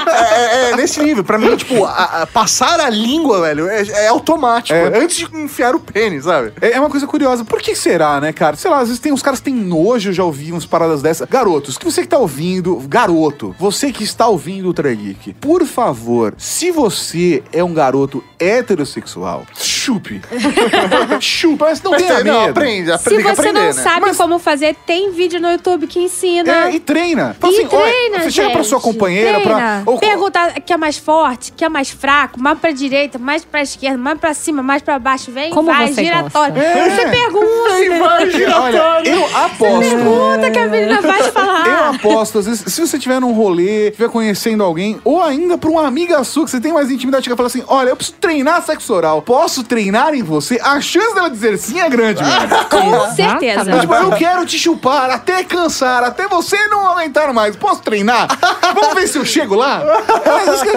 É, 0.09 0.69
é, 0.69 0.71
é 0.71 0.77
nesse 0.77 1.01
nível. 1.01 1.25
Pra 1.25 1.39
mim, 1.39 1.57
tipo, 1.57 1.85
a- 1.85 2.23
a- 2.23 2.27
passar 2.27 2.81
a 2.81 2.89
língua, 2.91 3.41
velho, 3.43 3.69
é, 3.69 3.83
é 3.83 4.09
automático. 4.09 4.77
É. 4.79 4.99
Antes 4.99 5.17
de 5.17 5.25
enfiar 5.37 5.75
o 5.75 5.81
pênis, 5.81 6.25
sabe? 6.25 6.53
É 6.61 6.73
é 6.77 6.81
uma 6.81 6.91
coisa 6.91 7.07
curiosa. 7.07 7.45
Por 7.45 7.61
que 7.61 7.75
será, 7.75 8.21
né, 8.21 8.33
cara? 8.33 8.55
Sei 8.57 8.71
lá, 8.71 8.79
às 8.81 8.89
vezes 8.89 9.01
tem 9.01 9.13
uns 9.13 9.23
caras 9.23 9.39
que 9.41 9.47
têm 9.47 9.55
nojo, 9.55 10.11
eu 10.11 10.13
já 10.13 10.23
ouvi 10.25 10.53
umas 10.53 10.67
paradas 10.67 11.01
dessas. 11.01 11.27
Garotos, 11.29 11.79
que 11.79 11.85
você 11.85 12.06
que 12.07 12.11
tá 12.11 12.19
ouvindo, 12.19 12.77
garoto, 12.89 13.55
você 13.59 13.91
que 13.93 14.05
está 14.05 14.29
ouvindo 14.29 14.71
o 14.71 14.73
Geek, 14.73 15.35
por 15.35 15.65
favor, 15.67 16.35
se 16.39 16.71
você 16.71 17.43
é 17.53 17.63
um 17.65 17.75
garoto 17.75 18.23
heterossexual, 18.39 19.45
chupe. 19.59 20.21
chupe, 21.21 21.57
mas 21.61 21.83
não 21.83 21.91
Mas 21.93 22.03
tenha 22.03 22.15
tem- 22.17 22.25
medo. 22.25 22.37
não, 22.37 22.49
aprende, 22.51 22.87
Se 22.87 22.93
aprende 22.93 23.23
que 23.23 23.29
você 23.35 23.41
aprender, 23.41 23.59
não 23.59 23.67
né? 23.67 23.73
sabe 23.73 24.01
Mas- 24.03 24.17
como 24.17 24.39
fazer, 24.39 24.75
tem 24.87 25.11
vídeo 25.13 25.41
no 25.41 25.51
YouTube 25.51 25.87
que 25.87 25.99
ensina. 25.99 26.51
É, 26.69 26.75
e 26.75 26.81
treina. 26.81 27.37
Fala 27.41 27.53
E 27.53 27.57
assim, 27.57 27.67
treina, 27.69 28.21
você 28.21 28.31
chega 28.31 28.51
pra 28.51 28.59
gente. 28.61 28.69
sua 28.69 28.81
companheira, 28.81 29.41
pra. 29.41 29.55
Treina. 29.55 29.83
ou- 29.87 29.99
Pergunta 29.99 30.61
que 30.65 30.73
é 30.73 30.77
mais 30.77 30.97
forte, 30.97 31.53
que 31.53 31.65
é 31.65 31.69
mais 31.69 31.91
fraco, 31.91 32.41
mais 32.41 32.59
pra 32.59 32.71
direita, 32.71 33.19
mais 33.19 33.45
pra 33.45 33.63
esquerda, 33.63 33.99
mais 33.99 34.19
pra 34.19 34.33
cima, 34.35 34.63
mais 34.63 34.83
pra 34.83 34.99
baixo. 34.99 35.31
Vem, 35.33 35.51
Como 35.51 35.71
vai, 35.73 35.89
você 35.93 36.05
giratório. 36.05 36.57
É. 36.61 36.91
Você 36.91 37.07
pergunta. 37.09 37.75
Vem, 37.77 37.99
vai, 37.99 38.31
giratório. 38.31 38.81
Olha, 38.81 39.09
eu 39.09 39.37
aposto. 39.37 39.81
Pergunta 39.81 40.51
que 40.51 40.59
a 40.59 40.67
menina 40.69 41.01
vai 41.01 41.23
te 41.23 41.31
falar. 41.31 41.67
Eu 41.67 41.85
vezes, 42.03 42.65
se 42.73 42.81
você 42.81 42.99
tiver 42.99 43.21
num 43.21 43.33
rolê, 43.33 43.89
estiver 43.89 44.09
conhecendo 44.09 44.63
alguém, 44.63 44.99
ou 45.05 45.23
ainda 45.23 45.57
pra 45.59 45.71
uma 45.71 45.87
amiga 45.87 46.23
sua 46.25 46.45
que 46.45 46.51
você 46.51 46.61
tem 46.61 46.73
mais 46.73 46.91
intimidade, 46.91 47.25
chega 47.25 47.35
e 47.35 47.37
fala 47.37 47.47
assim: 47.49 47.63
olha, 47.67 47.91
eu 47.91 47.97
preciso 47.97 48.17
treinar 48.21 48.63
sexo 48.63 48.93
oral. 48.95 49.23
Posso 49.23 49.63
treinar 49.65 50.15
em 50.15 50.23
você? 50.23 50.59
A 50.63 50.81
chance 50.81 51.15
dela 51.15 51.29
dizer 51.31 51.57
sim 51.59 51.81
é 51.81 51.89
grande, 51.89 52.23
mano. 52.23 52.37
Com 52.71 53.15
certeza. 53.15 53.81
Tipo, 53.81 53.95
eu 53.95 54.11
quero 54.13 54.45
te 54.47 54.59
chupar 54.59 55.11
até 55.11 55.43
cansar, 55.45 56.03
até 56.05 56.27
você 56.29 56.57
não 56.69 56.87
aguentar 56.91 57.33
mais. 57.33 57.57
Posso 57.57 57.83
treinar? 57.83 58.29
Vamos 58.75 58.95
ver 58.95 59.07
se 59.09 59.19
eu 59.19 59.25
chego 59.25 59.55
lá? 59.55 59.83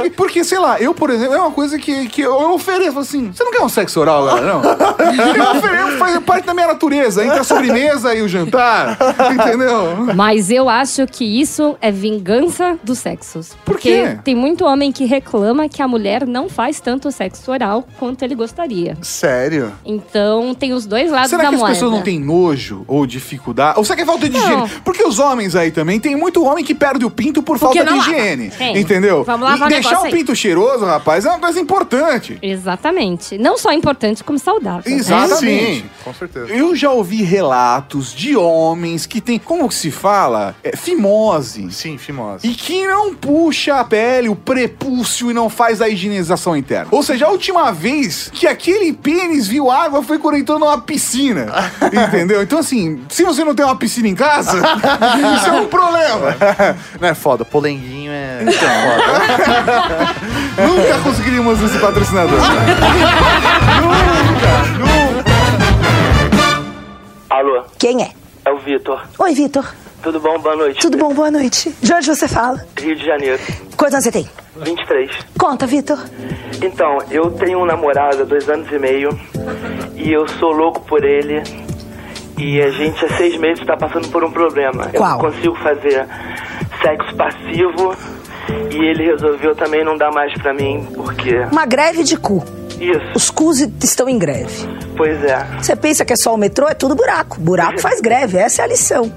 Que- 0.03 0.09
Porque, 0.11 0.43
sei 0.43 0.59
lá, 0.59 0.79
eu, 0.79 0.93
por 0.93 1.09
exemplo, 1.09 1.35
é 1.35 1.39
uma 1.39 1.51
coisa 1.51 1.77
que, 1.77 2.07
que 2.09 2.21
eu 2.21 2.51
ofereço 2.53 2.99
assim: 2.99 3.31
você 3.33 3.43
não 3.43 3.51
quer 3.51 3.61
um 3.61 3.69
sexo 3.69 3.99
oral, 3.99 4.25
galera? 4.25 4.45
Não. 4.53 4.61
Eu 4.63 5.57
ofereço, 5.57 5.97
faz 5.97 6.19
parte 6.19 6.45
da 6.45 6.53
minha 6.53 6.67
natureza, 6.67 7.23
entre 7.23 7.39
a 7.39 7.43
sobremesa 7.43 8.13
e 8.15 8.21
o 8.21 8.27
jantar. 8.27 8.97
Entendeu? 9.31 10.07
Mas 10.15 10.49
eu 10.49 10.69
acho 10.69 11.05
que 11.09 11.23
isso 11.25 11.75
é 11.81 11.91
vingança 11.91 12.77
dos 12.83 12.99
sexos. 12.99 13.49
Por 13.65 13.73
Porque 13.73 13.89
quê? 13.89 14.19
tem 14.23 14.35
muito 14.35 14.65
homem 14.65 14.91
que 14.91 15.05
reclama 15.05 15.67
que 15.69 15.81
a 15.81 15.87
mulher 15.87 16.25
não 16.27 16.47
faz 16.49 16.79
tanto 16.79 17.11
sexo 17.11 17.51
oral 17.51 17.87
quanto 17.97 18.23
ele 18.23 18.35
gostaria. 18.35 18.97
Sério? 19.01 19.71
Então 19.85 20.53
tem 20.53 20.73
os 20.73 20.85
dois 20.85 21.11
lados 21.11 21.29
Será 21.29 21.43
da 21.43 21.49
que 21.49 21.55
as 21.55 21.61
moeda. 21.61 21.73
pessoas 21.75 21.91
não 21.91 22.01
têm 22.01 22.19
nojo 22.19 22.83
ou 22.87 23.05
dificuldade? 23.05 23.77
Ou 23.77 23.83
será 23.85 23.95
que 23.95 24.01
é 24.03 24.05
falta 24.05 24.27
de 24.29 24.37
Não. 24.37 24.41
higiene? 24.65 24.81
Porque 24.83 25.03
os 25.03 25.19
homens 25.19 25.55
aí 25.55 25.71
também 25.71 25.99
tem 25.99 26.15
muito 26.15 26.43
homem 26.43 26.63
que 26.63 26.75
perde 26.75 27.05
o 27.05 27.09
pinto 27.09 27.41
por 27.41 27.57
Porque 27.59 27.79
falta 27.79 27.91
de 27.91 27.97
lava. 27.97 28.11
higiene. 28.11 28.49
Tem. 28.51 28.77
Entendeu? 28.77 29.23
Vamos 29.23 29.47
lavar 29.49 29.69
e 29.69 29.73
deixar 29.73 30.01
o 30.01 30.03
aí. 30.05 30.11
pinto 30.11 30.35
cheiroso, 30.35 30.85
rapaz, 30.85 31.25
é 31.25 31.29
uma 31.29 31.39
coisa 31.39 31.59
importante. 31.59 32.37
Exatamente. 32.41 33.37
Não 33.37 33.57
só 33.57 33.71
importante, 33.71 34.23
como 34.23 34.37
saudável. 34.37 34.89
né? 34.91 34.97
Exatamente. 34.97 35.81
Sim, 35.81 35.89
com 36.03 36.13
certeza. 36.13 36.47
Eu 36.53 36.75
já 36.75 36.91
ouvi 36.91 37.23
relatos 37.23 38.13
de 38.13 38.35
homens 38.35 39.05
que 39.05 39.19
têm, 39.21 39.39
como 39.39 39.67
que 39.67 39.75
se 39.75 39.91
fala? 39.91 40.55
É, 40.63 40.75
fimose. 40.99 41.71
Sim, 41.71 41.97
fimose. 41.97 42.45
E 42.45 42.53
que 42.53 42.85
não 42.85 43.15
puxa 43.15 43.79
a 43.79 43.85
pele, 43.85 44.27
o 44.27 44.35
prepúcio 44.35 45.31
e 45.31 45.33
não 45.33 45.49
faz 45.49 45.81
a 45.81 45.87
higienização 45.87 46.57
interna. 46.57 46.89
Ou 46.91 47.01
seja, 47.01 47.25
a 47.25 47.29
última 47.29 47.71
vez 47.71 48.29
que 48.33 48.45
aquele 48.45 48.91
pênis 48.91 49.47
viu 49.47 49.71
água 49.71 50.03
foi 50.03 50.19
quando 50.19 50.35
entrou 50.35 50.59
numa 50.59 50.81
piscina. 50.81 51.47
entendeu? 52.07 52.43
Então, 52.43 52.59
assim, 52.59 53.01
se 53.07 53.23
você 53.23 53.45
não 53.45 53.55
tem 53.55 53.65
uma 53.65 53.77
piscina 53.77 54.09
em 54.09 54.15
casa, 54.15 54.57
isso 55.37 55.47
é 55.47 55.51
um 55.53 55.67
problema. 55.67 56.35
Não 56.99 57.07
é 57.07 57.13
foda, 57.13 57.45
polenguinho 57.45 58.11
é. 58.11 58.43
Nunca 60.59 60.99
conseguiríamos 61.03 61.61
esse 61.61 61.79
patrocinador. 61.79 62.39
Alô, 67.29 67.63
Quem 67.77 68.03
é? 68.03 68.11
é 68.43 68.51
o 68.51 68.57
Vitor. 68.57 69.01
Oi, 69.17 69.33
Vitor. 69.33 69.65
Tudo 70.01 70.19
bom? 70.19 70.39
Boa 70.39 70.55
noite. 70.55 70.79
Tudo 70.79 70.97
bom? 70.97 71.13
Boa 71.13 71.29
noite. 71.31 71.73
De 71.81 71.93
onde 71.93 72.07
você 72.07 72.27
fala? 72.27 72.65
Rio 72.79 72.95
de 72.95 73.05
Janeiro. 73.05 73.39
Quantos 73.75 73.95
anos 73.95 74.05
você 74.05 74.11
tem? 74.11 74.29
23. 74.55 75.11
Conta, 75.37 75.67
Vitor. 75.67 75.99
Então, 76.61 76.97
eu 77.11 77.31
tenho 77.31 77.59
um 77.59 77.65
namorado 77.65 78.21
há 78.21 78.25
dois 78.25 78.49
anos 78.49 78.71
e 78.71 78.79
meio 78.79 79.09
e 79.95 80.11
eu 80.11 80.27
sou 80.27 80.51
louco 80.51 80.81
por 80.81 81.03
ele. 81.03 81.41
E 82.37 82.61
a 82.61 82.69
gente 82.71 83.03
há 83.05 83.09
seis 83.17 83.37
meses 83.37 83.59
está 83.59 83.75
passando 83.75 84.07
por 84.09 84.23
um 84.23 84.31
problema. 84.31 84.89
Eu 84.93 84.99
Qual? 84.99 85.11
não 85.11 85.19
consigo 85.19 85.55
fazer 85.55 86.07
sexo 86.81 87.13
passivo 87.15 87.93
e 88.71 88.77
ele 88.77 89.11
resolveu 89.11 89.53
também 89.55 89.83
não 89.83 89.97
dar 89.97 90.11
mais 90.11 90.33
pra 90.41 90.53
mim, 90.53 90.87
porque. 90.95 91.35
Uma 91.51 91.65
greve 91.65 92.03
de 92.03 92.15
cu. 92.15 92.41
Isso, 92.79 93.11
Os 93.13 93.29
cus 93.29 93.59
estão 93.83 94.07
em 94.07 94.17
greve. 94.17 94.65
pois 94.95 95.21
é. 95.25 95.45
Você 95.61 95.75
pensa 95.75 96.05
que 96.05 96.13
é 96.13 96.15
só 96.15 96.33
o 96.33 96.37
metrô? 96.37 96.69
É 96.69 96.73
tudo 96.73 96.95
buraco. 96.95 97.37
Buraco 97.37 97.79
faz 97.81 97.99
greve. 97.99 98.37
Essa 98.37 98.61
é 98.61 98.65
a 98.65 98.67
lição. 98.69 99.11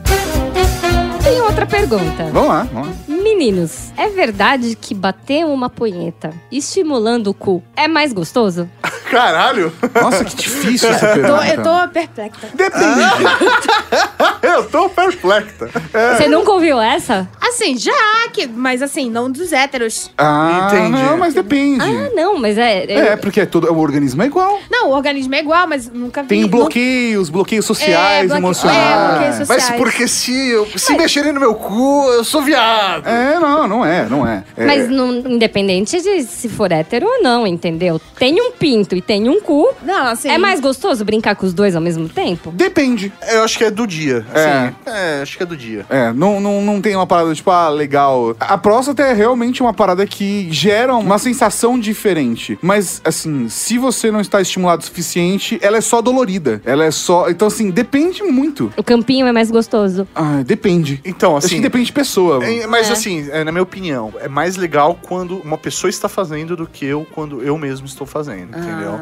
Tem 1.33 1.41
outra 1.41 1.65
pergunta. 1.65 2.25
Vamos 2.31 2.49
lá, 2.51 2.67
vamos 2.71 2.89
lá. 2.89 2.95
Meninos, 3.09 3.91
é 3.97 4.09
verdade 4.09 4.77
que 4.79 4.95
bater 4.95 5.47
uma 5.47 5.71
punheta 5.71 6.31
estimulando 6.51 7.29
o 7.29 7.35
cu 7.35 7.63
é 7.75 7.89
mais 7.89 8.13
gostoso? 8.13 8.69
Caralho! 9.11 9.73
Nossa, 10.01 10.25
que 10.25 10.37
difícil 10.37 10.91
essa 10.91 11.07
Tô- 11.09 11.15
pergunta. 11.15 11.47
eu 11.55 11.63
tô 11.63 11.89
perplexa. 11.89 12.49
Eu 14.43 14.65
tô 14.69 14.89
perplexa. 14.89 15.71
Você 16.17 16.27
nunca 16.29 16.51
ouviu 16.53 16.81
essa? 16.81 17.29
Assim, 17.41 17.77
já, 17.79 17.93
que, 18.33 18.47
mas 18.47 18.83
assim, 18.83 19.09
não 19.09 19.31
dos 19.31 19.53
héteros. 19.53 20.11
Ah, 20.19 20.69
Entendi. 20.73 20.91
não, 20.91 21.17
mas 21.17 21.33
depende. 21.35 21.81
Ah, 21.85 22.11
não, 22.15 22.39
mas 22.39 22.59
é. 22.59 22.85
É, 22.91 23.17
porque 23.17 23.41
é 23.43 23.47
todo, 23.47 23.73
o 23.73 23.79
organismo 23.79 24.23
é 24.23 24.27
igual. 24.27 24.59
Não, 24.71 24.91
o 24.91 24.93
organismo 24.93 25.35
é 25.35 25.39
igual, 25.41 25.67
mas 25.69 25.89
nunca 25.91 26.23
vi. 26.23 26.29
Tem 26.29 26.47
bloqueios, 26.47 27.29
bloqueios 27.31 27.65
sociais, 27.65 28.25
É, 28.25 28.27
bloque- 28.27 28.43
emocionais. 28.43 28.79
é, 28.79 29.09
bloqueios 29.11 29.37
sociais. 29.37 29.69
Mas 29.69 29.79
porque 29.79 30.09
se, 30.09 30.49
eu, 30.49 30.67
se 30.77 30.97
mexerem 31.23 31.33
no 31.33 31.41
meu 31.41 31.55
cu, 31.55 32.09
eu 32.11 32.25
sou 32.25 32.43
viado. 32.43 33.07
É, 33.07 33.39
não, 33.39 33.69
não 33.69 33.85
é, 33.85 34.09
não 34.09 34.27
é. 34.27 34.45
É, 34.57 34.67
Mas 34.67 34.89
não- 34.89 35.13
independente 35.15 36.01
de 36.01 36.23
se 36.25 36.49
for 36.49 36.71
hétero 36.73 37.07
ou 37.07 37.23
não, 37.23 37.47
entendeu? 37.47 38.01
Tem 38.19 38.41
um 38.41 38.53
pinto 38.53 38.97
e 38.97 39.01
tem 39.01 39.29
um 39.29 39.41
cu. 39.41 39.69
Não, 39.83 40.07
assim. 40.07 40.29
É 40.29 40.39
mais 40.39 40.61
gostoso 40.61 41.05
brincar 41.05 41.37
com 41.37 41.47
os 41.47 41.55
dois 41.55 41.75
ao 41.77 41.83
mesmo 41.83 42.09
tempo? 42.09 42.51
Depende. 42.51 43.13
Eu 43.31 43.43
acho 43.45 43.57
que 43.57 43.65
é 43.65 43.71
do 43.71 43.87
dia. 43.87 44.27
É. 44.35 44.41
Assim, 44.45 44.75
é, 44.87 45.23
acho 45.23 45.37
que 45.37 45.43
é 45.43 45.47
do 45.47 45.57
dia. 45.57 45.87
É, 45.89 46.13
não, 46.13 46.41
não, 46.41 46.61
não 46.63 46.81
tem 46.81 46.95
uma 46.97 47.07
parada 47.07 47.35
tipo, 47.35 47.51
ah, 47.51 47.69
legal. 47.69 48.35
A 48.41 48.59
próstata 48.59 49.03
é 49.03 49.13
realmente 49.13 49.63
uma 49.63 49.73
parada 49.73 50.07
que 50.07 50.49
gera 50.51 50.95
uma 50.95 51.19
sensação 51.19 51.79
diferente. 51.79 52.59
Mas, 52.61 53.01
assim, 53.05 53.49
se 53.49 53.79
você 53.79 54.11
não 54.11 54.21
está 54.21 54.41
estimulado 54.41 54.83
o 54.83 54.85
suficiente, 54.85 55.59
ela 55.63 55.77
é 55.77 55.81
só 55.81 56.01
dolorida. 56.03 56.61
Ela 56.65 56.85
é 56.85 56.91
só. 56.91 57.29
Então, 57.31 57.49
assim, 57.49 57.71
depende 57.71 58.23
muito. 58.23 58.73
O 58.77 58.83
campinho 58.83 59.27
é 59.27 59.33
mais 59.33 59.51
gostoso. 59.51 60.07
Ah, 60.15 60.43
depende. 60.45 61.01
Então, 61.17 61.37
Acho 61.37 61.47
assim. 61.47 61.57
que 61.57 61.63
depende 61.63 61.87
de 61.87 61.93
pessoa. 61.93 62.45
É, 62.45 62.67
Mas 62.67 62.89
É. 62.89 62.93
assim, 62.93 63.29
é, 63.31 63.45
na 63.45 63.53
minha 63.53 63.63
opinião, 63.63 64.13
é 64.21 64.29
mais 64.29 64.57
legal 64.57 64.99
quando 65.03 65.39
uma 65.39 65.59
pessoa 65.59 65.89
está 65.91 66.09
fazendo 66.09 66.57
do 66.57 66.67
que 66.67 66.85
eu 66.87 67.07
quando 67.15 67.43
eu 67.43 67.57
mesmo 67.59 67.87
estou 67.87 68.07
fazendo, 68.07 68.57
entendeu? 68.57 68.93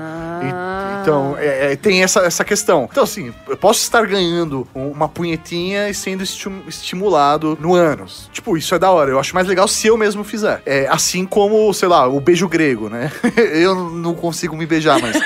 E- 0.42 1.00
então, 1.02 1.36
é- 1.38 1.72
é, 1.72 1.76
tem 1.76 2.02
essa, 2.02 2.20
essa 2.20 2.44
questão. 2.44 2.88
Então, 2.90 3.04
assim, 3.04 3.32
eu 3.48 3.56
posso 3.56 3.80
estar 3.80 4.04
ganhando 4.06 4.66
um- 4.74 4.88
uma 4.88 5.08
punhetinha 5.08 5.88
e 5.88 5.94
sendo 5.94 6.22
esti- 6.22 6.50
estimulado 6.66 7.56
no 7.60 7.74
ânus. 7.74 8.28
Tipo, 8.32 8.56
isso 8.56 8.74
é 8.74 8.78
da 8.78 8.90
hora. 8.90 9.10
Eu 9.10 9.18
acho 9.18 9.34
mais 9.34 9.46
legal 9.46 9.66
se 9.68 9.86
eu 9.86 9.96
mesmo 9.96 10.24
fizer. 10.24 10.62
É, 10.66 10.86
assim 10.90 11.24
como, 11.24 11.72
sei 11.72 11.88
lá, 11.88 12.06
o 12.08 12.20
beijo 12.20 12.48
grego, 12.48 12.88
né? 12.88 13.10
eu 13.36 13.74
não 13.90 14.14
consigo 14.14 14.56
me 14.56 14.66
beijar, 14.66 15.00
mas. 15.00 15.16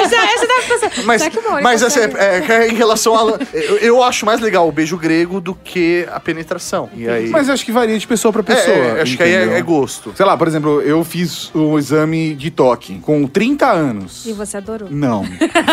Essa, 0.00 0.16
essa 0.16 0.46
deve 0.46 0.66
pensar. 0.68 0.90
Mas, 1.04 1.22
mas 1.62 1.82
essa 1.82 2.00
é, 2.00 2.04
é- 2.16 2.52
é 2.52 2.68
em 2.68 2.74
relação 2.74 3.14
a. 3.16 3.38
Eu, 3.52 3.76
eu 3.78 4.02
acho 4.02 4.24
mais 4.24 4.40
legal 4.40 4.68
o 4.68 4.72
beijo 4.72 4.96
grego 4.96 5.40
do 5.40 5.54
que 5.54 5.79
a 6.12 6.18
penetração. 6.20 6.88
E 6.96 7.08
aí. 7.08 7.28
Mas 7.28 7.48
eu 7.48 7.54
acho 7.54 7.64
que 7.64 7.72
varia 7.72 7.98
de 7.98 8.06
pessoa 8.06 8.32
pra 8.32 8.42
pessoa. 8.42 8.74
É, 8.76 8.98
é, 8.98 9.02
acho 9.02 9.16
que 9.16 9.22
aí 9.22 9.32
é- 9.32 9.36
entendeu? 9.42 9.56
é 9.58 9.62
gosto. 9.62 10.12
Sei 10.16 10.24
lá, 10.26 10.36
por 10.36 10.46
exemplo, 10.48 10.80
eu 10.82 11.02
fiz 11.04 11.50
o 11.54 11.78
exame 11.78 12.34
de 12.34 12.50
toque 12.50 12.98
com 13.00 13.26
30 13.26 13.66
anos. 13.70 14.26
E 14.26 14.32
você 14.32 14.56
adorou. 14.56 14.88
Não. 14.90 15.24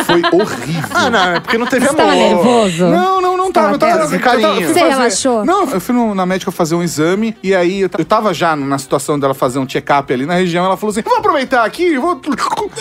Foi 0.05 0.21
horrível. 0.33 0.89
Ah, 0.93 1.09
não, 1.09 1.29
é 1.35 1.39
porque 1.39 1.57
não 1.57 1.65
teve 1.67 1.87
Você 1.87 1.93
tava 1.95 2.11
amor. 2.11 2.35
nervoso? 2.35 2.85
Não, 2.87 3.21
não, 3.21 3.37
não 3.37 3.51
tava. 3.51 3.73
Eu 3.73 3.77
tava, 3.79 4.03
eu 4.15 4.19
tava- 4.19 4.41
eu 4.41 4.55
Você 4.55 4.79
fazer- 4.79 4.89
relaxou? 4.89 5.45
Não, 5.45 5.69
eu 5.69 5.79
fui 5.79 5.93
no- 5.95 6.13
na 6.15 6.25
médica 6.25 6.51
fazer 6.51 6.75
um 6.75 6.83
exame 6.83 7.35
e 7.43 7.53
aí 7.55 7.81
eu, 7.81 7.89
eu 7.97 8.05
tava 8.05 8.33
já 8.33 8.55
na 8.55 8.77
situação 8.77 9.19
dela 9.19 9.33
fazer 9.33 9.59
um 9.59 9.67
check-up 9.67 10.11
ali 10.13 10.25
na 10.25 10.35
região. 10.35 10.65
Ela 10.65 10.77
falou 10.77 10.91
assim: 10.91 11.01
vou 11.01 11.17
aproveitar 11.17 11.63
aqui, 11.65 11.97
vou. 11.97 12.19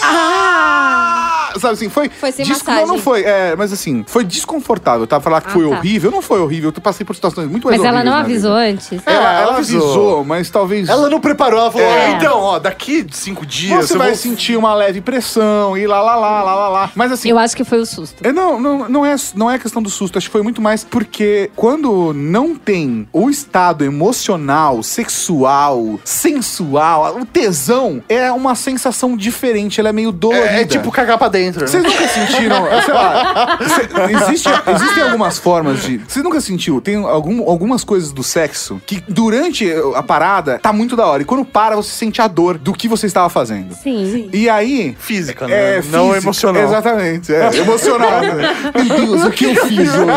Ah! 0.02 1.45
Sabe 1.60 1.74
assim, 1.74 1.88
foi. 1.88 2.08
Foi 2.08 2.32
sem 2.32 2.44
Desco- 2.46 2.64
massagem. 2.66 2.86
Não, 2.86 2.94
não 2.96 3.02
foi. 3.02 3.22
É, 3.22 3.54
mas 3.56 3.72
assim, 3.72 4.04
foi 4.06 4.24
desconfortável, 4.24 5.06
tá? 5.06 5.20
Falar 5.20 5.40
que 5.40 5.48
Ah, 5.48 5.52
foi 5.52 5.68
tá. 5.68 5.76
horrível, 5.76 6.10
não 6.10 6.22
foi 6.22 6.40
horrível. 6.40 6.72
Eu 6.74 6.80
passei 6.82 7.04
por 7.04 7.14
situações 7.14 7.48
muito 7.50 7.66
mais 7.66 7.78
Mas 7.80 7.86
ela 7.88 8.04
não 8.04 8.12
avisou 8.14 8.52
antes? 8.52 8.90
Ela, 8.92 9.02
É, 9.06 9.14
ela 9.14 9.40
ela 9.42 9.56
avisou, 9.56 9.82
avisou. 9.82 10.24
mas 10.24 10.50
talvez. 10.50 10.88
Ela 10.88 11.08
não 11.10 11.20
preparou, 11.20 11.58
ela 11.60 11.70
falou: 11.70 11.86
É. 11.86 12.10
"Ó, 12.12 12.16
então, 12.16 12.38
ó, 12.40 12.58
daqui 12.58 13.06
cinco 13.10 13.44
dias 13.46 13.86
Você 13.86 13.94
eu 13.94 13.98
vai 13.98 14.08
vou 14.08 14.16
sentir 14.16 14.56
uma 14.56 14.74
leve 14.74 15.00
pressão 15.00 15.76
e 15.76 15.86
lá, 15.86 16.00
lá, 16.00 16.16
lá, 16.16 16.42
lá, 16.42 16.54
lá, 16.54 16.68
lá. 16.68 16.90
Mas 16.94 17.12
assim. 17.12 17.28
Eu 17.30 17.38
acho 17.38 17.56
que 17.56 17.64
foi 17.64 17.78
o 17.78 17.86
susto. 17.86 18.26
É, 18.26 18.32
não, 18.32 18.60
não, 18.60 18.88
não, 18.88 19.06
é, 19.06 19.14
não 19.34 19.50
é 19.50 19.58
questão 19.58 19.82
do 19.82 19.90
susto, 19.90 20.18
acho 20.18 20.28
que 20.28 20.32
foi 20.32 20.42
muito 20.42 20.60
mais 20.60 20.84
porque 20.84 21.50
quando 21.56 22.12
não 22.14 22.54
tem 22.54 23.08
o 23.12 23.28
estado 23.30 23.84
emocional, 23.84 24.82
sexual, 24.82 25.98
sensual, 26.04 27.18
o 27.20 27.24
tesão 27.24 28.02
é 28.08 28.30
uma 28.30 28.54
sensação 28.54 29.16
diferente, 29.16 29.80
ela 29.80 29.88
é 29.88 29.92
meio 29.92 30.12
dolorida. 30.12 30.46
É, 30.46 30.62
é 30.62 30.64
tipo 30.64 30.90
cagar 30.90 31.18
pra 31.18 31.28
dentro, 31.28 31.45
né? 31.54 31.66
Vocês 31.66 31.82
nunca 31.82 32.08
sentiram, 32.08 32.66
sei 32.84 32.94
lá, 32.94 33.58
cê- 33.68 33.88
existe, 34.28 34.48
existem 34.74 35.02
algumas 35.04 35.38
formas 35.38 35.82
de... 35.82 35.98
Vocês 35.98 36.24
nunca 36.24 36.40
sentiu, 36.40 36.80
tem 36.80 36.96
algum, 36.96 37.48
algumas 37.48 37.84
coisas 37.84 38.12
do 38.12 38.22
sexo 38.22 38.80
que 38.86 39.02
durante 39.08 39.70
a 39.94 40.02
parada 40.02 40.58
tá 40.58 40.72
muito 40.72 40.96
da 40.96 41.06
hora, 41.06 41.22
e 41.22 41.24
quando 41.24 41.44
para 41.44 41.76
você 41.76 41.90
sente 41.92 42.20
a 42.20 42.26
dor 42.28 42.58
do 42.58 42.72
que 42.72 42.88
você 42.88 43.06
estava 43.06 43.28
fazendo. 43.28 43.74
Sim. 43.74 44.28
E 44.32 44.48
aí... 44.48 44.96
Física, 44.98 45.46
né? 45.46 45.76
Não 45.90 46.08
física, 46.08 46.24
emocional. 46.24 46.62
Exatamente, 46.62 47.34
é, 47.34 47.56
emocional. 47.56 48.20
né? 48.20 48.56
Meu 48.74 48.84
Deus, 49.06 49.24
o 49.24 49.30
que 49.30 49.44
eu 49.44 49.66
fiz 49.66 49.94
hoje? 49.94 50.10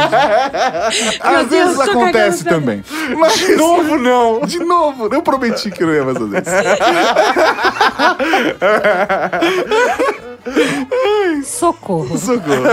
Às 1.20 1.48
Deus, 1.48 1.76
vezes 1.76 1.80
acontece 1.80 2.44
também. 2.46 2.84
Mas, 3.18 3.38
de 3.38 3.56
novo, 3.56 3.98
não. 3.98 4.42
De 4.42 4.60
novo. 4.60 5.10
Eu 5.14 5.22
prometi 5.22 5.70
que 5.72 5.84
eu 5.84 5.88
não 5.88 5.94
ia 5.94 6.04
mais 6.04 6.18
fazer 6.18 6.42
isso. 6.42 6.50
Socorro. 11.44 12.18
Socorro. 12.18 12.64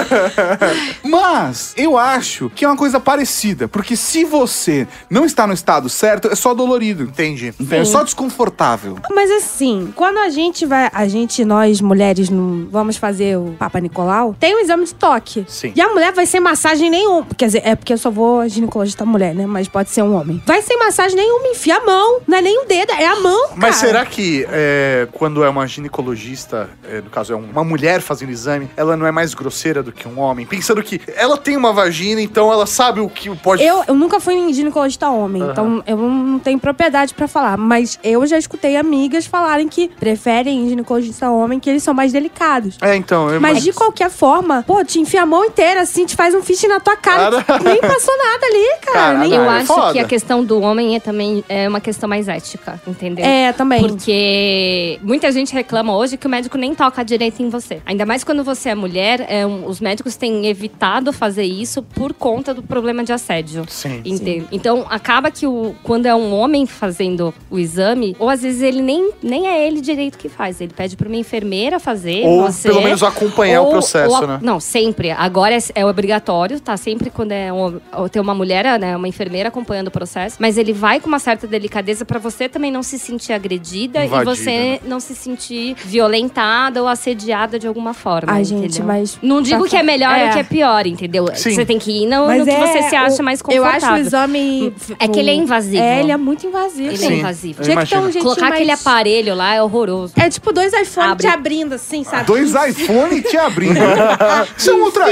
Mas 1.05 1.75
eu 1.77 1.97
acho 1.99 2.51
que 2.51 2.65
é 2.65 2.69
uma 2.69 2.77
coisa 2.77 2.99
parecida. 2.99 3.69
Porque 3.69 3.97
se 3.97 4.25
você 4.25 4.87
não 5.09 5.25
está 5.25 5.47
no 5.47 5.53
estado 5.53 5.89
certo, 5.89 6.29
é 6.29 6.35
só 6.35 6.55
dolorido. 6.55 7.05
Entendi. 7.05 7.55
É 7.71 7.85
só 7.85 8.03
desconfortável. 8.03 8.99
Mas 9.11 9.31
assim, 9.31 9.93
quando 9.95 10.19
a 10.19 10.29
gente 10.29 10.67
vai, 10.67 10.91
a 10.93 11.07
gente, 11.09 11.45
nós 11.45 11.81
mulheres, 11.81 12.29
não 12.31 12.67
vamos 12.71 12.97
fazer 12.97 13.39
o 13.39 13.55
Papa 13.59 13.81
Nicolau, 13.81 14.35
tem 14.39 14.55
um 14.57 14.61
exame 14.61 14.85
de 14.85 14.95
toque. 14.95 15.45
Sim. 15.49 15.73
E 15.75 15.81
a 15.81 15.89
mulher 15.89 16.13
vai 16.13 16.27
sem 16.27 16.41
massagem 16.41 16.91
nenhuma. 16.91 17.27
Quer 17.37 17.47
dizer, 17.47 17.63
é 17.65 17.75
porque 17.75 17.93
eu 17.93 17.99
só 17.99 18.11
vou 18.11 18.49
ginecologista 18.49 19.05
mulher, 19.05 19.35
né? 19.35 19.47
Mas 19.47 19.69
pode 19.69 19.91
ser 19.91 20.03
um 20.03 20.15
homem. 20.15 20.43
Vai 20.47 20.63
sem 20.63 20.79
massagem 20.79 21.17
nenhuma, 21.17 21.49
enfia 21.49 21.77
a 21.77 21.85
mão. 21.85 22.21
Não 22.27 22.39
é 22.39 22.43
nem 22.43 22.63
o 22.63 22.67
dedo, 22.67 22.93
é 22.93 23.07
a 23.07 23.21
mão. 23.21 23.51
Mas 23.57 23.77
cara. 23.77 23.87
será 23.87 24.07
que 24.07 24.47
é, 24.51 25.09
quando 25.13 25.45
é 25.45 25.49
uma 25.49 25.67
ginecologista, 25.67 26.69
é, 26.85 27.01
no 27.01 27.11
caso 27.11 27.33
é 27.33 27.37
uma 27.37 27.65
mulher 27.67 28.01
fazendo 28.01 28.31
exame, 28.31 28.71
ela 28.77 28.97
não 28.97 29.07
é 29.07 29.13
mais 29.13 29.35
grosseira 29.35 29.83
do 29.83 29.93
que 29.93 30.09
um 30.09 30.19
homem? 30.19 30.47
Pensando 30.47 30.83
que 30.83 31.01
ela 31.17 31.37
tem 31.37 31.57
uma 31.57 31.73
vagina, 31.73 32.21
então 32.21 32.53
ela 32.53 32.67
sabe 32.67 33.01
o 33.01 33.09
que 33.09 33.35
pode. 33.37 33.63
Eu, 33.63 33.83
eu 33.87 33.95
nunca 33.95 34.19
fui 34.21 34.35
em 34.35 34.53
ginecologista 34.53 35.09
homem, 35.11 35.43
Aham. 35.43 35.53
então 35.53 35.85
eu 35.87 35.97
não 35.97 36.39
tenho 36.39 36.59
propriedade 36.59 37.13
pra 37.15 37.29
falar. 37.29 37.57
Mas 37.57 37.99
eu 38.03 38.27
já 38.27 38.39
escutei 38.39 38.77
amigas 38.77 39.27
falarem 39.27 39.69
que 39.69 39.89
preferem 39.89 40.69
ginecologista 40.69 41.29
homem, 41.31 41.59
que 41.61 41.69
eles 41.69 41.83
são 41.83 41.93
mais 41.93 42.13
delicados. 42.13 42.79
É, 42.81 42.95
então. 42.97 43.29
eu- 43.31 43.41
Mas 43.41 43.63
de 43.63 43.73
qualquer 43.73 44.11
forma, 44.11 44.65
pô, 44.67 44.85
te 44.85 44.99
enfia 45.01 45.23
a 45.23 45.27
mão 45.27 45.45
inteira 45.45 45.81
assim, 45.83 46.07
te 46.07 46.15
faz 46.17 46.35
um 46.35 46.43
fish 46.43 46.63
na 46.69 46.81
tua 46.81 46.97
cara. 46.97 47.43
Cara. 47.43 47.63
Nem 47.65 47.81
passou 47.81 48.15
nada 48.17 48.47
ali, 48.47 48.67
cara. 48.93 49.19
nem... 49.19 49.35
eu 49.35 49.49
acho 49.51 49.93
que 49.93 49.99
a 49.99 50.05
questão 50.05 50.45
do 50.45 50.61
homem 50.61 50.95
é 50.97 51.01
também 51.01 51.45
é 51.49 51.69
uma 51.69 51.81
questão 51.81 52.09
mais 52.09 52.29
ética, 52.29 52.81
entendeu? 52.87 53.25
É, 53.25 53.53
também. 53.53 53.81
Porque 53.81 54.99
muita 55.03 55.31
gente 55.33 55.53
reclama 55.53 55.97
hoje 55.97 56.17
que 56.17 56.27
o 56.27 56.31
médico 56.31 56.57
nem 56.59 56.75
toca 56.75 57.05
direito 57.05 57.43
em 57.43 57.46
você. 57.51 57.81
Ainda 57.87 58.05
mais 58.07 58.25
quando 58.25 58.43
você 58.45 58.71
é 58.71 58.75
mulher, 58.75 59.25
é, 59.29 59.47
um- 59.47 59.67
os 59.67 59.81
médicos 59.81 60.17
têm 60.17 60.47
evitado 60.47 61.13
fazer 61.13 61.45
isso 61.45 61.83
por 61.83 62.13
conta 62.13 62.53
do 62.55 62.63
problema 62.63 63.05
de 63.05 63.13
assédio. 63.13 63.65
Sim. 63.69 64.01
Entende? 64.05 64.47
Então, 64.53 64.87
acaba 64.89 65.31
que 65.31 65.47
o, 65.47 65.75
quando 65.83 66.07
é 66.07 66.15
um 66.15 66.35
homem 66.35 66.67
fazendo 66.67 67.33
o 67.51 67.59
exame, 67.59 68.17
ou 68.19 68.29
às 68.29 68.43
vezes 68.43 68.63
ele 68.63 68.81
nem, 68.83 69.11
nem 69.23 69.47
é 69.49 69.67
ele 69.67 69.81
direito 69.81 70.19
que 70.19 70.29
faz. 70.29 70.61
Ele 70.61 70.73
pede 70.75 70.97
pra 70.97 71.07
uma 71.09 71.17
enfermeira 71.17 71.79
fazer. 71.79 72.25
Ou 72.27 72.43
você, 72.43 72.69
pelo 72.69 72.83
menos 72.83 73.03
acompanhar 73.03 73.63
o 73.63 73.71
processo, 73.71 74.15
ou 74.15 74.27
né? 74.27 74.39
Não, 74.43 74.59
sempre. 74.61 75.11
Agora 75.11 75.55
é, 75.55 75.59
é 75.75 75.87
obrigatório, 75.87 76.61
tá? 76.61 76.77
Sempre 76.77 77.11
quando 77.11 77.33
é 77.33 77.53
um, 77.53 77.81
ou 77.97 78.09
tem 78.09 78.21
uma 78.21 78.35
mulher, 78.35 78.79
né, 78.79 78.97
uma 78.97 79.09
enfermeira 79.09 79.49
acompanhando 79.49 79.89
o 79.89 79.91
processo. 79.91 80.37
Mas 80.39 80.57
ele 80.59 80.73
vai 80.73 81.01
com 81.01 81.09
uma 81.09 81.19
certa 81.19 81.47
delicadeza 81.47 82.05
pra 82.05 82.19
você 82.19 82.49
também 82.49 82.71
não 82.71 82.83
se 82.83 82.99
sentir 82.99 83.33
agredida 83.33 84.05
Invadida, 84.05 84.23
e 84.33 84.37
você 84.37 84.51
né? 84.51 84.81
não 84.85 85.01
se 85.01 85.15
sentir 85.15 85.77
violentada 85.85 86.83
ou 86.83 86.89
assediada 86.89 87.36
de 87.59 87.67
alguma 87.67 87.93
forma. 87.93 88.33
Ai, 88.33 88.45
gente, 88.45 88.65
entendeu? 88.67 88.87
mas- 88.87 89.19
Não 89.23 89.43
digo 89.43 89.65
tá- 89.65 89.71
que 89.71 89.77
é 89.77 89.83
melhor 89.83 90.15
é. 90.17 90.27
ou 90.27 90.31
que 90.33 90.39
é 90.39 90.43
pior, 90.43 90.87
entendeu? 90.87 91.29
Sim. 91.35 91.55
Você 91.55 91.65
tem 91.67 91.79
que 91.79 91.91
ir 91.91 92.07
no, 92.07 92.27
Mas 92.27 92.39
no 92.41 92.45
que 92.47 92.51
é, 92.51 92.67
você 92.67 92.89
se 92.89 92.97
acha 92.97 93.21
o- 93.23 93.25
mais 93.25 93.41
Eu 93.41 93.45
confortável. 93.45 93.89
acho 93.89 93.93
o 93.95 93.97
exame. 93.99 94.75
É 94.99 95.09
que 95.09 95.19
ele 95.19 95.31
é 95.31 95.35
invasivo. 95.35 95.83
É, 95.83 96.01
ele 96.01 96.13
é 96.13 96.17
muito 96.17 96.47
invasivo. 96.47 96.93
Ele 96.93 97.05
é 97.05 97.13
invasivo. 97.19 97.63
Tinha 97.63 97.77
que 97.85 97.89
ter 97.91 97.99
um 97.99 98.13
Colocar 98.23 98.49
aquele 98.49 98.67
mais- 98.69 98.81
aparelho 98.81 99.35
lá 99.35 99.55
é 99.55 99.63
horroroso. 99.63 100.13
É 100.17 100.31
tipo 100.31 100.53
dois 100.53 100.73
iPhones 100.73 101.11
Abre. 101.11 101.27
te 101.27 101.33
abrindo 101.33 101.75
assim, 101.75 102.05
sabe? 102.05 102.25
Dois 102.25 102.55
iPhone 102.55 103.21
te 103.23 103.37
abrindo. 103.37 103.77
Isso 104.57 104.71
é 104.71 104.75
um 104.75 104.83
ultra? 104.85 105.07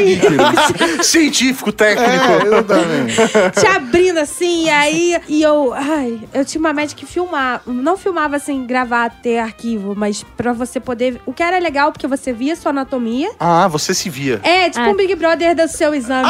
Científico, 1.02 1.72
técnico. 1.72 2.04
É, 2.24 2.46
exatamente. 2.46 3.60
te 3.60 3.66
abrindo 3.66 4.18
assim, 4.18 4.64
e 4.66 4.70
aí. 4.70 5.20
E 5.28 5.42
eu. 5.42 5.72
Ai, 5.74 6.20
eu 6.32 6.44
tinha 6.44 6.60
uma 6.60 6.72
médica 6.72 7.00
que 7.00 7.06
filmava. 7.06 7.62
Não 7.66 7.96
filmava 7.96 8.36
assim, 8.36 8.64
gravar, 8.66 9.10
ter 9.22 9.38
arquivo, 9.38 9.94
mas 9.96 10.24
pra 10.36 10.52
você 10.52 10.78
poder. 10.80 11.20
O 11.26 11.32
que 11.32 11.42
era 11.42 11.58
legal, 11.58 11.92
porque 11.92 12.06
você 12.06 12.13
via 12.32 12.56
sua 12.56 12.70
anatomia. 12.70 13.30
Ah, 13.38 13.66
você 13.68 13.94
se 13.94 14.08
via. 14.10 14.40
É, 14.42 14.68
tipo 14.70 14.88
um 14.88 14.94
Big 14.94 15.14
Brother 15.14 15.54
do 15.54 15.68
seu 15.68 15.94
exame. 15.94 16.28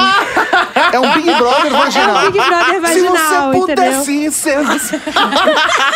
É 0.93 0.99
um 1.01 1.13
Big 1.15 1.33
Brother 1.35 1.71
vaginal. 1.73 2.17
É 2.25 2.29
um 2.29 2.33
Big 2.33 2.45
Brother 2.45 2.81
vaginal, 2.81 3.53
Se 3.53 3.59
você 3.59 3.61
pudesse 3.75 4.13
entendeu? 4.13 4.79
ser... 4.79 5.01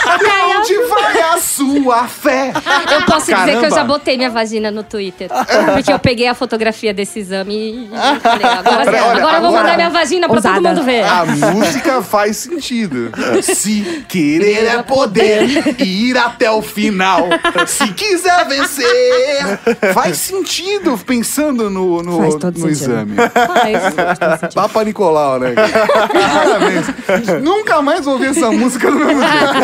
Até 0.04 0.56
onde 0.58 0.74
vai 0.88 1.20
a 1.20 1.38
sua 1.38 2.06
fé? 2.08 2.52
Eu 2.92 3.02
posso 3.02 3.26
dizer 3.26 3.44
que 3.44 3.50
eu 3.50 3.54
Caramba. 3.60 3.76
já 3.76 3.84
botei 3.84 4.16
minha 4.16 4.30
vagina 4.30 4.70
no 4.70 4.82
Twitter. 4.82 5.28
Porque 5.74 5.92
eu 5.92 5.98
peguei 5.98 6.26
a 6.28 6.34
fotografia 6.34 6.92
desse 6.94 7.18
exame 7.20 7.86
e 7.86 7.90
falei, 8.20 8.46
agora, 8.46 8.78
Olha, 8.78 9.04
olha, 9.04 9.18
agora 9.18 9.18
eu 9.18 9.22
vou 9.22 9.48
agora- 9.50 9.50
mandar 9.62 9.76
minha 9.76 9.90
vagina 9.90 10.28
pra 10.28 10.40
todo 10.40 10.46
Ousada. 10.56 10.68
mundo 10.74 10.84
ver. 10.84 11.04
A 11.04 11.24
música 11.24 12.02
faz 12.02 12.36
sentido. 12.38 13.10
Se 13.42 14.04
querer 14.08 14.64
é 14.66 14.82
poder, 14.82 15.48
ir 15.80 16.16
até 16.16 16.50
o 16.50 16.62
final. 16.62 17.28
Se 17.66 17.88
quiser 17.92 18.46
vencer. 18.46 19.58
Faz 19.94 20.18
sentido 20.18 20.98
pensando 20.98 21.70
no, 21.70 22.02
no, 22.02 22.18
Faz 22.18 22.34
todo 22.36 22.58
no 22.58 22.68
sentido. 22.68 22.92
exame. 22.92 23.16
Faz. 23.16 24.54
Papa 24.54 24.84
Nicolau, 24.84 25.38
né? 25.38 25.54
Parabéns. 25.54 27.42
Nunca 27.42 27.80
mais 27.82 28.06
ouvi 28.06 28.26
essa 28.26 28.50
música 28.50 28.90
no 28.90 28.98
mesmo 29.04 29.20
jeito. 29.20 29.54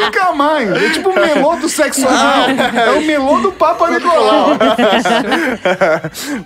Nunca 0.00 0.32
mais. 0.32 0.70
É 0.70 0.90
tipo 0.90 1.10
o 1.10 1.14
melô 1.14 1.56
do 1.56 1.68
sexo 1.68 2.06
anal. 2.06 2.48
É 2.74 2.90
o 2.92 3.02
melô 3.02 3.40
do 3.40 3.52
Papa 3.52 3.90
Nicolau. 3.90 4.50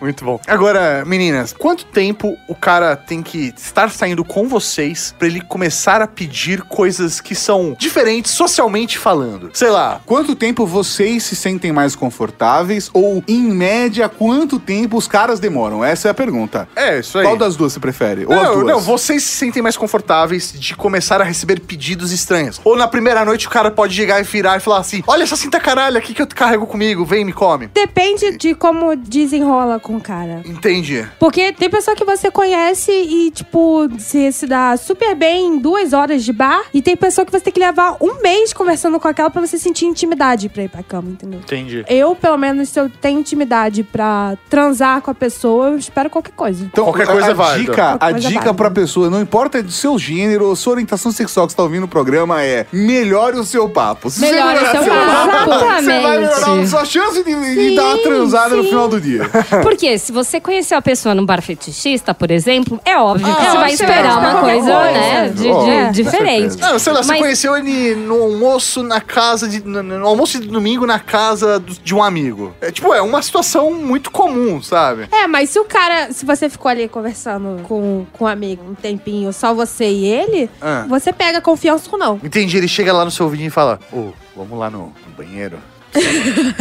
Muito 0.01 0.25
bom. 0.25 0.41
Agora, 0.47 1.05
meninas, 1.07 1.53
quanto 1.53 1.85
tempo 1.87 2.37
o 2.49 2.55
cara 2.55 2.97
tem 2.97 3.23
que 3.23 3.53
estar 3.57 3.91
saindo 3.91 4.25
com 4.25 4.49
vocês 4.49 5.15
pra 5.19 5.27
ele 5.29 5.41
começar 5.41 6.01
a 6.03 6.07
pedir 6.07 6.63
coisas 6.63 7.21
que 7.21 7.35
são 7.35 7.77
diferentes 7.79 8.33
socialmente 8.33 8.99
falando? 8.99 9.51
Sei 9.53 9.71
lá. 9.71 10.01
Quanto 10.07 10.35
tempo 10.35 10.67
vocês 10.67 11.23
se 11.25 11.37
sentem 11.37 11.73
mais 11.73 11.88
confortáveis? 11.95 12.91
Ou, 12.93 13.23
em 13.27 13.43
média, 13.43 14.09
quanto 14.09 14.59
tempo 14.59 14.97
os 14.97 15.07
caras 15.09 15.41
demoram? 15.41 15.85
Essa 15.85 16.09
é 16.09 16.11
a 16.11 16.15
pergunta. 16.15 16.69
É, 16.77 16.99
isso 16.99 17.19
aí. 17.19 17.25
Qual 17.25 17.37
das 17.37 17.57
duas 17.57 17.73
você 17.73 17.81
prefere? 17.81 18.25
Ou 18.27 18.33
as 18.33 18.43
Não, 18.43 18.55
duas? 18.55 18.67
não, 18.67 18.81
vocês 18.81 19.23
se 19.23 19.37
sentem 19.37 19.63
mais 19.63 19.77
confortáveis 19.77 20.53
de 20.59 20.75
começar 20.75 21.21
a 21.21 21.25
receber 21.25 21.61
pedidos 21.61 22.13
estranhos. 22.13 22.61
Ou 22.65 22.77
na 22.77 22.89
primeira 22.89 23.25
noite 23.25 23.47
o 23.47 23.51
cara 23.51 23.71
pode 23.71 23.95
chegar 23.95 24.21
e 24.21 24.23
virar 24.25 24.57
e 24.57 24.61
falar 24.61 24.79
assim: 24.79 25.03
Olha 25.07 25.23
essa 25.23 25.37
cinta 25.37 25.59
caralho 25.61 25.97
aqui 25.99 26.15
que 26.15 26.23
eu 26.23 26.27
carrego 26.27 26.67
comigo, 26.67 27.05
vem 27.05 27.25
me 27.25 27.33
come. 27.33 27.69
Depende 27.69 28.37
de 28.37 28.55
como 28.55 28.95
desenrola 28.97 29.79
com 29.81 29.97
o 29.97 30.01
cara. 30.01 30.43
Entendi. 30.45 31.07
Porque 31.19 31.53
tem 31.53 31.69
pessoa 31.71 31.97
que 31.97 32.05
você 32.05 32.31
conhece 32.31 32.91
e, 32.93 33.31
tipo, 33.31 33.89
se, 33.99 34.31
se 34.33 34.47
dá 34.47 34.77
super 34.77 35.15
bem 35.15 35.47
em 35.49 35.59
duas 35.59 35.93
horas 35.93 36.25
de 36.25 36.33
bar. 36.33 36.63
E 36.73 36.81
tem 36.83 36.97
pessoa 36.97 37.25
que 37.25 37.33
você 37.33 37.41
tem 37.41 37.53
que 37.53 37.61
levar 37.61 37.97
um 38.01 38.21
mês 38.23 38.53
conversando 38.53 38.99
com 39.01 39.09
aquela 39.09 39.31
pra 39.31 39.41
você 39.41 39.59
sentir 39.59 39.87
intimidade 39.87 40.49
pra 40.49 40.63
ir 40.63 40.69
pra 40.69 40.83
cama, 40.83 41.11
entendeu? 41.11 41.41
Entendi. 41.41 41.78
Eu, 41.89 42.15
pelo 42.15 42.37
menos, 42.37 42.69
se 42.71 42.81
eu 42.81 42.89
tenho 42.89 43.21
intimidade 43.21 43.83
pra 43.83 44.37
transar 44.49 45.01
com 45.03 45.11
a 45.11 45.15
pessoa, 45.15 45.69
eu 45.69 45.79
espero 45.79 46.09
qualquer 46.11 46.33
coisa. 46.33 46.65
Então, 46.65 46.85
Qualquer 46.85 47.07
coisa 47.07 47.29
a 47.43 47.55
é. 47.55 47.59
Dica, 47.59 47.91
a 47.95 47.99
coisa 47.99 48.17
é 48.17 48.21
dica 48.21 48.35
válida. 48.41 48.55
pra 48.55 48.71
pessoa, 48.71 49.11
não 49.11 49.21
importa 49.21 49.63
do 49.63 49.71
seu 49.73 49.99
gênero 49.99 50.47
ou 50.47 50.57
sua 50.57 50.73
orientação 50.75 51.13
sexual 51.13 51.47
que 51.47 51.53
você 51.53 51.57
tá 51.57 51.63
ouvindo 51.63 51.85
o 51.85 51.89
programa, 51.89 52.43
é 52.43 52.67
melhore 52.73 53.37
o 53.39 53.45
seu 53.45 53.69
papo. 53.69 54.11
Se 54.11 54.21
Melhore 54.21 54.59
você 54.59 54.65
o 54.67 54.71
seu 54.71 54.81
melhorar 54.83 55.27
papo. 55.27 55.51
Você 55.51 56.01
vai 56.01 56.19
melhorar 56.19 56.19
a 56.19 56.33
Exatamente. 56.39 56.69
sua 56.69 56.85
chance 56.85 57.23
de, 57.25 57.55
de 57.55 57.77
dar 57.77 57.85
uma 57.87 57.99
transada 57.99 58.57
no 58.57 58.65
final 58.65 58.89
do 58.89 59.01
dia. 59.01 59.23
Porque 59.63 59.99
se 59.99 60.13
você 60.13 60.41
conhecer 60.41 60.75
a 60.75 60.83
pessoa 60.83 61.15
num 61.15 61.25
bar 61.27 61.43
fetichista, 61.43 62.15
por 62.15 62.31
exemplo, 62.31 62.81
é 62.85 62.97
óbvio 62.99 63.27
que 63.35 63.43
Ah, 63.43 63.51
você 63.51 63.57
vai 63.59 63.77
você 63.77 63.85
esperar 63.85 64.21
vai 64.21 64.31
uma 64.35 64.41
coisa, 64.41 64.81
né, 64.93 65.29
de, 65.29 65.43
de- 65.43 66.03
diferente. 66.03 66.57
Não, 66.59 66.79
sei 66.79 66.93
lá, 66.93 67.03
você 67.03 67.09
Mas- 67.09 67.21
conheceu 67.21 67.57
ele 67.57 67.95
no 67.95 68.23
almoço 68.23 68.83
na 68.83 69.01
casa 69.01 69.49
de. 69.49 69.63
No, 69.67 69.83
no 69.83 70.07
almoço 70.07 70.41
de 70.41 70.49
domingo 70.49 70.87
na 70.87 70.99
casa 70.99 71.59
de 71.69 71.95
um 71.95 72.03
amigo. 72.03 72.55
É 72.61 72.71
tipo, 72.71 72.93
é 72.95 73.01
uma 73.03 73.23
situação 73.23 73.73
muito 73.73 74.11
comum, 74.11 74.61
sabe? 74.63 75.09
É, 75.13 75.27
mas 75.27 75.51
se 75.51 75.59
o 75.59 75.65
cara, 75.65 76.13
se 76.13 76.25
você 76.25 76.49
ficou 76.49 76.71
ali 76.71 76.89
conversando 76.89 77.63
com, 77.65 78.07
com 78.13 78.25
um 78.25 78.29
amigo 78.29 78.63
um 78.69 78.75
tempinho, 78.75 79.33
só 79.33 79.53
você 79.55 79.89
e 79.89 80.05
ele, 80.07 80.51
Ah. 80.61 80.85
você 80.89 81.13
pega 81.13 81.41
confiança 81.41 81.89
ou 81.93 81.99
não. 81.99 82.21
Entendi, 82.23 82.57
ele 82.57 82.69
chega 82.69 82.93
lá 82.93 83.05
no 83.05 83.11
seu 83.11 83.25
ouvidinho 83.27 83.49
e 83.49 83.51
fala: 83.51 83.79
Ô, 83.93 84.13
vamos 84.37 84.59
lá 84.59 84.71
no, 84.71 84.93
no 85.07 85.13
banheiro. 85.17 85.59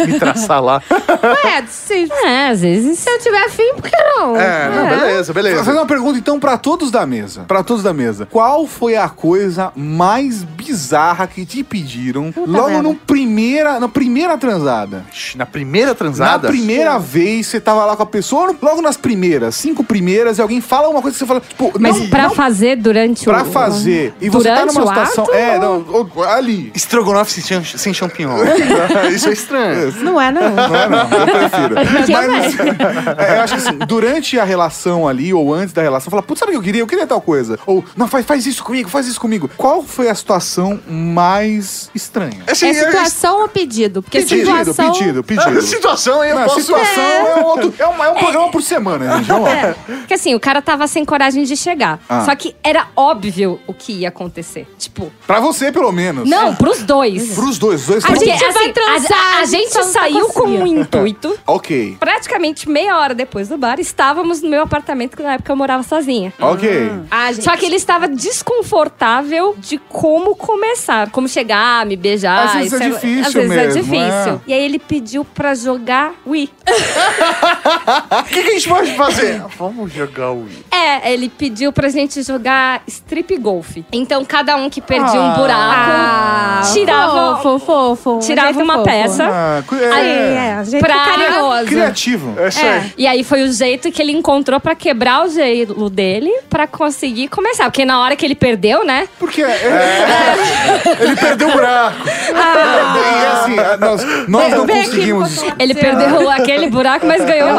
Me 0.05 0.19
traçar 0.19 0.61
lá. 0.63 0.81
É, 1.45 1.63
se, 1.67 2.07
É, 2.23 2.49
às 2.49 2.61
vezes. 2.61 2.99
se 2.99 3.09
eu 3.09 3.19
tiver 3.19 3.43
afim, 3.45 3.73
por 3.75 3.89
que 3.89 3.95
não? 3.97 4.35
É, 4.37 4.69
não, 4.69 4.89
beleza, 4.89 5.33
Vou 5.33 5.43
fazer 5.43 5.55
beleza. 5.55 5.71
uma 5.73 5.85
pergunta 5.85 6.17
então 6.19 6.39
pra 6.39 6.57
todos 6.57 6.89
da 6.91 7.05
mesa. 7.05 7.43
Pra 7.47 7.63
todos 7.63 7.83
da 7.83 7.93
mesa. 7.93 8.25
Qual 8.29 8.65
foi 8.67 8.95
a 8.95 9.09
coisa 9.09 9.71
mais 9.75 10.43
bizarra 10.43 11.27
que 11.27 11.45
te 11.45 11.63
pediram 11.63 12.33
logo 12.35 12.67
merda. 12.67 12.81
no 12.83 12.95
primeira, 12.95 13.79
na 13.79 13.87
primeira 13.87 14.37
transada? 14.37 15.05
Na 15.35 15.45
primeira 15.45 15.93
transada? 15.95 16.43
Na 16.47 16.49
primeira 16.49 16.97
vez, 16.97 17.47
você 17.47 17.59
tava 17.59 17.85
lá 17.85 17.95
com 17.95 18.03
a 18.03 18.07
pessoa, 18.07 18.55
logo 18.61 18.81
nas 18.81 18.97
primeiras, 18.97 19.55
cinco 19.55 19.83
primeiras, 19.83 20.37
e 20.37 20.41
alguém 20.41 20.61
fala 20.61 20.87
uma 20.89 21.01
coisa 21.01 21.15
que 21.15 21.19
você 21.19 21.25
fala, 21.25 21.41
tipo, 21.41 21.71
Mas 21.79 21.97
não, 21.99 22.07
pra 22.09 22.23
não 22.23 22.29
fazer 22.35 22.75
durante 22.77 23.25
pra 23.25 23.43
o. 23.43 23.45
fazer. 23.51 24.13
E 24.21 24.29
você 24.29 24.49
tá 24.49 24.55
Durante 24.61 24.73
numa 24.75 24.85
o 24.85 24.87
situação. 24.89 25.23
ato, 25.25 25.33
é, 25.33 25.59
não, 25.59 25.85
ali. 26.29 26.71
Estrogonofe 26.75 27.41
sem, 27.41 27.63
sem 27.63 27.93
champignon. 27.93 28.37
Isso 29.17 29.29
é 29.29 29.33
estranho. 29.33 29.93
Não 30.03 30.19
é, 30.21 30.31
não. 30.31 30.49
Não 30.49 30.75
é, 30.75 30.89
não, 30.89 30.99
eu 30.99 31.25
prefiro. 31.27 31.75
Mas, 32.11 32.45
assim, 32.45 32.57
é, 33.17 33.37
eu 33.37 33.41
acho 33.41 33.53
que 33.55 33.67
assim, 33.67 33.77
durante 33.87 34.39
a 34.39 34.43
relação 34.43 35.07
ali, 35.07 35.33
ou 35.33 35.53
antes 35.53 35.73
da 35.73 35.81
relação, 35.81 36.09
fala, 36.09 36.23
putz, 36.23 36.39
sabe 36.39 36.51
o 36.51 36.53
que 36.53 36.57
eu 36.57 36.63
queria? 36.63 36.81
Eu 36.81 36.87
queria 36.87 37.07
tal 37.07 37.21
coisa. 37.21 37.59
Ou, 37.65 37.83
não, 37.95 38.07
faz, 38.07 38.25
faz 38.25 38.45
isso 38.45 38.63
comigo, 38.63 38.89
faz 38.89 39.07
isso 39.07 39.19
comigo. 39.19 39.49
Qual 39.57 39.83
foi 39.83 40.09
a 40.09 40.15
situação 40.15 40.79
mais 40.87 41.89
estranha? 41.93 42.43
Assim, 42.47 42.67
É 42.67 42.73
situação 42.73 43.41
ou 43.41 43.47
pedido? 43.47 44.01
Porque 44.01 44.19
Pedido, 44.19 44.45
situação... 44.45 44.91
pedido, 44.91 45.23
pedido. 45.23 45.61
situação 45.63 46.21
aí 46.21 46.29
eu 46.31 46.35
Não, 46.35 46.43
posso... 46.43 46.61
situação 46.61 47.03
é, 47.03 47.35
um 47.35 47.43
outro. 47.45 47.73
É 47.77 47.87
um, 47.87 48.03
é 48.03 48.09
um 48.09 48.15
programa 48.15 48.51
por 48.51 48.61
semana, 48.61 49.17
gente. 49.17 49.27
Vamos 49.27 49.49
lá. 49.49 49.75
Porque 49.85 50.13
assim, 50.13 50.35
o 50.35 50.39
cara 50.39 50.61
tava 50.61 50.87
sem 50.87 51.03
coragem 51.05 51.43
de 51.43 51.55
chegar. 51.55 51.99
Ah. 52.07 52.25
Só 52.25 52.35
que 52.35 52.55
era 52.63 52.87
óbvio 52.95 53.59
o 53.67 53.73
que 53.73 53.93
ia 53.93 54.09
acontecer. 54.09 54.67
Tipo, 54.77 55.11
Pra 55.25 55.39
você, 55.39 55.71
pelo 55.71 55.91
menos. 55.91 56.27
não, 56.29 56.55
pros 56.55 56.81
dois. 56.83 57.33
Pros 57.35 57.57
dois, 57.57 57.81
os 57.81 57.87
dois 57.87 58.05
A 58.05 58.15
gente 58.15 58.39
vai 58.39 58.49
assim, 58.49 58.73
transar, 58.73 59.06
a, 59.13 59.39
a 59.41 59.45
gente 59.45 59.71
tá 59.73 59.83
saiu 59.83 60.27
com 60.29 60.47
um 60.47 60.65
intuito. 60.67 61.37
Ok. 61.47 61.97
Praticamente 61.99 62.69
meia 62.69 62.97
hora 62.97 63.13
depois 63.15 63.47
do 63.47 63.57
bar, 63.57 63.79
estávamos 63.79 64.41
no 64.41 64.49
meu 64.49 64.61
apartamento, 64.63 65.15
que 65.15 65.23
na 65.23 65.33
época 65.33 65.51
eu 65.51 65.55
morava 65.55 65.81
sozinha. 65.83 66.33
Ok. 66.39 66.91
Ah, 67.09 67.31
gente. 67.31 67.43
Só 67.43 67.55
que 67.55 67.65
ele 67.65 67.75
estava 67.75 68.07
desconfortável 68.07 69.55
de 69.57 69.77
como 69.77 70.35
começar, 70.35 71.09
como 71.11 71.27
chegar, 71.27 71.85
me 71.85 71.95
beijar. 71.95 72.47
Às 72.47 72.53
vezes 72.55 72.73
é 72.73 72.87
isso 72.87 72.93
difícil 72.95 73.25
Às 73.27 73.33
vezes 73.33 73.51
é 73.51 73.55
mesmo, 73.65 73.81
difícil. 73.83 74.33
é. 74.33 74.39
E 74.47 74.53
aí 74.53 74.63
ele 74.63 74.79
pediu 74.79 75.23
pra 75.25 75.55
jogar 75.55 76.13
Wii. 76.25 76.49
O 78.19 78.23
que, 78.23 78.43
que 78.43 78.49
a 78.49 78.53
gente 78.53 78.67
pode 78.69 78.91
fazer? 78.95 79.41
Vamos 79.57 79.91
jogar 79.93 80.31
o 80.31 80.43
Wii. 80.43 80.65
É, 80.71 81.13
ele 81.13 81.29
pediu 81.29 81.71
pra 81.71 81.89
gente 81.89 82.21
jogar 82.23 82.81
strip 82.87 83.35
golf. 83.37 83.77
Então 83.91 84.23
cada 84.25 84.55
um 84.57 84.69
que 84.69 84.81
perdia 84.81 85.19
um 85.19 85.31
Ah, 85.31 85.35
buraco 86.61 86.73
tirava, 86.73 87.37
Fofo, 87.41 87.95
fofo. 87.95 88.19
tirava 88.19 88.61
uma 88.61 88.83
peça. 89.03 89.23
Ah, 89.31 89.63
é, 89.81 89.91
Aí, 89.91 90.09
é, 90.09 90.63
jeito 90.65 90.85
Pra- 90.85 90.95
carinhoso. 91.05 91.65
Criativo. 91.65 92.33
É 92.37 92.47
isso 92.47 92.59
É. 92.59 92.69
aí. 92.77 92.93
E 92.97 93.07
aí 93.07 93.23
foi 93.23 93.43
o 93.43 93.51
jeito 93.51 93.91
que 93.91 94.01
ele 94.01 94.11
encontrou 94.11 94.59
pra 94.59 94.75
quebrar 94.75 95.25
o 95.25 95.29
gelo 95.29 95.89
dele 95.89 96.31
pra 96.49 96.67
conseguir 96.67 97.27
começar. 97.29 97.65
Porque 97.65 97.85
na 97.85 97.99
hora 98.01 98.15
que 98.15 98.25
ele 98.25 98.35
perdeu, 98.35 98.85
né? 98.85 99.07
Porque 99.19 99.41
é- 99.43 100.35
Ele 100.99 101.15
perdeu 101.15 101.49
o 101.49 101.51
buraco. 101.51 101.97
e 102.07 103.25
assim, 103.25 103.55
nós, 103.79 104.27
nós 104.27 104.51
não 104.53 104.67
conseguimos. 104.67 105.43
Ele 105.59 105.73
perdeu 105.73 106.29
aquele 106.31 106.69
buraco, 106.69 107.05
mas 107.05 107.23
ganhou. 107.25 107.49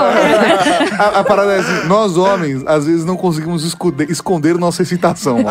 A, 0.98 1.20
a 1.20 1.24
parada 1.24 1.52
é 1.52 1.58
assim, 1.60 1.86
nós 1.86 2.16
homens, 2.16 2.62
às 2.66 2.86
vezes 2.86 3.04
não 3.04 3.16
conseguimos 3.16 3.64
esconder, 3.64 4.10
esconder 4.10 4.56
nossa 4.58 4.82
excitação. 4.82 5.38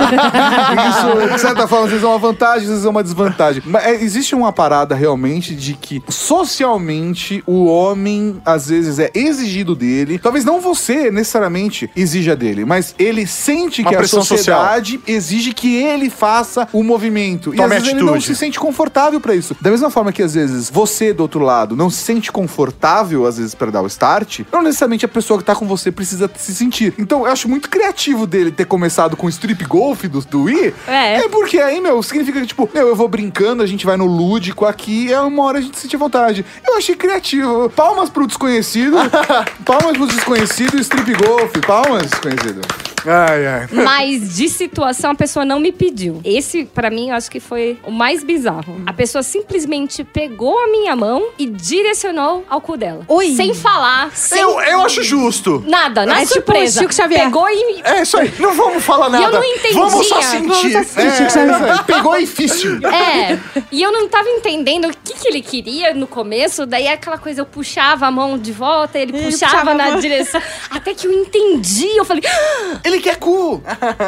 Isso, 0.89 1.33
de 1.33 1.39
certa 1.41 1.67
forma, 1.67 1.85
às 1.85 1.91
vezes 1.91 2.03
é 2.05 2.07
uma 2.07 2.19
vantagem, 2.19 2.63
às 2.63 2.69
vezes 2.69 2.85
é 2.85 2.89
uma 2.89 3.03
desvantagem. 3.03 3.61
Mas 3.65 3.85
é, 3.85 3.93
existe 3.95 4.35
uma 4.35 4.51
parada 4.51 4.95
realmente 4.95 5.55
de 5.55 5.73
que 5.80 6.01
socialmente 6.09 7.43
o 7.45 7.65
homem, 7.65 8.41
às 8.45 8.69
vezes, 8.69 8.99
é 8.99 9.11
exigido 9.13 9.75
dele. 9.75 10.19
Talvez 10.19 10.43
não 10.45 10.59
você 10.59 11.09
necessariamente 11.11 11.89
exija 11.95 12.36
dele, 12.36 12.65
mas 12.65 12.93
ele 12.97 13.25
sente 13.28 13.82
Uma 13.82 13.89
que 13.89 13.95
a 13.95 13.99
pressão 13.99 14.23
sociedade 14.23 14.99
exige 15.07 15.53
que 15.53 15.75
ele 15.75 16.09
faça 16.09 16.67
o 16.73 16.84
movimento. 16.84 17.53
e 17.53 17.57
Tome 17.57 17.75
às 17.75 17.82
vezes 17.82 17.88
ele 17.89 18.03
não 18.03 18.13
atitude. 18.15 18.36
se 18.36 18.39
sente 18.39 18.59
confortável 18.59 19.19
pra 19.19 19.36
isso. 19.36 19.55
Da 19.61 19.69
mesma 19.71 19.89
forma 19.89 20.11
que 20.11 20.21
às 20.23 20.34
vezes 20.34 20.69
você 20.69 21.13
do 21.13 21.21
outro 21.21 21.39
lado 21.41 21.75
não 21.75 21.89
se 21.89 21.97
sente 21.97 22.32
confortável 22.32 23.25
às 23.25 23.38
vezes 23.38 23.53
pra 23.55 23.69
dar 23.71 23.82
o 23.82 23.88
start, 23.88 24.41
não 24.51 24.61
necessariamente 24.61 25.05
a 25.05 25.09
pessoa 25.09 25.39
que 25.39 25.45
tá 25.45 25.55
com 25.55 25.67
você 25.67 25.91
precisa 25.91 26.30
se 26.36 26.53
sentir. 26.55 26.93
Então 26.97 27.25
eu 27.25 27.32
acho 27.32 27.47
muito 27.47 27.69
criativo 27.69 28.25
dele 28.25 28.51
ter 28.51 28.65
começado 28.65 29.15
com 29.15 29.28
o 29.28 29.30
strip 29.30 29.63
golf 29.65 30.03
do, 30.05 30.21
do 30.21 30.43
Wii. 30.43 30.73
É. 30.88 31.28
porque 31.30 31.59
aí, 31.59 31.80
meu, 31.80 32.01
significa 32.01 32.39
que 32.41 32.47
tipo, 32.47 32.69
meu, 32.73 32.88
eu 32.88 32.95
vou 32.95 33.07
brincando, 33.07 33.61
a 33.63 33.65
gente 33.67 33.86
vai 33.86 33.97
no 33.97 34.05
lúdico 34.05 34.65
aqui, 34.65 35.11
é 35.11 35.19
uma 35.21 35.43
hora 35.43 35.59
a 35.59 35.61
gente 35.68 35.80
sente 35.80 35.95
vontade. 35.97 36.45
Eu 36.68 36.78
achei 36.78 36.95
criativo. 36.95 37.70
Palmas 37.70 38.09
pro 38.09 38.26
desconhecido. 38.28 38.97
palmas 39.65 39.97
pro 39.97 40.07
desconhecido 40.07 40.78
e 40.78 40.82
strip 40.82 41.13
golf. 41.15 41.51
Palmas, 41.65 42.03
desconhecido. 42.09 42.61
Ai, 43.09 43.45
ai. 43.47 43.68
Mas 43.72 44.36
de 44.36 44.49
situação 44.49 45.11
a 45.11 45.15
pessoa 45.15 45.45
não 45.45 45.61
me 45.61 45.72
pediu. 45.72 46.20
Esse, 46.26 46.65
pra 46.65 46.89
mim, 46.89 47.09
eu 47.09 47.15
acho 47.15 47.32
que 47.32 47.39
foi 47.39 47.78
o 47.86 47.91
mais 47.91 48.22
bizarro. 48.22 48.82
A 48.86 48.91
pessoa 48.91 49.24
simplesmente 49.24 50.03
pegou 50.03 50.59
a 50.59 50.68
minha 50.68 50.93
mão 50.93 51.30
e 51.39 51.45
direcionou 51.45 52.43
ao 52.49 52.59
cu 52.59 52.76
dela. 52.76 53.05
Ui. 53.07 53.34
Sem 53.34 53.53
falar, 53.53 54.11
sem 54.13 54.41
Eu, 54.41 54.59
eu 54.59 54.82
acho 54.82 55.03
justo. 55.03 55.63
nada, 55.65 56.05
na 56.05 56.15
É 56.18 56.26
tipo 56.26 56.34
surpresa. 56.34 56.82
Chico 56.82 56.93
Xavier. 56.93 57.24
Pegou 57.26 57.47
e... 57.49 57.82
É 57.84 58.01
isso 58.01 58.18
aí. 58.18 58.34
Não 58.39 58.53
vamos 58.53 58.84
falar 58.84 59.07
E 59.07 59.11
nada. 59.11 59.24
eu 59.26 59.32
não 59.32 59.43
entendia. 59.43 59.74
Vamos 59.80 60.07
só 60.07 60.20
Vamos 60.20 60.57
sentir. 60.57 60.72
só 60.74 60.84
sentir. 60.84 61.39
É. 61.39 61.84
Pegou 61.84 62.18
e 62.18 62.26
fício. 62.28 62.80
É, 62.88 63.39
e 63.72 63.82
eu 63.82 63.91
não 63.91 64.09
tava 64.09 64.28
entendendo 64.30 64.86
o 64.89 64.91
que, 65.03 65.13
que 65.13 65.28
ele 65.30 65.41
queria 65.62 65.93
no 65.93 66.05
começo, 66.08 66.66
daí 66.66 66.88
aquela 66.88 67.18
coisa, 67.18 67.41
eu 67.41 67.45
puxava 67.45 68.05
a 68.08 68.12
mão 68.12 68.38
de 68.38 68.51
volta, 68.51 68.99
ele 68.99 69.16
Ele 69.18 69.26
puxava 69.26 69.51
puxava 69.53 69.74
na 69.74 69.91
mão. 69.91 69.99
direção. 69.99 70.41
Até 70.70 70.93
que 70.93 71.08
eu 71.08 71.12
entendi, 71.12 71.88
eu 71.97 72.05
falei, 72.05 72.24
"Ah!" 72.28 72.80
Ele 72.84 72.99
quer 72.99 73.16
cu. 73.18 73.62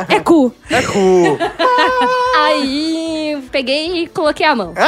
É 0.07 0.19
cu. 0.19 0.53
É 0.69 0.81
cu. 0.83 1.37
aí 2.37 3.37
peguei 3.51 4.03
e 4.03 4.07
coloquei 4.07 4.45
a 4.45 4.55
mão. 4.55 4.73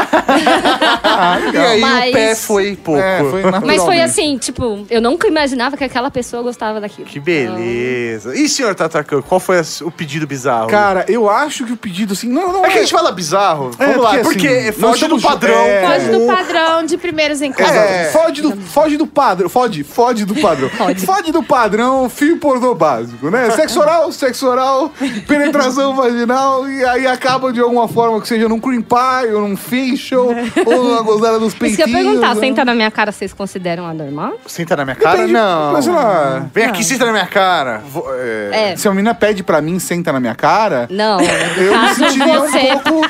E 1.54 1.58
aí 1.58 1.80
Mas- 1.82 2.10
o 2.10 2.14
pé 2.14 2.36
foi 2.36 2.76
pouco. 2.76 3.00
É, 3.02 3.20
foi 3.30 3.44
Mas 3.66 3.84
foi 3.84 4.02
assim, 4.02 4.38
tipo, 4.38 4.86
eu 4.90 5.02
nunca 5.02 5.28
imaginava 5.28 5.76
que 5.78 5.84
aquela 5.84 6.10
pessoa 6.12 6.42
gostava 6.44 6.80
daquilo. 6.80 7.08
Que 7.08 7.20
beleza. 7.20 8.36
E 8.36 8.48
senhor 8.48 8.74
Tatacan, 8.76 9.22
qual 9.22 9.40
foi 9.40 9.58
o 9.82 9.92
pedido 9.92 10.26
bizarro? 10.28 10.68
Cara, 10.68 11.06
eu 11.08 11.30
acho 11.30 11.66
que 11.66 11.74
o 11.74 11.78
pedido 11.78 12.14
assim. 12.14 12.30
Não, 12.30 12.52
não 12.54 12.66
é 12.66 12.70
que 12.70 12.78
a 12.78 12.82
gente 12.82 12.92
fala 12.94 13.12
bizarro. 13.12 13.72
É, 13.80 13.86
Vamos 13.88 14.04
lá, 14.04 14.18
porque, 14.20 14.48
assim, 14.48 14.72
foge 14.74 15.08
do 15.08 15.20
padrão. 15.20 15.56
é, 15.66 15.86
Foge 15.88 16.12
do 16.12 16.24
o- 16.24 16.28
padrão 16.52 16.86
de 16.86 16.98
primeiros 16.98 17.42
encontros. 17.42 17.72
É, 17.76 18.06
foge 18.12 18.42
do, 18.42 18.56
foge 18.58 18.98
do 18.98 19.08
padrão. 19.08 19.50
Fode, 19.50 19.84
fode 19.84 20.26
do 20.26 20.36
padrão. 20.36 20.70
Fode. 20.70 21.32
do 21.32 21.44
padrão, 21.44 22.10
fio 22.10 22.38
pornô 22.38 22.74
básico, 22.76 23.30
né? 23.30 23.50
Sexo 23.52 23.80
oral, 23.80 24.12
sexo 24.12 24.48
oral, 24.48 24.92
penetração 25.28 25.96
vaginal, 25.96 26.68
e 26.70 26.84
aí 26.86 27.08
acaba 27.08 27.52
de 27.54 27.60
alguma 27.60 27.88
forma 27.88 28.20
que 28.22 28.28
seja 28.28 28.50
num 28.50 28.60
cream 28.60 28.82
pie, 28.82 29.34
ou 29.34 29.42
num 29.48 29.56
facial, 29.58 30.28
ou 30.66 30.84
numa 30.84 31.02
gozada 31.02 31.40
dos 31.40 31.50
Isso 31.50 31.58
peitinhos. 31.58 31.86
que 31.86 31.90
eu 31.92 32.04
perguntar, 32.04 32.36
né? 32.36 32.42
senta 32.42 32.66
na 32.66 32.74
minha 32.76 32.92
cara, 32.92 33.12
vocês 33.12 33.34
consideram 33.34 33.86
anormal? 33.86 34.34
Senta 34.46 34.76
na 34.76 34.84
minha 34.86 34.96
cara? 34.96 35.16
Depende, 35.18 35.34
não. 35.34 35.72
mas 35.74 35.86
sei 35.86 35.94
lá. 35.94 36.46
Vem 36.54 36.66
aqui, 36.66 36.84
senta 36.84 37.06
na 37.06 37.12
minha 37.12 37.28
cara. 37.28 37.82
Vou- 37.90 38.06
é, 38.16 38.72
É. 38.72 38.76
Se 38.76 38.88
a 38.88 38.92
menina 38.92 39.14
pede 39.14 39.44
pra 39.44 39.62
mim, 39.62 39.80
senta 39.80 40.12
na 40.12 40.20
minha 40.20 40.36
cara, 40.36 40.88
Não, 40.90 41.20
eu 41.22 41.78
me 41.78 41.96
sentiria 41.96 42.40
você. 42.40 42.74
um 42.74 42.80
pouco 42.80 43.10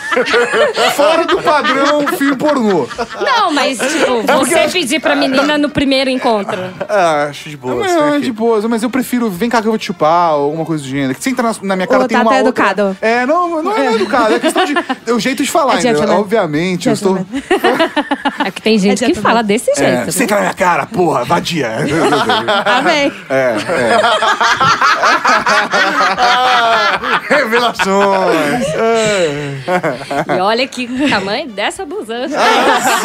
fora 0.96 1.26
do 1.26 1.42
padrão 1.42 2.08
fio 2.18 2.36
pornô. 2.38 2.88
Não, 3.24 3.51
mas 3.51 3.78
tipo, 3.78 4.22
você 4.24 4.67
pedir 4.69 4.99
pra 4.99 5.15
menina 5.15 5.57
no 5.57 5.69
primeiro 5.69 6.09
encontro. 6.09 6.59
Ah, 6.88 7.28
acho 7.30 7.49
de 7.49 7.57
boa. 7.57 7.76
Não, 7.76 8.15
é 8.15 8.19
de 8.19 8.32
boa, 8.32 8.61
mas 8.67 8.84
eu 8.84 8.89
prefiro, 8.89 9.30
vem 9.30 9.49
cá 9.49 9.61
que 9.61 9.67
eu 9.67 9.72
vou 9.72 9.78
te 9.80 9.86
chupar, 9.86 10.36
ou 10.36 10.45
alguma 10.45 10.65
coisa 10.65 10.84
do 10.84 10.89
gênero. 10.89 11.15
Que 11.15 11.24
senta 11.24 11.41
na, 11.43 11.55
na 11.61 11.76
minha 11.76 11.88
cara 11.88 12.03
Ou 12.03 12.07
tem 12.07 12.17
tá 12.17 12.24
uma 12.24 12.32
até 12.32 12.43
outra... 12.43 12.63
educado. 12.63 12.97
É, 13.01 13.26
não, 13.26 13.61
não 13.61 13.76
é 13.78 13.93
educado, 13.93 14.34
é 14.34 14.39
questão 14.39 14.65
de... 14.65 14.74
Eu 15.05 15.19
jeito 15.19 15.43
de 15.43 15.49
falar, 15.49 15.76
É 15.76 15.80
entendeu? 15.80 15.99
gentleman. 15.99 16.19
Obviamente, 16.22 16.88
eu 16.88 16.93
estou. 16.93 17.26
É 18.43 18.49
que 18.49 18.61
tem 18.61 18.80
gente 18.80 19.05
que 19.05 19.13
fala 19.13 19.43
desse 19.43 19.65
jeito. 19.76 19.82
É, 19.84 20.05
né? 20.05 20.11
senta 20.11 20.36
na 20.36 20.41
minha 20.41 20.53
cara, 20.53 20.86
porra, 20.88 21.24
vadia. 21.24 21.69
Amém. 22.65 23.11
É, 23.30 23.55
é. 23.69 24.01
Revelações. 27.36 28.65
E 30.28 30.39
olha 30.41 30.67
que 30.67 30.88
tamanho 31.09 31.49
dessa 31.49 31.86
blusão. 31.86 32.22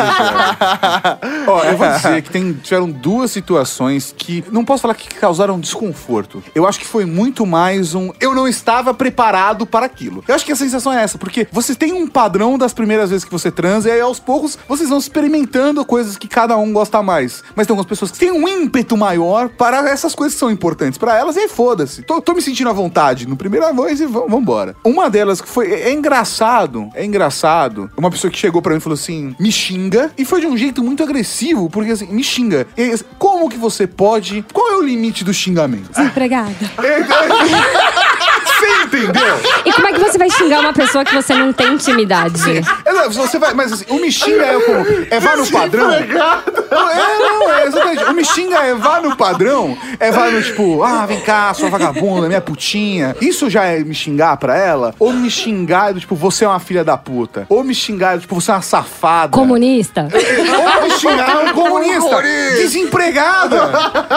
Ó, 1.47 1.65
eu 1.65 1.77
vou 1.77 1.89
dizer 1.89 2.23
que 2.23 2.31
tem, 2.31 2.53
tiveram 2.53 2.91
duas 2.91 3.31
situações 3.31 4.15
que 4.17 4.45
não 4.51 4.65
posso 4.65 4.83
falar 4.83 4.95
que 4.95 5.09
causaram 5.09 5.59
desconforto. 5.61 6.43
Eu 6.55 6.67
acho 6.67 6.79
que 6.79 6.87
foi 6.87 7.05
muito 7.05 7.47
mais 7.47 7.95
um. 7.95 8.11
Eu 8.21 8.35
não 8.35 8.49
estava 8.49 8.93
preparado 8.93 9.67
para 9.67 9.87
aquilo. 9.87 10.25
Eu 10.27 10.35
acho 10.35 10.45
que 10.45 10.53
a 10.53 10.57
sensação 10.57 10.93
é 10.93 11.03
essa, 11.03 11.19
porque 11.19 11.47
você 11.53 11.75
tem 11.75 11.93
um 11.93 12.07
padrão 12.07 12.59
das 12.59 12.73
primeiras 12.73 13.11
vezes 13.11 13.25
que 13.25 13.31
você 13.33 13.51
transa, 13.51 13.89
e 13.89 13.93
aí 13.93 14.01
aos 14.01 14.19
poucos 14.19 14.59
vocês 14.69 14.89
vão 14.89 14.99
experimentando 14.99 15.85
coisas 15.85 16.17
que 16.17 16.29
cada 16.29 16.57
um 16.57 16.73
gosta 16.73 17.03
mais. 17.03 17.43
Mas 17.55 17.67
tem 17.67 17.73
algumas 17.73 17.89
pessoas 17.89 18.11
que 18.11 18.19
têm 18.19 18.33
um 18.33 18.49
ímpeto 18.49 18.97
maior 18.97 19.49
para 19.49 19.89
essas 19.89 20.15
coisas 20.15 20.35
que 20.35 20.41
são 20.41 20.51
importantes 20.51 20.99
para 20.99 21.17
elas, 21.17 21.37
e 21.37 21.41
aí 21.41 21.49
foda-se. 21.49 22.03
Tô, 22.03 22.21
tô 22.21 22.35
me 22.35 22.43
sentindo 22.43 22.71
à 22.71 22.73
vontade 22.73 23.27
no 23.29 23.37
primeiro 23.37 23.67
voz 23.77 24.01
e 24.01 24.07
vambora. 24.07 24.75
Uma 24.83 25.09
delas 25.09 25.41
que 25.41 25.49
foi. 25.49 25.73
É 25.73 25.93
engraçado, 25.93 26.89
é 26.95 27.05
engraçado. 27.05 27.91
Uma 27.97 28.11
pessoa 28.11 28.31
que 28.31 28.39
chegou 28.39 28.63
pra 28.63 28.73
mim 28.73 28.79
e 28.79 28.81
falou 28.81 28.95
assim: 28.95 29.37
me 29.39 29.53
xinga, 29.53 29.96
e 30.17 30.25
foi 30.25 30.41
de 30.41 30.47
um 30.47 30.57
jeito 30.57 30.83
muito 30.83 31.03
agressivo, 31.03 31.69
porque 31.71 31.93
assim, 31.93 32.07
me 32.07 32.23
xinga. 32.23 32.67
E, 32.77 32.91
assim, 32.91 33.05
como 33.19 33.49
que 33.49 33.57
você 33.57 33.87
pode. 33.87 34.45
Qual 34.53 34.73
é 34.73 34.77
o 34.77 34.83
limite 34.83 35.25
do 35.25 35.33
xingamento? 35.33 35.91
Desempregada. 35.91 36.55
Você 38.59 38.85
entendeu? 38.85 39.37
E 39.65 39.73
como 39.73 39.87
é 39.89 39.93
que 39.93 40.01
você 40.01 40.19
vai 40.19 40.31
xingar 40.31 40.61
uma 40.61 40.73
pessoa 40.73 41.05
que 41.05 41.15
você 41.15 41.35
não 41.35 41.53
tem 41.53 41.75
intimidade? 41.75 42.43
É, 42.85 43.09
Você 43.09 43.39
vai, 43.39 43.55
mas 43.55 43.73
assim, 43.73 43.85
o 43.89 44.01
me 44.01 44.11
xinga 44.11 44.45
é 44.45 44.61
como. 44.61 44.87
É 45.11 45.21
vá 45.21 45.37
no 45.37 45.47
padrão. 45.47 45.89
Não, 45.89 46.91
é, 46.91 47.19
não, 47.19 47.53
é 47.53 47.67
exatamente. 47.67 48.05
O 48.05 48.13
me 48.13 48.25
xinga 48.25 48.59
é 48.59 48.75
vá 48.75 49.01
no 49.01 49.17
padrão. 49.17 49.77
É 50.01 50.11
vá 50.11 50.31
no 50.31 50.43
tipo, 50.43 50.83
ah, 50.83 51.07
vem 51.07 51.21
cá, 51.21 51.53
sua 51.55 51.69
vagabunda, 51.69 52.27
minha 52.29 52.41
putinha. 52.41 53.15
Isso 53.21 53.49
já 53.51 53.65
é 53.65 53.81
me 53.81 53.95
xingar 53.95 54.37
pra 54.37 54.57
ela? 54.57 54.95
Ou 54.99 55.13
me 55.13 55.31
xingar 55.31 55.93
do 55.93 56.01
tipo, 56.01 56.15
você 56.15 56.45
é 56.45 56.49
uma 56.49 56.61
filha 56.61 56.85
da 56.85 56.97
puta? 56.97 57.47
Ou 57.49 57.63
me 57.63 57.75
xingar 57.75 58.17
do 58.17 58.23
tipo, 58.23 58.35
você 58.35 58.51
é 58.51 58.55
uma 58.55 58.63
safada? 58.63 59.33
Comunista? 59.33 60.09
Ou 60.13 60.83
me 60.83 60.91
xingar 60.91 61.45
um 61.45 61.53
comunista. 61.53 62.23
Desempregada. 62.57 63.71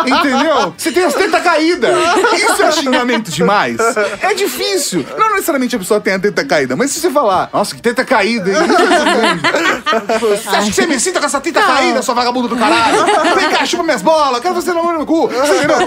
Entendeu? 0.05 0.73
Você 0.77 0.91
tem 0.91 1.03
as 1.03 1.13
tetas 1.13 1.43
caídas. 1.43 1.91
Isso 2.33 2.63
é 2.63 2.71
xingamento 2.71 3.31
demais. 3.31 3.77
É 4.21 4.28
difícil. 4.35 5.05
Não 5.17 5.29
necessariamente 5.31 5.75
a 5.75 5.79
pessoa 5.79 5.99
tem 5.99 6.13
a 6.13 6.19
teta 6.19 6.43
caída, 6.45 6.75
mas 6.75 6.91
se 6.91 6.99
você 6.99 7.09
falar, 7.09 7.49
nossa, 7.53 7.75
que 7.75 7.81
teta 7.81 8.03
caída, 8.05 8.49
hein? 8.51 8.57
Você 10.19 10.47
acha 10.49 10.67
que 10.67 10.73
você 10.73 10.85
me 10.87 10.99
sinta 10.99 11.19
com 11.19 11.25
essa 11.25 11.39
teta 11.41 11.61
caída, 11.61 12.01
sua 12.01 12.13
vagabunda 12.13 12.47
do 12.47 12.55
caralho? 12.55 13.05
Vem 13.35 13.49
cá, 13.49 13.65
chupa 13.65 13.83
minhas 13.83 14.01
bolas, 14.01 14.39
quero 14.41 14.53
você 14.55 14.71
no 14.73 14.83
meu 14.83 15.05
cu. 15.05 15.27
Você 15.27 15.55
entendeu? 15.57 15.77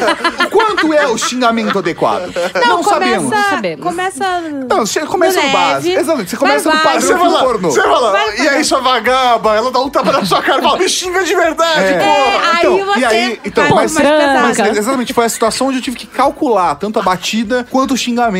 Quanto 0.50 0.92
é 0.92 1.06
o 1.06 1.16
xingamento 1.16 1.78
adequado? 1.78 2.32
Não, 2.66 2.82
sabemos. 2.82 3.30
começa, 3.32 3.76
começa. 3.80 4.40
Não, 4.68 4.86
você 4.86 5.00
começa 5.00 5.36
no 5.40 5.42
leve, 5.46 5.52
básico. 5.56 5.98
Exatamente, 6.00 6.30
você 6.30 6.36
vai, 6.36 6.48
começa 6.48 6.68
no 6.68 6.74
vai. 6.74 6.84
padrão 6.84 7.00
Você 7.00 7.14
do 7.14 7.18
fala, 7.20 7.38
pornô. 7.44 7.70
você 7.70 7.82
fala, 7.82 8.10
Vai, 8.12 8.38
e 8.40 8.48
aí 8.48 8.64
sua 8.64 8.80
vagaba? 8.80 9.56
Ela 9.56 9.70
dá 9.70 9.80
um 9.80 9.88
tapa 9.90 10.12
na 10.12 10.24
sua 10.24 10.42
cara 10.42 10.58
e 10.60 10.62
fala, 10.62 10.78
me 10.78 10.88
xinga 10.88 11.22
de 11.24 11.34
verdade, 11.34 11.80
É. 11.80 11.98
porra. 11.98 12.50
aí 12.52 12.58
Então, 12.60 12.86
você 12.86 13.00
e 13.00 13.04
aí, 13.04 13.40
então, 13.44 13.64
vai 13.64 13.72
mas, 13.84 13.94
pesado. 13.94 14.42
mas 14.42 14.58
exatamente 14.78 15.12
foi 15.12 15.24
a 15.24 15.28
situação 15.28 15.68
onde 15.68 15.78
eu 15.78 15.82
tive 15.82 15.96
que 15.96 16.06
calcular 16.06 16.74
tanto 16.76 16.98
a 16.98 17.02
batida 17.02 17.66
quanto 17.70 17.94
o 17.94 17.96
xingamento 17.96 18.31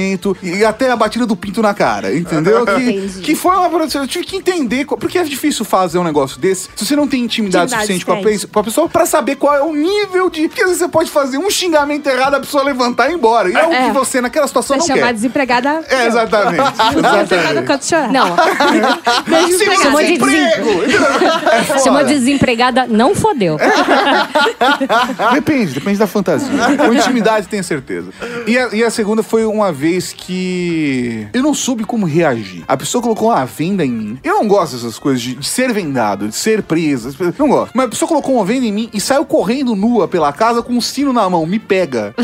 e 0.42 0.64
até 0.64 0.90
a 0.90 0.96
batida 0.96 1.26
do 1.26 1.36
pinto 1.36 1.62
na 1.62 1.74
cara, 1.74 2.14
entendeu? 2.14 2.62
Que, 2.72 3.20
que 3.22 3.34
foi 3.34 3.54
uma 3.56 3.82
eu 3.94 4.06
tive 4.06 4.24
que 4.24 4.36
entender, 4.36 4.86
porque 4.86 5.18
é 5.18 5.24
difícil 5.24 5.64
fazer 5.64 5.98
um 5.98 6.04
negócio 6.04 6.38
desse 6.38 6.68
se 6.74 6.86
você 6.86 6.96
não 6.96 7.06
tem 7.06 7.22
intimidade, 7.22 7.72
Intimidade 7.72 7.86
suficiente 7.86 8.06
com 8.06 8.12
a, 8.12 8.52
com 8.52 8.60
a 8.60 8.64
pessoa 8.64 8.88
pra 8.88 9.04
saber 9.06 9.36
qual 9.36 9.54
é 9.54 9.62
o 9.62 9.74
nível 9.74 10.30
de. 10.30 10.48
Porque 10.48 10.62
às 10.62 10.68
vezes 10.68 10.82
você 10.82 10.88
pode 10.88 11.10
fazer 11.10 11.38
um 11.38 11.50
xingamento 11.50 12.08
errado, 12.08 12.34
a 12.34 12.40
pessoa 12.40 12.62
levantar 12.62 13.08
e 13.08 13.12
ir 13.12 13.14
embora. 13.14 13.48
E 13.50 13.54
é, 13.54 13.66
o 13.66 13.72
É. 13.72 13.84
que 13.86 13.90
você 13.92 14.20
naquela 14.20 14.46
situação 14.46 14.78
Vai 14.78 14.88
não 14.88 14.94
quer. 14.94 15.12
desempregada. 15.12 15.82
É, 15.92 16.06
exatamente. 16.06 16.62
Desempregada 16.72 17.24
exatamente. 17.34 17.66
canto 17.66 17.86
chorar. 17.86 18.12
Não. 18.12 18.36
Beijo 19.26 19.58
Sem 19.58 19.66
empregada. 19.68 19.82
Chamou 19.82 20.00
de 20.02 20.18
desemprego! 20.18 20.70
É. 21.74 21.78
Chamou 21.78 22.04
de 22.04 22.14
desempregada, 22.14 22.86
não 22.88 23.14
fodeu. 23.14 23.58
Depende, 25.34 25.72
depende 25.74 25.98
da 25.98 26.06
fantasia. 26.06 26.48
Com 26.76 26.92
intimidade, 26.94 27.48
tenho 27.48 27.64
certeza. 27.64 28.10
E 28.46 28.58
a, 28.58 28.68
e 28.72 28.84
a 28.84 28.90
segunda 28.90 29.22
foi 29.22 29.44
uma 29.44 29.70
vez 29.82 30.12
que 30.12 31.26
eu 31.32 31.42
não 31.42 31.52
soube 31.52 31.82
como 31.82 32.06
reagir. 32.06 32.62
A 32.68 32.76
pessoa 32.76 33.02
colocou 33.02 33.30
uma 33.30 33.44
venda 33.44 33.84
em 33.84 33.90
mim. 33.90 34.18
Eu 34.22 34.36
não 34.36 34.46
gosto 34.46 34.76
dessas 34.76 34.96
coisas 34.96 35.20
de, 35.20 35.34
de 35.34 35.44
ser 35.44 35.72
vendado, 35.72 36.28
de 36.28 36.36
ser 36.36 36.62
presa. 36.62 37.12
Não 37.36 37.48
gosto. 37.48 37.72
Mas 37.74 37.86
a 37.86 37.88
pessoa 37.88 38.08
colocou 38.08 38.36
uma 38.36 38.44
venda 38.44 38.64
em 38.64 38.70
mim 38.70 38.88
e 38.94 39.00
saiu 39.00 39.24
correndo 39.24 39.74
nua 39.74 40.06
pela 40.06 40.32
casa 40.32 40.62
com 40.62 40.72
um 40.72 40.80
sino 40.80 41.12
na 41.12 41.28
mão. 41.28 41.44
Me 41.46 41.58
pega. 41.58 42.14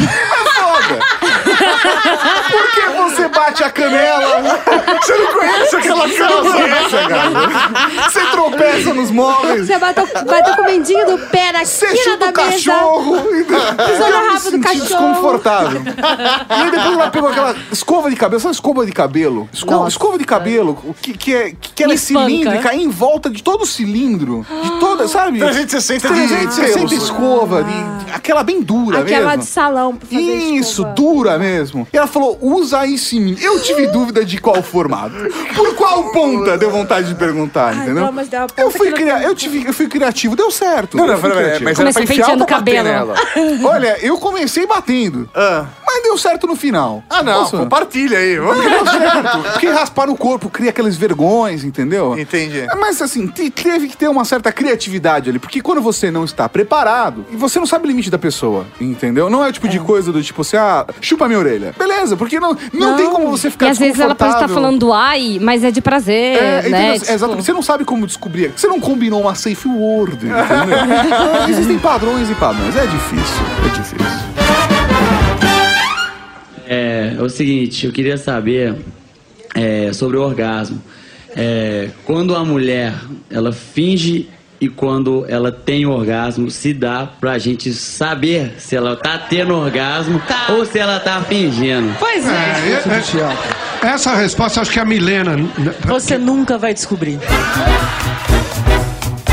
É 0.59 0.61
foda. 0.61 0.99
Por 2.51 2.73
que 2.73 2.81
você 3.03 3.29
bate 3.29 3.63
a 3.65 3.71
canela? 3.71 4.43
Você 5.03 5.15
não 5.17 5.33
conhece 5.33 5.77
aquela 5.77 6.09
casa? 6.09 7.09
cara. 7.09 8.11
Você 8.11 8.21
tropeça 8.31 8.95
nos 8.95 9.11
móveis. 9.11 9.67
Você 9.67 9.79
bateu, 9.79 10.07
bateu 10.07 10.55
com 10.57 10.63
o 10.63 10.65
mendinho 10.65 11.07
do 11.07 11.19
pé 11.29 11.53
na 11.53 11.65
Você 11.65 11.87
quina 11.87 12.03
chupa 12.03 12.19
da 12.19 12.29
o 12.31 12.33
cachorro. 12.33 13.17
Pisou 13.23 14.11
no 14.11 14.33
rabo 14.33 14.51
do 14.51 14.61
cachorro. 14.61 14.81
desconfortável. 14.87 15.83
E 15.83 16.53
aí 16.53 16.71
depois 16.71 16.93
ela 16.95 17.11
pegou 17.11 17.29
aquela 17.31 17.57
escova 17.71 18.11
de 18.11 18.17
cabelo. 18.17 18.41
Sabe 18.41 18.55
escova 18.55 18.87
de 18.87 18.93
cabelo? 18.93 19.49
Escova, 19.53 19.77
Nossa. 19.77 19.89
escova 19.91 20.19
de 20.19 20.25
cabelo, 20.25 20.95
que, 21.01 21.13
que, 21.17 21.35
é, 21.35 21.53
que 21.75 21.83
ela 21.83 21.93
é 21.93 21.95
espanca. 21.97 22.27
cilíndrica 22.27 22.75
em 22.75 22.89
volta 22.89 23.31
de 23.31 23.43
todo 23.43 23.63
o 23.63 23.67
cilindro. 23.67 24.47
De 24.63 24.71
toda, 24.81 25.07
sabe? 25.09 25.39
360 25.39 26.09
de 26.09 26.15
360 26.29 26.79
pelos. 26.89 26.93
escova. 26.93 27.63
de- 27.63 28.13
aquela 28.15 28.43
bem 28.43 28.63
dura 28.63 29.01
Aquela 29.01 29.31
mesmo. 29.31 29.43
de 29.43 29.47
salão 29.49 29.95
pra 29.97 30.09
fazer 30.09 30.21
Isso, 30.21 30.83
escova. 30.83 30.95
dura 30.95 31.39
mesmo. 31.39 31.68
E 31.93 31.97
ela 31.97 32.07
falou, 32.07 32.39
usa 32.41 32.87
isso 32.87 33.17
em 33.17 33.21
mim. 33.21 33.37
Eu 33.41 33.61
tive 33.61 33.87
dúvida 33.93 34.25
de 34.25 34.39
qual 34.39 34.63
formato. 34.63 35.15
Por 35.55 35.75
qual 35.75 36.11
ponta 36.13 36.57
deu 36.57 36.71
vontade 36.71 37.09
de 37.09 37.15
perguntar, 37.15 37.75
entendeu? 37.77 38.05
não, 38.05 38.13
mas 38.13 38.29
uma 38.29 38.47
eu, 38.57 38.67
ponta 38.67 38.79
fui 38.79 38.93
que 38.93 39.05
não 39.05 39.13
cria... 39.17 39.23
eu, 39.29 39.35
tive... 39.35 39.65
eu 39.67 39.73
fui 39.73 39.87
criativo, 39.89 40.37
deu 40.37 40.51
certo. 40.51 40.97
Não, 40.97 41.07
não, 41.07 41.15
Eu 41.15 41.21
fui 41.21 41.31
pera, 41.31 41.35
pera, 41.43 41.57
criativo. 41.59 41.65
mas 41.71 41.79
era 41.81 41.93
Começou 41.93 42.03
pra 42.07 42.15
enfiar 42.15 42.27
penteando 42.27 42.47
bater 42.47 42.55
cabelo. 42.55 42.89
nela? 42.89 43.15
Olha, 43.75 43.99
eu 44.01 44.19
comecei 44.19 44.67
batendo. 44.67 45.29
Ah. 45.35 45.67
Mas 45.87 46.03
deu 46.03 46.17
certo 46.19 46.47
no 46.47 46.55
final. 46.55 47.03
Ah, 47.11 47.23
não, 47.23 47.41
Nossa, 47.41 47.57
compartilha 47.57 48.19
aí. 48.19 48.37
vamos. 48.39 48.63
Deu 48.63 48.87
certo. 48.87 49.39
Porque 49.53 49.69
raspar 49.69 50.07
no 50.07 50.17
corpo 50.17 50.49
cria 50.49 50.71
aqueles 50.71 50.97
vergões, 50.97 51.65
entendeu? 51.65 52.19
Entendi. 52.19 52.67
Mas 52.79 53.01
assim, 53.03 53.27
te- 53.27 53.51
teve 53.51 53.89
que 53.89 53.97
ter 53.97 54.09
uma 54.09 54.25
certa 54.25 54.53
criatividade 54.53 55.31
ali. 55.31 55.39
Porque 55.39 55.61
quando 55.61 55.81
você 55.81 56.11
não 56.11 56.25
está 56.25 56.49
preparado, 56.49 57.25
e 57.31 57.37
você 57.37 57.59
não 57.59 57.67
sabe 57.67 57.87
o 57.87 57.89
limite 57.89 58.11
da 58.11 58.19
pessoa, 58.19 58.67
entendeu? 58.81 59.29
Não 59.31 59.45
é 59.45 59.49
o 59.49 59.53
tipo 59.53 59.69
de 59.69 59.79
coisa 59.81 60.13
do 60.13 60.23
tipo 60.23 60.43
assim, 60.43 60.57
ah, 60.57 60.87
chupa 61.01 61.27
minha 61.27 61.39
orelha. 61.39 61.58
Beleza, 61.79 62.17
porque 62.17 62.41
não, 62.41 62.57
não, 62.73 62.97
tem 62.97 63.11
como 63.11 63.31
você 63.31 63.51
ficar 63.51 63.67
E 63.67 63.69
às 63.71 63.79
vezes 63.79 64.01
ela 64.01 64.15
pode 64.15 64.35
estar 64.35 64.49
falando 64.49 64.93
ai, 64.93 65.39
mas 65.41 65.65
é 65.65 65.71
de 65.71 65.81
prazer, 65.81 66.37
É, 66.37 66.41
né? 66.41 66.69
entendeu? 66.69 67.01
Tipo, 67.01 67.13
Exatamente. 67.13 67.45
Você 67.45 67.53
não 67.53 67.63
sabe 67.63 67.85
como 67.85 68.07
descobrir. 68.07 68.53
Você 68.57 68.67
não 68.67 68.81
combinou 68.81 69.21
uma 69.21 69.35
safe 69.35 69.69
word, 69.69 70.17
entendeu? 70.27 71.49
Existem 71.49 71.79
padrões 71.79 72.31
e 72.31 72.35
padrões. 72.35 72.77
É 72.77 72.87
difícil. 72.87 73.45
É 73.65 73.77
difícil. 73.77 73.99
É, 76.67 77.15
é 77.19 77.23
o 77.23 77.29
seguinte, 77.31 77.87
eu 77.87 77.93
queria 77.93 78.19
saber 78.19 78.77
é, 79.55 79.93
sobre 79.93 80.17
o 80.17 80.23
orgasmo. 80.23 80.83
É, 81.35 81.91
quando 82.05 82.35
a 82.35 82.45
mulher 82.45 82.95
ela 83.31 83.53
finge 83.53 84.29
e 84.61 84.69
quando 84.69 85.25
ela 85.29 85.53
tem 85.53 85.87
orgasmo, 85.87 86.51
se 86.51 86.73
dá 86.75 87.07
pra 87.21 87.39
gente 87.39 87.73
saber 87.73 88.55
se 88.59 88.75
ela 88.75 88.97
tá 88.97 89.17
tendo 89.19 89.55
orgasmo 89.55 90.21
ou 90.51 90.65
se 90.65 90.79
ela 90.79 90.99
tá 90.99 91.23
fingindo. 91.23 91.95
Pois 91.99 92.27
É, 92.27 92.31
é, 93.83 93.87
é, 93.87 93.91
essa 93.93 94.15
resposta 94.17 94.61
acho 94.61 94.71
que 94.73 94.79
é 94.79 94.83
a 94.83 94.85
Milena. 94.85 95.37
Você 95.87 96.19
nunca 96.19 96.59
vai 96.59 96.75
descobrir. 96.75 97.19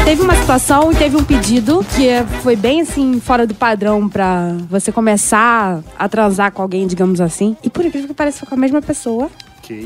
Teve 0.03 0.21
uma 0.21 0.35
situação 0.35 0.91
e 0.91 0.95
teve 0.95 1.17
um 1.17 1.23
pedido 1.23 1.83
que 1.95 2.07
é- 2.07 2.23
foi 2.43 2.55
bem 2.55 2.81
assim, 2.81 3.19
fora 3.19 3.47
do 3.47 3.55
padrão 3.55 4.07
pra 4.07 4.53
você 4.69 4.91
começar 4.91 5.79
a 5.97 6.07
transar 6.07 6.51
com 6.51 6.61
alguém, 6.61 6.85
digamos 6.85 7.19
assim. 7.19 7.57
E 7.63 7.71
por 7.71 7.83
incrível 7.83 8.07
que 8.09 8.13
pareça, 8.13 8.39
foi 8.41 8.47
com 8.49 8.53
a 8.53 8.57
mesma 8.59 8.83
pessoa. 8.83 9.31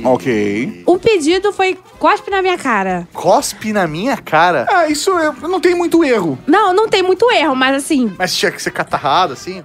Ok. 0.03 0.83
O 0.85 0.97
pedido 0.97 1.51
foi 1.53 1.77
cospe 1.97 2.29
na 2.31 2.41
minha 2.41 2.57
cara. 2.57 3.07
Cospe 3.13 3.71
na 3.73 3.87
minha 3.87 4.17
cara? 4.17 4.65
Ah, 4.69 4.87
isso 4.87 5.11
é- 5.17 5.33
não 5.47 5.59
tem 5.59 5.75
muito 5.75 6.03
erro. 6.03 6.37
Não, 6.47 6.73
não 6.73 6.87
tem 6.87 7.01
muito 7.03 7.29
erro, 7.31 7.55
mas 7.55 7.75
assim. 7.75 8.13
Mas 8.17 8.35
tinha 8.35 8.51
que 8.51 8.61
ser 8.61 8.71
catarrado, 8.71 9.33
assim? 9.33 9.63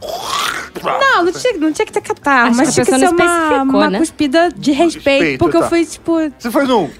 Não, 0.82 1.24
não 1.24 1.32
tinha, 1.32 1.52
não 1.54 1.72
tinha 1.72 1.86
que 1.86 1.92
ter 1.92 2.00
catarro, 2.02 2.48
Acho 2.48 2.56
mas 2.56 2.74
que 2.74 2.80
a 2.80 2.84
tinha 2.84 2.84
que 2.84 2.90
pessoa 3.02 3.08
ser 3.10 3.16
não 3.16 3.24
uma, 3.26 3.42
especificou, 3.44 3.80
uma 3.80 3.90
né? 3.90 3.98
cuspida 3.98 4.48
de 4.54 4.72
respeito. 4.72 5.04
Respeito, 5.22 5.38
porque 5.38 5.58
tá. 5.58 5.64
eu 5.64 5.68
fui, 5.68 5.84
tipo. 5.86 6.18
Você 6.38 6.50
faz 6.50 6.68
um. 6.68 6.90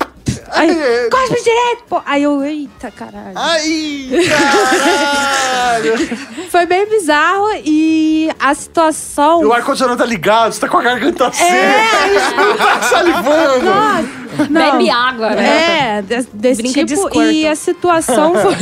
Aí, 0.55 1.09
cospe 1.11 1.42
direito! 1.42 1.84
Pô. 1.88 2.00
Aí 2.07 2.22
eu, 2.22 2.42
eita, 2.44 2.90
caralho. 2.90 3.32
Ai, 3.34 4.09
caralho. 4.28 5.94
Foi 6.50 6.66
bem 6.66 6.88
bizarro 6.88 7.48
e 7.64 8.30
a 8.38 8.55
situação. 8.55 9.42
E 9.42 9.44
o 9.46 9.52
ar-condicionado 9.52 9.98
tá 9.98 10.07
ligado, 10.07 10.52
você 10.52 10.61
tá 10.61 10.68
com 10.68 10.78
a 10.78 10.82
garganta 10.82 11.32
seca. 11.32 11.44
É, 11.52 12.34
Não 12.36 12.57
tá 12.57 12.82
salivando. 12.82 13.64
Nossa, 13.64 14.48
Não. 14.50 14.70
Bebe 14.72 14.90
água, 14.90 15.30
né? 15.30 15.98
É, 15.98 16.02
de- 16.02 16.28
desse 16.32 16.62
Brinca 16.62 16.84
de 16.84 16.94
tipo. 16.94 17.09
Squirtle. 17.09 17.32
E 17.32 17.46
a 17.48 17.55
situação 17.57 18.34
foi. 18.38 18.55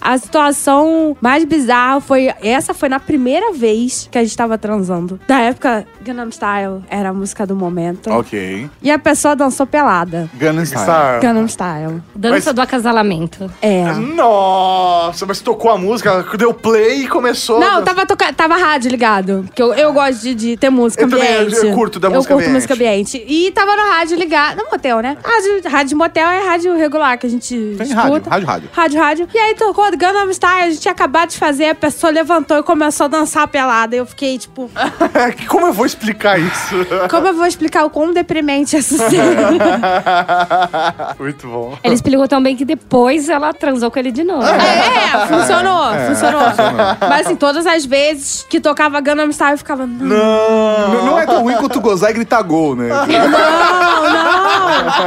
a 0.00 0.18
situação 0.18 1.16
mais 1.20 1.44
bizarra 1.44 2.00
foi. 2.00 2.32
Essa 2.42 2.72
foi 2.74 2.88
na 2.88 3.00
primeira 3.00 3.52
vez 3.52 4.08
que 4.10 4.18
a 4.18 4.22
gente 4.24 4.36
tava 4.36 4.56
transando. 4.58 5.18
Da 5.26 5.38
época, 5.40 5.86
Gangnam 6.06 6.30
Style 6.30 6.84
era 6.88 7.08
a 7.08 7.12
música 7.12 7.44
do 7.46 7.56
momento. 7.56 8.10
Ok. 8.10 8.70
E 8.80 8.90
a 8.90 8.98
pessoa 8.98 9.34
dançou 9.34 9.66
pelada. 9.66 10.30
Gangnam 10.34 10.64
Style. 10.64 11.20
Gangnam 11.20 11.48
Style. 11.48 12.02
Dança 12.14 12.52
do 12.52 12.60
acasalamento. 12.60 13.50
É. 13.60 13.84
Nossa, 13.92 15.26
mas 15.26 15.40
tocou 15.40 15.70
a 15.70 15.76
música, 15.78 16.24
deu 16.38 16.54
play 16.54 17.02
e 17.04 17.08
começou. 17.08 17.58
Não, 17.58 17.82
tava, 17.82 18.06
toca... 18.06 18.32
tava 18.32 18.56
rádio 18.56 18.90
ligado. 18.90 19.42
Porque 19.46 19.60
eu, 19.62 19.74
eu 19.74 19.92
gosto 19.92 20.20
de, 20.22 20.34
de 20.34 20.56
ter 20.56 20.70
música 20.70 21.02
Eu 21.02 21.10
também, 21.10 21.32
eu- 21.32 21.40
ambiente. 21.42 21.66
eu 21.66 21.74
curto 21.74 21.98
da 21.98 22.08
eu 22.08 22.12
música 22.12 22.34
curto 22.34 22.44
ambiente. 22.46 22.54
música 22.54 22.74
ambiente. 22.74 23.24
E 23.26 23.50
tava 23.50 23.74
no 23.76 23.82
rádio 23.90 24.16
ligado. 24.16 24.56
No 24.58 24.70
motel, 24.70 25.00
né? 25.00 25.16
Rádio, 25.24 25.70
rádio 25.70 25.98
motel 25.98 26.28
é 26.28 26.46
rádio 26.46 26.76
regular 26.76 27.18
que 27.18 27.26
a 27.26 27.30
gente 27.30 27.54
Tem 27.78 27.86
escuta. 27.88 28.30
rádio, 28.30 28.30
rádio, 28.30 28.46
rádio. 28.46 28.68
Rádio, 28.72 29.00
rádio. 29.00 29.28
E 29.34 29.38
aí 29.38 29.54
tocou 29.54 29.84
Gangnam 29.96 30.32
Style, 30.32 30.62
a 30.62 30.70
gente 30.70 30.80
tinha 30.80 30.92
acabado 30.92 31.30
de 31.30 31.38
fazer, 31.38 31.66
a 31.70 31.74
pessoa 31.74 32.10
levantou 32.12 32.58
e 32.58 32.62
começou 32.62 33.06
a 33.06 33.08
dançar 33.08 33.48
pelada. 33.48 33.96
Eu 33.96 34.06
fiquei, 34.06 34.38
tipo, 34.38 34.70
Como 35.48 35.66
eu 35.66 35.72
vou 35.72 35.86
explicar 35.96 36.38
isso? 36.38 36.74
como 37.10 37.26
eu 37.26 37.34
vou 37.34 37.46
explicar 37.46 37.84
o 37.84 37.90
quão 37.90 38.12
deprimente 38.12 38.76
essa 38.76 38.96
cena? 39.08 39.50
Muito 41.18 41.46
bom. 41.48 41.76
Ele 41.82 41.94
explicou 41.94 42.28
tão 42.28 42.42
bem 42.42 42.54
que 42.56 42.64
depois 42.64 43.28
ela 43.28 43.52
transou 43.52 43.90
com 43.90 43.98
ele 43.98 44.10
de 44.12 44.22
novo. 44.24 44.42
É, 44.46 45.26
funcionou, 45.26 45.92
É, 45.94 46.06
funcionou. 46.08 46.40
funcionou. 46.50 46.96
Mas 47.00 47.26
assim, 47.26 47.36
todas 47.36 47.66
as 47.66 47.84
vezes 47.84 48.46
que 48.48 48.60
tocava 48.60 49.00
Gangnam 49.00 49.30
Style, 49.32 49.52
eu 49.52 49.58
ficava, 49.58 49.86
não, 49.86 50.06
Não, 50.06 51.04
não 51.06 51.18
é 51.18 51.26
tão 51.26 51.42
ruim 51.42 51.56
quanto 51.56 51.80
gozar 51.80 52.10
e 52.10 52.14
gritar 52.14 52.42
gol, 52.42 52.76
né? 52.76 52.88
não, 52.88 53.06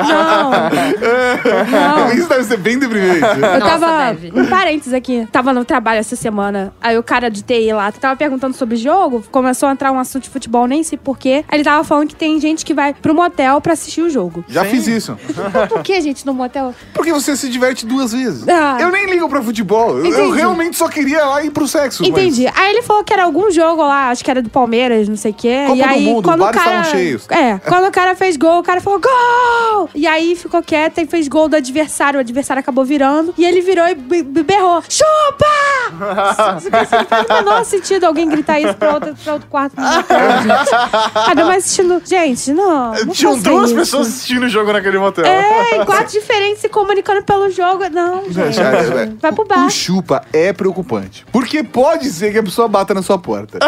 não, 0.09 0.49
não. 0.49 2.13
Isso 2.13 2.27
deve 2.27 2.43
ser 2.43 2.57
bem 2.57 2.77
deprimente. 2.79 3.21
Eu 3.21 3.59
Nossa, 3.59 3.79
tava. 3.79 4.13
deve. 4.13 4.31
Um 4.39 4.45
parênteses 4.47 4.93
aqui. 4.93 5.27
Tava 5.31 5.53
no 5.53 5.63
trabalho 5.65 5.99
essa 5.99 6.15
semana. 6.15 6.73
Aí 6.81 6.97
o 6.97 7.03
cara 7.03 7.29
de 7.29 7.41
TI 7.41 7.71
lá 7.73 7.91
tava 7.91 8.15
perguntando 8.15 8.55
sobre 8.55 8.75
jogo. 8.75 9.23
Começou 9.31 9.69
a 9.69 9.71
entrar 9.71 9.91
um 9.91 9.99
assunto 9.99 10.23
de 10.23 10.29
futebol, 10.29 10.65
nem 10.67 10.78
porquê. 10.97 11.43
Aí 11.47 11.57
ele 11.57 11.63
tava 11.63 11.83
falando 11.83 12.07
que 12.09 12.15
tem 12.15 12.39
gente 12.39 12.65
que 12.65 12.73
vai 12.73 12.93
pro 12.93 13.13
motel 13.13 13.59
pra 13.61 13.73
assistir 13.73 14.01
o 14.01 14.09
jogo. 14.09 14.43
Já 14.47 14.63
fiz 14.65 14.87
isso. 14.87 15.17
Por 15.69 15.81
que, 15.83 15.99
gente, 16.01 16.25
no 16.25 16.33
motel? 16.33 16.73
Porque 16.93 17.11
você 17.11 17.35
se 17.35 17.49
diverte 17.49 17.85
duas 17.85 18.11
vezes. 18.11 18.47
Ah. 18.47 18.77
Eu 18.79 18.89
nem 18.91 19.09
ligo 19.09 19.27
pra 19.29 19.41
futebol. 19.41 19.97
Eu, 19.99 20.05
eu 20.11 20.31
realmente 20.31 20.77
só 20.77 20.87
queria 20.87 21.25
lá 21.25 21.43
ir 21.43 21.51
pro 21.51 21.67
sexo. 21.67 22.03
mas- 22.03 22.09
Entendi. 22.11 22.47
Aí 22.55 22.71
ele 22.71 22.81
falou 22.81 23.03
que 23.03 23.13
era 23.13 23.23
algum 23.23 23.49
jogo 23.51 23.81
lá, 23.83 24.09
acho 24.09 24.23
que 24.23 24.31
era 24.31 24.41
do 24.41 24.49
Palmeiras, 24.49 25.07
não 25.07 25.15
sei 25.15 25.31
o 25.31 25.33
quê. 25.33 25.63
Copa 25.67 25.77
e 25.77 25.81
do 25.83 25.89
aí, 25.89 26.05
Mundo, 26.05 26.23
quando 26.23 26.41
o 26.41 26.45
cara. 26.51 26.57
estavam 26.57 26.83
cheios. 26.85 27.25
É, 27.29 27.57
quando 27.59 27.87
o 27.87 27.91
cara 27.91 28.15
fez 28.15 28.37
gol, 28.37 28.59
o 28.59 28.63
cara 28.63 28.81
falou 28.81 28.99
gol! 28.99 29.89
E 29.95 30.05
aí 30.07 30.35
ficou 30.35 30.61
quieto 30.61 30.99
e 30.99 31.05
fez 31.05 31.27
gol 31.27 31.47
do 31.49 31.55
adversário. 31.55 32.17
O 32.17 32.21
adversário 32.21 32.59
acabou 32.59 32.83
virando. 32.85 33.33
E 33.37 33.45
ele 33.45 33.61
virou 33.61 33.87
e 33.87 33.95
be- 33.95 34.23
be- 34.23 34.43
berrou: 34.43 34.81
chupa! 34.87 35.45
Isso 36.59 36.95
não 36.95 37.05
faz 37.05 37.25
o 37.29 37.33
menor 37.33 37.65
sentido 37.65 38.03
alguém 38.05 38.27
gritar 38.29 38.59
isso 38.59 38.73
pra 38.75 38.93
outro, 38.93 39.15
pra 39.23 39.33
outro 39.33 39.47
quarto. 39.49 39.75
do 39.75 39.81
motel, 39.81 40.19
gente. 40.43 40.68
Ainda 41.27 41.45
mais 41.45 41.63
assistindo. 41.65 42.01
Gente, 42.05 42.51
não. 42.53 42.93
não 42.93 43.07
Tinham 43.13 43.35
faça 43.35 43.49
duas 43.49 43.65
isso. 43.69 43.75
pessoas 43.79 44.07
assistindo 44.07 44.43
o 44.43 44.49
jogo 44.49 44.71
naquele 44.73 44.97
motel. 44.99 45.25
É, 45.25 45.77
em 45.81 45.85
quartos 45.85 46.13
diferentes 46.13 46.59
se 46.61 46.69
comunicando 46.69 47.23
pelo 47.23 47.49
jogo. 47.49 47.83
Não, 47.91 48.23
gente. 48.31 48.59
É, 48.59 49.03
é, 49.03 49.11
Vai 49.21 49.31
pro 49.31 49.45
bar. 49.45 49.65
O 49.65 49.69
chupa 49.69 50.21
é 50.33 50.51
preocupante. 50.53 51.25
Porque 51.31 51.63
pode 51.63 52.09
ser 52.09 52.31
que 52.31 52.37
a 52.39 52.43
pessoa 52.43 52.67
bata 52.67 52.93
na 52.93 53.01
sua 53.01 53.17
porta. 53.17 53.59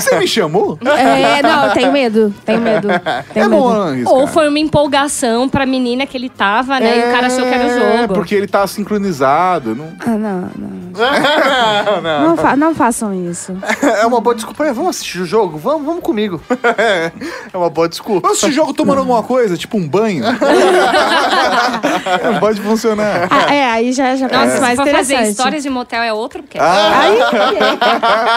Você 0.00 0.18
me 0.18 0.26
chamou? 0.26 0.78
É, 1.08 1.42
não, 1.42 1.66
eu 1.66 1.72
tenho 1.72 1.92
medo. 1.92 2.34
Tenho 2.44 2.60
medo. 2.60 2.88
Tenho 3.32 3.46
É 3.46 3.48
medo. 3.48 3.62
bom 3.62 3.94
isso, 3.94 4.10
Ou 4.10 4.26
foi 4.26 4.48
uma 4.48 4.58
empolgação 4.58 5.48
pra 5.48 5.64
menina 5.66 6.06
que 6.06 6.16
ele 6.16 6.28
tava, 6.28 6.78
né? 6.80 6.98
e 6.98 7.08
o 7.08 7.12
cara 7.12 7.26
achou 7.28 7.42
que 7.42 7.54
era 7.54 7.64
o 7.64 7.68
É, 7.70 7.98
jogo. 8.02 8.14
porque 8.14 8.34
ele 8.34 8.46
tá 8.46 8.66
sincronizado. 8.66 9.74
Não... 9.74 9.92
Ah, 10.00 10.10
não, 10.10 10.50
não. 10.56 10.70
não, 10.98 12.00
não. 12.02 12.28
Não, 12.28 12.36
fa- 12.36 12.56
não 12.56 12.74
façam 12.74 13.14
isso. 13.30 13.56
É 13.82 14.06
uma 14.06 14.20
boa 14.20 14.34
desculpa. 14.34 14.64
É, 14.66 14.72
vamos 14.72 14.90
assistir 14.96 15.20
o 15.20 15.26
jogo? 15.26 15.58
Vamos, 15.58 15.86
vamos 15.86 16.02
comigo. 16.02 16.37
é 17.52 17.56
uma 17.56 17.70
boa 17.70 17.88
desculpa. 17.88 18.20
Vamos 18.28 18.38
assistir 18.38 18.54
jogo 18.54 18.72
tomando 18.72 18.98
alguma 18.98 19.22
coisa, 19.22 19.56
tipo 19.56 19.76
um 19.76 19.86
banho. 19.88 20.24
Não 22.24 22.38
pode 22.40 22.60
funcionar. 22.60 23.28
Ah, 23.30 23.54
é, 23.54 23.70
aí 23.70 23.92
já, 23.92 24.14
já 24.16 24.28
Nossa, 24.28 24.54
se 24.56 24.60
mais 24.60 24.78
fazer 24.78 25.22
histórias 25.22 25.62
de 25.62 25.70
motel 25.70 26.02
é 26.02 26.12
outro 26.12 26.42
que 26.42 26.58
Ah. 26.58 27.00
Aí, 27.00 27.18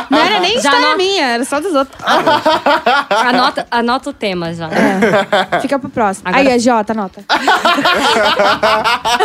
não 0.10 0.20
era 0.20 0.39
nem 0.39 0.54
Já 0.54 0.58
história 0.60 0.89
não- 0.89 0.97
minha, 0.97 1.26
era 1.26 1.45
só 1.45 1.60
dos 1.60 1.74
outros. 1.74 1.97
Anota, 3.10 3.68
anota 3.72 4.10
o 4.10 4.14
tema 4.14 4.54
já. 4.54 4.70
Fica 5.62 5.78
pro 5.80 5.89
próximo. 5.89 6.28
Agora- 6.28 6.49
Aí, 6.54 6.60
Jota, 6.60 6.93
anota. 6.93 7.24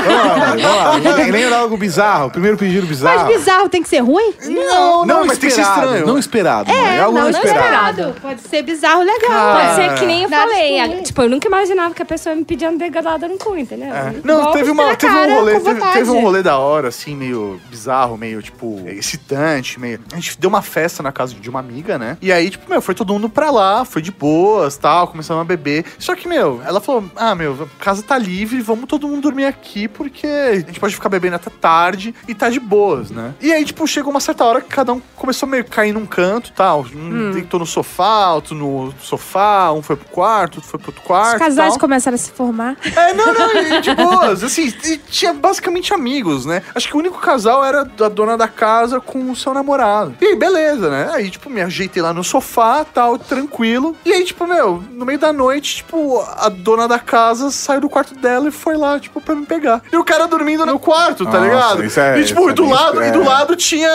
Vamos 0.07 0.63
lá, 0.63 0.91
vamos 0.93 1.05
lá. 1.05 1.39
Era 1.47 1.59
algo 1.59 1.77
bizarro. 1.77 2.31
Primeiro 2.31 2.57
pedido 2.57 2.87
bizarro. 2.87 3.25
Mas 3.25 3.37
bizarro 3.39 3.69
tem 3.69 3.83
que 3.83 3.89
ser 3.89 4.01
ruim? 4.01 4.33
Não, 4.47 5.05
não, 5.07 5.27
mas 5.27 5.39
tem 5.39 5.49
que 5.49 5.55
ser 5.55 5.63
esperado, 5.63 5.87
estranho. 5.87 6.07
Não 6.07 6.19
esperado. 6.19 6.71
É, 6.71 6.75
mãe. 6.75 6.99
algo 7.01 7.19
não, 7.19 7.25
não 7.25 7.31
não 7.33 7.39
esperado. 7.43 7.91
esperado. 8.01 8.21
Pode 8.21 8.41
ser 8.43 8.63
bizarro 8.67 9.03
legal. 9.03 9.57
Pode 9.57 9.75
ser 9.77 9.95
que 9.99 10.07
nem 10.07 10.25
eu 10.25 10.29
Nada 10.29 10.51
falei. 10.51 10.81
exclui. 10.81 11.03
Tipo, 11.03 11.23
eu 11.23 11.31
nunca 11.31 11.49
imaginava 11.49 11.95
que 11.95 12.03
a 12.03 12.05
pessoa 12.05 12.35
ia 12.35 12.39
me 12.39 12.45
pedir 12.45 12.69
uma 12.69 12.77
degradada 12.77 13.29
no 13.29 13.39
cu, 13.39 13.57
entendeu? 13.57 13.89
Não, 14.25 14.43
Golpes 14.43 14.61
teve, 14.61 14.71
uma, 14.71 14.87
na 14.89 14.97
teve 14.97 15.13
cara, 15.13 15.33
um 15.33 15.35
rolê, 15.37 15.53
com 15.55 15.61
teve, 15.61 15.75
vontade. 15.75 15.99
teve 15.99 16.11
um 16.11 16.21
rolê 16.21 16.43
da 16.43 16.59
hora, 16.59 16.89
assim, 16.89 17.15
meio 17.17 17.61
bizarro, 17.71 18.17
meio, 18.19 18.43
tipo, 18.43 18.83
excitante, 18.89 19.79
meio... 19.81 20.01
A 20.13 20.17
gente 20.17 20.39
deu 20.39 20.49
uma 20.49 20.63
festa 20.63 21.03
na 21.03 21.13
casa 21.13 21.35
de 21.35 21.49
uma 21.49 21.61
amiga, 21.61 21.99
né? 21.99 22.19
E 22.21 22.33
aí, 22.33 22.51
tipo, 22.51 22.69
meu, 22.69 22.83
foi 22.83 22.95
todo 22.95 23.13
mundo 23.13 23.29
pra 23.29 23.51
lá, 23.51 23.85
foi 23.85 24.03
de 24.03 24.11
boas, 24.11 24.77
tal, 24.77 25.09
começamos 25.09 25.41
a 25.41 25.45
beber. 25.45 25.85
Só 25.99 26.15
que, 26.15 26.27
meu, 26.29 26.61
ela 26.67 26.81
falou, 26.81 27.05
ah, 27.15 27.35
meu, 27.35 27.69
a 27.81 27.85
casa 27.85 28.03
tá 28.03 28.19
livre, 28.19 28.61
vamos 28.61 28.87
todo 28.87 29.07
mundo 29.07 29.23
dormir 29.23 29.45
aqui, 29.47 29.87
porque 29.89 30.27
a 30.27 30.55
gente 30.57 30.81
pode 30.81 30.95
ficar 30.95 31.09
bebendo 31.09 31.37
até 31.37 31.51
tarde 31.51 32.15
e 32.27 32.35
tá 32.35 32.51
de 32.51 32.59
boas, 32.61 33.11
né? 33.11 33.35
E 33.41 33.53
aí, 33.53 33.65
tipo, 33.65 33.87
chegou 33.87 34.11
uma 34.11 34.21
certa 34.21 34.45
hora 34.45 34.61
que 34.61 34.69
cada 34.69 34.93
um 34.93 35.01
começou 35.15 35.49
meio 35.49 35.63
a 35.63 35.67
cair 35.67 35.93
num 35.93 36.07
canto, 36.07 36.53
tal. 36.53 36.85
Um 36.95 37.31
deitou 37.31 37.61
no 37.61 37.67
sofá, 37.67 38.33
outro 38.33 38.55
no 38.57 38.93
sofá, 39.01 39.71
um 39.73 39.83
foi 39.83 39.97
pro 39.97 40.09
quarto, 40.09 40.57
outro 40.57 40.71
foi 40.71 40.81
pro 40.81 40.89
outro 40.91 41.03
quarto, 41.03 41.35
Os 41.35 41.39
casais 41.39 41.71
tal. 41.71 41.79
começaram 41.81 42.15
a 42.15 42.19
se 42.19 42.31
formar. 42.31 42.77
É, 42.97 43.15
não, 43.15 43.33
não, 43.33 43.81
de 43.81 43.95
boas. 43.95 44.43
Assim, 44.45 44.73
e 44.85 44.97
tinha 44.99 45.33
basicamente 45.33 45.93
amigos, 45.95 46.45
né? 46.47 46.63
Acho 46.75 46.89
que 46.89 46.97
o 46.97 46.99
único 46.99 47.19
casal 47.21 47.65
era 47.65 47.81
a 47.83 48.09
dona 48.09 48.37
da 48.37 48.49
casa 48.49 49.01
com 49.01 49.31
o 49.31 49.37
seu 49.37 49.53
namorado. 49.55 50.15
E 50.21 50.27
aí, 50.27 50.37
beleza, 50.37 50.91
né? 50.91 51.11
Aí, 51.13 51.31
tipo, 51.31 51.49
me 51.51 51.61
ajeitei 51.61 52.03
lá 52.03 52.13
no 52.13 52.25
sofá, 52.25 52.85
tal, 52.85 53.19
tranquilo. 53.19 53.95
E 54.05 54.13
aí, 54.13 54.25
tipo, 54.25 54.47
meu, 54.47 54.83
no 54.93 55.05
meio 55.05 55.19
da 55.19 55.33
noite, 55.33 55.77
tipo, 55.77 56.21
a 56.37 56.49
dona 56.49 56.89
da 56.89 56.99
casa 56.99 57.51
saiu 57.51 57.81
do 57.81 57.89
quarto 57.89 58.15
dela 58.15 58.49
e 58.49 58.51
foi 58.51 58.77
lá, 58.77 58.99
tipo, 58.99 59.21
pra 59.21 59.35
me 59.35 59.47
pegar. 59.47 59.83
E 59.93 59.97
o 59.97 60.05
cara 60.05 60.27
dormindo 60.27 60.65
no 60.65 60.79
quarto, 60.79 61.25
tá 61.25 61.33
Nossa, 61.33 61.45
ligado? 61.45 61.85
isso 61.85 62.01
é- 62.01 62.21
e, 62.21 62.25
tipo, 62.25 62.41
isso 62.41 62.51
é 62.51 62.53
do 62.55 62.69
lado, 62.69 63.03
e 63.03 63.11
do 63.11 63.23
lado 63.25 63.55
tinha 63.57 63.91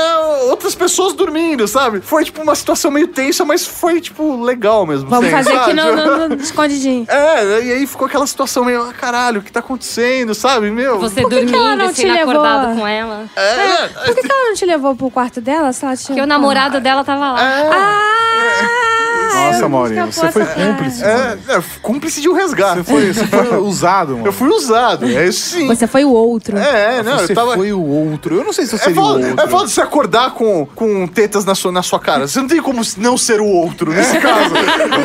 outras 0.50 0.76
pessoas 0.76 1.14
dormindo, 1.14 1.68
sabe? 1.68 2.02
Foi, 2.02 2.24
tipo, 2.24 2.42
uma 2.42 2.56
situação 2.56 2.92
meio 2.92 3.08
tensa, 3.08 3.44
mas 3.46 3.66
foi, 3.66 4.00
tipo, 4.02 4.36
legal 4.52 4.86
mesmo. 4.86 5.10
Vamos 5.10 5.26
assim, 5.26 5.44
fazer 5.44 5.58
aqui 5.58 5.76
sabe? 5.76 5.96
no, 5.96 6.18
no, 6.18 6.30
no 6.30 6.36
escondidinho. 6.36 7.06
É, 7.12 7.64
e 7.64 7.74
aí 7.74 7.88
ficou 7.88 8.08
aquela 8.08 8.26
situação 8.28 8.64
meio, 8.66 8.84
ah, 8.84 8.94
caralho, 8.94 9.40
o 9.42 9.44
que 9.44 9.52
tá 9.52 9.60
acontecendo, 9.60 10.34
sabe? 10.34 10.70
Meu. 10.72 11.00
Você 11.00 11.22
Por 11.22 11.30
que 11.30 11.40
que 11.40 11.46
dormindo 11.46 11.58
ela 11.58 11.76
não 11.76 11.90
e 11.90 11.94
sendo 11.94 12.14
levou? 12.14 12.32
acordado 12.32 12.76
com 12.78 12.88
ela. 12.88 13.30
É, 13.36 13.88
Por 13.88 14.16
que, 14.16 14.22
que 14.22 14.32
ela 14.32 14.46
não 14.50 14.54
te 14.56 14.66
levou 14.66 14.96
pro 14.96 15.10
quarto 15.12 15.42
dela? 15.42 15.72
Se 15.74 15.86
ela 15.86 15.96
tinha... 15.96 16.08
Porque 16.08 16.22
o 16.22 16.28
namorado 16.28 16.80
dela 16.80 17.04
tava 17.04 17.32
lá. 17.32 17.40
Ah! 17.42 19.01
Nossa, 19.34 19.60
eu 19.62 19.70
Mauri, 19.70 19.94
escapou 19.94 20.12
você 20.14 20.32
foi 20.32 20.46
cúmplice. 20.46 21.04
É, 21.04 21.38
é, 21.50 21.64
cúmplice 21.82 22.22
de 22.22 22.30
um 22.30 22.34
resgate. 22.34 22.78
Você 22.78 22.84
foi, 22.84 23.14
você 23.14 23.28
foi 23.28 23.58
usado, 23.58 24.14
mano. 24.14 24.26
Eu 24.32 24.34
fui 24.34 24.50
usado, 24.50 25.06
é 25.06 25.28
isso 25.28 25.50
sim. 25.58 25.68
Você 25.68 25.88
foi 25.88 26.04
o 26.06 26.12
outro. 26.12 26.58
É, 26.58 27.02
não, 27.04 27.18
Você 27.18 27.32
eu 27.32 27.36
tava. 27.36 27.56
foi 27.56 27.74
o 27.74 27.84
outro. 27.86 28.36
Eu 28.36 28.44
não 28.44 28.54
sei 28.54 28.66
se 28.66 28.74
eu 28.74 28.80
É 28.80 28.82
seria 28.84 29.02
o 29.02 29.04
foda, 29.06 29.28
outro. 29.28 29.44
é 29.44 29.48
foda 29.48 29.68
você 29.68 29.82
acordar 29.82 30.32
com, 30.34 30.66
com 30.76 31.08
tetas 31.08 31.44
na 31.46 31.56
sua, 31.56 31.72
na 31.72 31.82
sua 31.84 32.00
cara. 32.00 32.28
Você 32.28 32.40
não 32.40 32.48
tem 32.48 32.62
como 32.62 32.82
não 32.98 33.18
ser 33.18 33.42
o 33.42 33.46
outro 33.46 33.92
nesse 33.92 34.18
caso. 34.22 34.54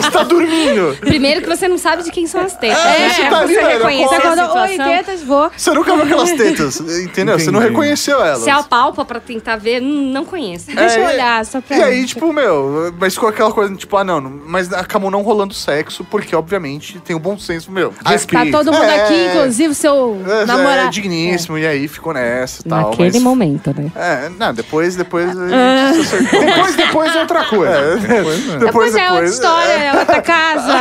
Você 0.01 0.11
tá 0.11 0.23
dormindo. 0.23 0.97
Primeiro 1.01 1.43
que 1.43 1.49
você 1.49 1.67
não 1.69 1.79
sabe 1.79 2.03
de 2.05 2.11
quem 2.11 2.27
são 2.27 2.41
as 2.41 2.57
tetas. 2.57 2.79
É, 2.79 2.99
né? 2.99 3.11
você 3.11 3.23
tá 3.29 3.39
ali, 3.41 3.55
você 3.55 3.61
velho, 3.61 3.79
reconhece 3.79 4.09
Você 4.09 4.15
a 4.15 4.19
acordou, 4.45 4.63
oi, 4.63 4.77
tetas, 4.79 5.23
vou. 5.23 5.51
Você 5.57 5.71
nunca 5.73 5.95
viu 5.95 6.03
aquelas 6.05 6.33
tetas, 6.33 6.81
entendeu? 7.01 7.39
Você 7.39 7.51
não 7.51 7.59
Entendi. 7.61 7.73
reconheceu 7.75 8.23
elas. 8.23 8.41
Você 8.41 8.51
apalpa 8.51 9.05
pra 9.05 9.21
tentar 9.21 9.57
ver, 9.57 9.83
hum, 9.83 10.11
não 10.13 10.25
conheço. 10.25 10.67
Deixa 10.67 10.99
eu 11.01 11.09
É, 11.09 11.13
olhar, 11.15 11.45
só 11.47 11.61
pra... 11.61 11.77
E 11.77 11.83
aí, 11.83 12.05
tipo, 12.07 12.33
meu, 12.33 12.95
mas 12.99 13.15
ficou 13.15 13.29
aquela 13.29 13.53
coisa, 13.53 13.75
tipo, 13.75 13.97
ah, 13.97 14.05
não, 14.05 14.16
não, 14.21 14.33
mas 14.47 14.73
acabou 14.73 15.11
não 15.11 15.23
rolando 15.23 15.55
sexo, 15.55 16.05
porque, 16.11 16.35
obviamente, 16.35 16.99
tem 17.01 17.15
o 17.15 17.19
bom 17.19 17.39
senso, 17.39 17.71
meu. 17.71 17.93
Tá 18.03 18.11
Respeito. 18.11 18.51
todo 18.53 18.73
mundo 18.73 18.85
É. 18.85 19.03
aqui, 19.05 19.27
inclusive 19.29 19.75
seu 19.75 20.21
É, 20.27 20.43
é 20.43 20.47
namorado. 20.47 20.91
digníssimo, 20.91 21.59
e 21.59 21.67
aí 21.67 21.89
ficou 21.89 22.13
nessa 22.13 22.63
e 22.65 22.69
tal. 22.69 22.91
Naquele 22.91 23.13
mas- 23.15 23.23
momento, 23.23 23.75
né? 23.77 23.91
É, 23.95 24.29
não, 24.39 24.53
depois, 24.55 24.97
depois 24.97 25.29
a 25.37 25.43
Ah. 25.43 25.93
gente 25.93 26.07
se 26.07 26.17
acertou. 26.17 26.41
Depois, 26.45 26.75
depois 26.77 27.17
é 27.17 27.21
outra 27.21 27.45
coisa. 27.45 27.75
É, 27.77 27.97
Depois, 27.97 28.47
né? 28.47 28.59
Depois, 28.59 28.95
é 28.95 29.11
outra 29.11 29.27
história, 29.27 29.73
é 29.73 29.99
outra 29.99 30.23
casa. 30.23 30.73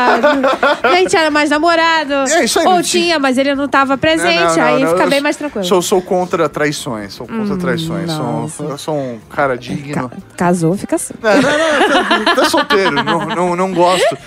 Nem 0.91 1.05
tinha 1.07 1.29
mais 1.31 1.49
namorado. 1.49 2.13
É, 2.13 2.43
isso 2.45 2.59
aí, 2.59 2.65
Ou 2.67 2.75
não 2.75 2.81
tinha, 2.81 3.19
mas 3.19 3.37
ele 3.37 3.53
não 3.55 3.67
tava 3.67 3.97
presente, 3.97 4.39
Não, 4.39 4.55
não, 4.55 4.63
aí 4.63 4.83
não, 4.83 4.91
fica 4.91 5.07
bem 5.07 5.21
mais 5.21 5.35
tranquilo. 5.35 5.65
Sou, 5.65 5.81
sou 5.81 6.01
contra 6.01 6.47
traições, 6.49 7.13
sou 7.13 7.27
contra 7.27 7.57
traições. 7.57 8.11
Sou, 8.11 8.77
sou 8.77 8.95
um 8.95 9.19
cara 9.29 9.57
digno. 9.57 10.11
Casou, 10.37 10.75
fica 10.77 10.95
assim. 10.95 11.13
Não, 11.21 11.31
não, 11.41 12.19
não, 12.19 12.25
tá, 12.25 12.35
tá 12.35 12.49
solteiro, 12.49 12.91
não, 12.91 13.24
não, 13.27 13.55
não 13.55 13.73
gosto. 13.73 14.17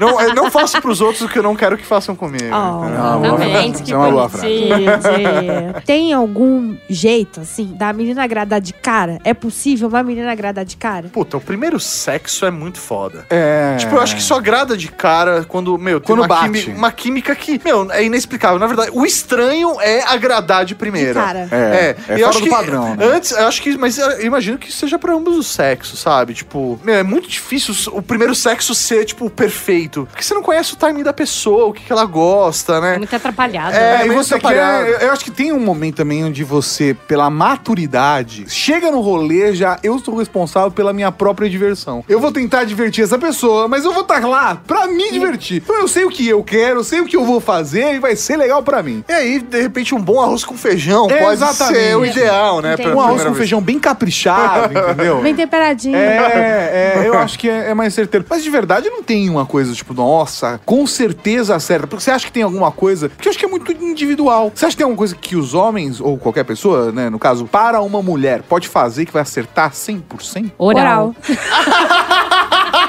Não, 0.00 0.20
eu 0.20 0.34
não 0.34 0.50
faço 0.50 0.80
pros 0.80 1.00
outros 1.00 1.22
o 1.22 1.28
que 1.28 1.38
eu 1.38 1.42
não 1.42 1.54
quero 1.54 1.76
que 1.76 1.84
façam 1.84 2.14
comigo. 2.16 2.44
Oh? 2.52 2.84
É 2.84 3.28
exatamente, 3.28 3.68
frase. 3.76 3.82
que 3.84 3.92
é 3.92 3.96
uma 3.96 4.10
boa 4.10 4.28
frase. 4.28 4.46
bonitinho. 4.46 5.74
Tem 5.84 6.12
algum 6.12 6.76
jeito, 6.88 7.40
assim, 7.40 7.74
da 7.76 7.92
menina 7.92 8.22
agradar 8.22 8.60
de 8.60 8.72
cara? 8.72 9.18
É 9.24 9.34
possível 9.34 9.88
uma 9.88 10.02
menina 10.02 10.30
agradar 10.32 10.64
de 10.64 10.76
cara? 10.76 11.08
Puta, 11.08 11.36
o 11.36 11.40
primeiro 11.40 11.78
sexo 11.78 12.44
é 12.46 12.50
muito 12.50 12.78
foda. 12.78 13.26
É. 13.30 13.76
Tipo, 13.78 13.96
eu 13.96 14.00
acho 14.00 14.16
que 14.16 14.22
só 14.22 14.36
agrada 14.36 14.76
de 14.76 14.88
cara 14.88 15.44
quando, 15.46 15.76
meu, 15.78 16.00
tem 16.00 16.06
Quando 16.06 16.20
uma, 16.20 16.28
bate. 16.28 16.64
quimi- 16.64 16.76
uma 16.76 16.92
química 16.92 17.34
que, 17.34 17.60
meu, 17.64 17.90
é 17.92 18.04
inexplicável. 18.04 18.58
Na 18.58 18.66
verdade, 18.66 18.90
o 18.92 19.04
estranho 19.04 19.80
é 19.80 20.02
agradar 20.02 20.64
de 20.64 20.74
primeira. 20.74 21.08
De 21.12 21.18
cara. 21.26 21.48
É, 21.50 21.96
é 22.08 22.14
eu 22.14 22.18
fora 22.18 22.28
acho 22.30 22.38
do 22.38 22.44
que 22.44 22.50
padrão, 22.50 22.94
né? 22.94 23.04
Antes, 23.06 23.30
eu 23.32 23.46
acho 23.46 23.62
que, 23.62 23.76
mas 23.76 23.98
eu 23.98 24.24
imagino 24.24 24.58
que 24.58 24.72
seja 24.72 24.98
pra 24.98 25.12
ambos 25.14 25.36
os 25.36 25.46
sexos, 25.46 25.98
sabe? 25.98 26.34
Tipo, 26.34 26.78
meu, 26.82 26.94
é 26.94 27.02
muito 27.02 27.28
difícil 27.28 27.74
o 27.92 28.02
primeiro 28.02 28.34
sexo 28.34 28.47
ser, 28.74 29.04
tipo, 29.04 29.28
perfeito. 29.30 30.06
Porque 30.10 30.22
você 30.22 30.34
não 30.34 30.42
conhece 30.42 30.74
o 30.74 30.76
timing 30.76 31.02
da 31.02 31.12
pessoa, 31.12 31.66
o 31.66 31.72
que, 31.72 31.84
que 31.84 31.92
ela 31.92 32.04
gosta, 32.04 32.80
né? 32.80 32.96
Muito 32.98 33.14
atrapalhado. 33.14 33.74
É, 33.76 33.98
né? 33.98 34.04
e 34.06 34.08
meio 34.08 34.22
você 34.22 34.34
atrapalhado. 34.34 34.84
quer. 34.86 35.02
Eu 35.04 35.12
acho 35.12 35.24
que 35.24 35.30
tem 35.30 35.52
um 35.52 35.60
momento 35.60 35.96
também 35.96 36.24
onde 36.24 36.42
você, 36.44 36.94
pela 37.06 37.28
maturidade, 37.30 38.44
chega 38.48 38.90
no 38.90 39.00
rolê 39.00 39.54
já, 39.54 39.78
eu 39.82 39.98
sou 39.98 40.16
responsável 40.16 40.70
pela 40.70 40.92
minha 40.92 41.10
própria 41.12 41.48
diversão. 41.48 42.04
Eu 42.08 42.20
vou 42.20 42.32
tentar 42.32 42.64
divertir 42.64 43.04
essa 43.04 43.18
pessoa, 43.18 43.68
mas 43.68 43.84
eu 43.84 43.92
vou 43.92 44.02
estar 44.02 44.26
lá 44.26 44.60
pra 44.66 44.86
me 44.86 45.10
divertir. 45.12 45.62
Então 45.64 45.78
eu 45.78 45.88
sei 45.88 46.04
o 46.04 46.10
que 46.10 46.26
eu 46.28 46.42
quero, 46.42 46.80
eu 46.80 46.84
sei 46.84 47.00
o 47.00 47.06
que 47.06 47.16
eu 47.16 47.24
vou 47.24 47.40
fazer 47.40 47.94
e 47.94 47.98
vai 47.98 48.16
ser 48.16 48.36
legal 48.36 48.62
pra 48.62 48.82
mim. 48.82 49.04
E 49.08 49.12
aí, 49.12 49.38
de 49.40 49.60
repente, 49.60 49.94
um 49.94 50.00
bom 50.00 50.20
arroz 50.20 50.44
com 50.44 50.56
feijão 50.56 51.08
É, 51.10 51.18
pode 51.18 51.34
exatamente. 51.42 51.78
ser 51.78 51.96
o 51.96 52.04
ideal, 52.04 52.60
né? 52.62 52.74
Entendi. 52.74 52.88
pra 52.88 52.96
Um 52.96 53.00
arroz 53.00 53.22
com 53.22 53.28
vez. 53.28 53.38
feijão 53.38 53.60
bem 53.60 53.78
caprichado, 53.78 54.72
entendeu? 54.78 55.20
Bem 55.22 55.34
temperadinho. 55.34 55.96
É, 55.96 56.94
é, 56.96 57.02
eu 57.06 57.18
acho 57.18 57.38
que 57.38 57.48
é, 57.48 57.70
é 57.70 57.74
mais 57.74 57.94
certeiro. 57.94 58.24
Mas 58.28 58.42
de 58.42 58.50
verdade 58.50 58.90
não 58.90 59.02
tem 59.02 59.28
uma 59.30 59.46
coisa, 59.46 59.72
tipo, 59.74 59.94
nossa, 59.94 60.60
com 60.64 60.86
certeza 60.86 61.58
certa. 61.58 61.86
Porque 61.86 62.02
você 62.02 62.10
acha 62.10 62.26
que 62.26 62.32
tem 62.32 62.42
alguma 62.42 62.70
coisa. 62.70 63.08
Porque 63.08 63.28
eu 63.28 63.30
acho 63.30 63.38
que 63.38 63.44
é 63.44 63.48
muito 63.48 63.72
individual. 63.72 64.52
Você 64.54 64.66
acha 64.66 64.72
que 64.74 64.78
tem 64.78 64.84
alguma 64.84 64.98
coisa 64.98 65.14
que 65.14 65.36
os 65.36 65.54
homens, 65.54 66.00
ou 66.00 66.18
qualquer 66.18 66.44
pessoa, 66.44 66.92
né, 66.92 67.08
no 67.10 67.18
caso, 67.18 67.46
para 67.46 67.80
uma 67.80 68.02
mulher, 68.02 68.42
pode 68.42 68.68
fazer 68.68 69.06
que 69.06 69.12
vai 69.12 69.22
acertar 69.22 69.70
100%? 69.72 70.52
Oral. 70.58 71.14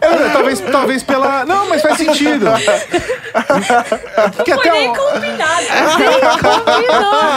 É, 0.00 0.28
talvez, 0.32 0.60
talvez 0.60 1.02
pela. 1.02 1.44
Não, 1.44 1.68
mas 1.68 1.82
faz 1.82 1.96
sentido. 1.96 2.46
Porque 4.36 4.52
até 4.52 4.70
nem 4.72 4.90
o- 4.90 4.94
combinado. 4.94 5.64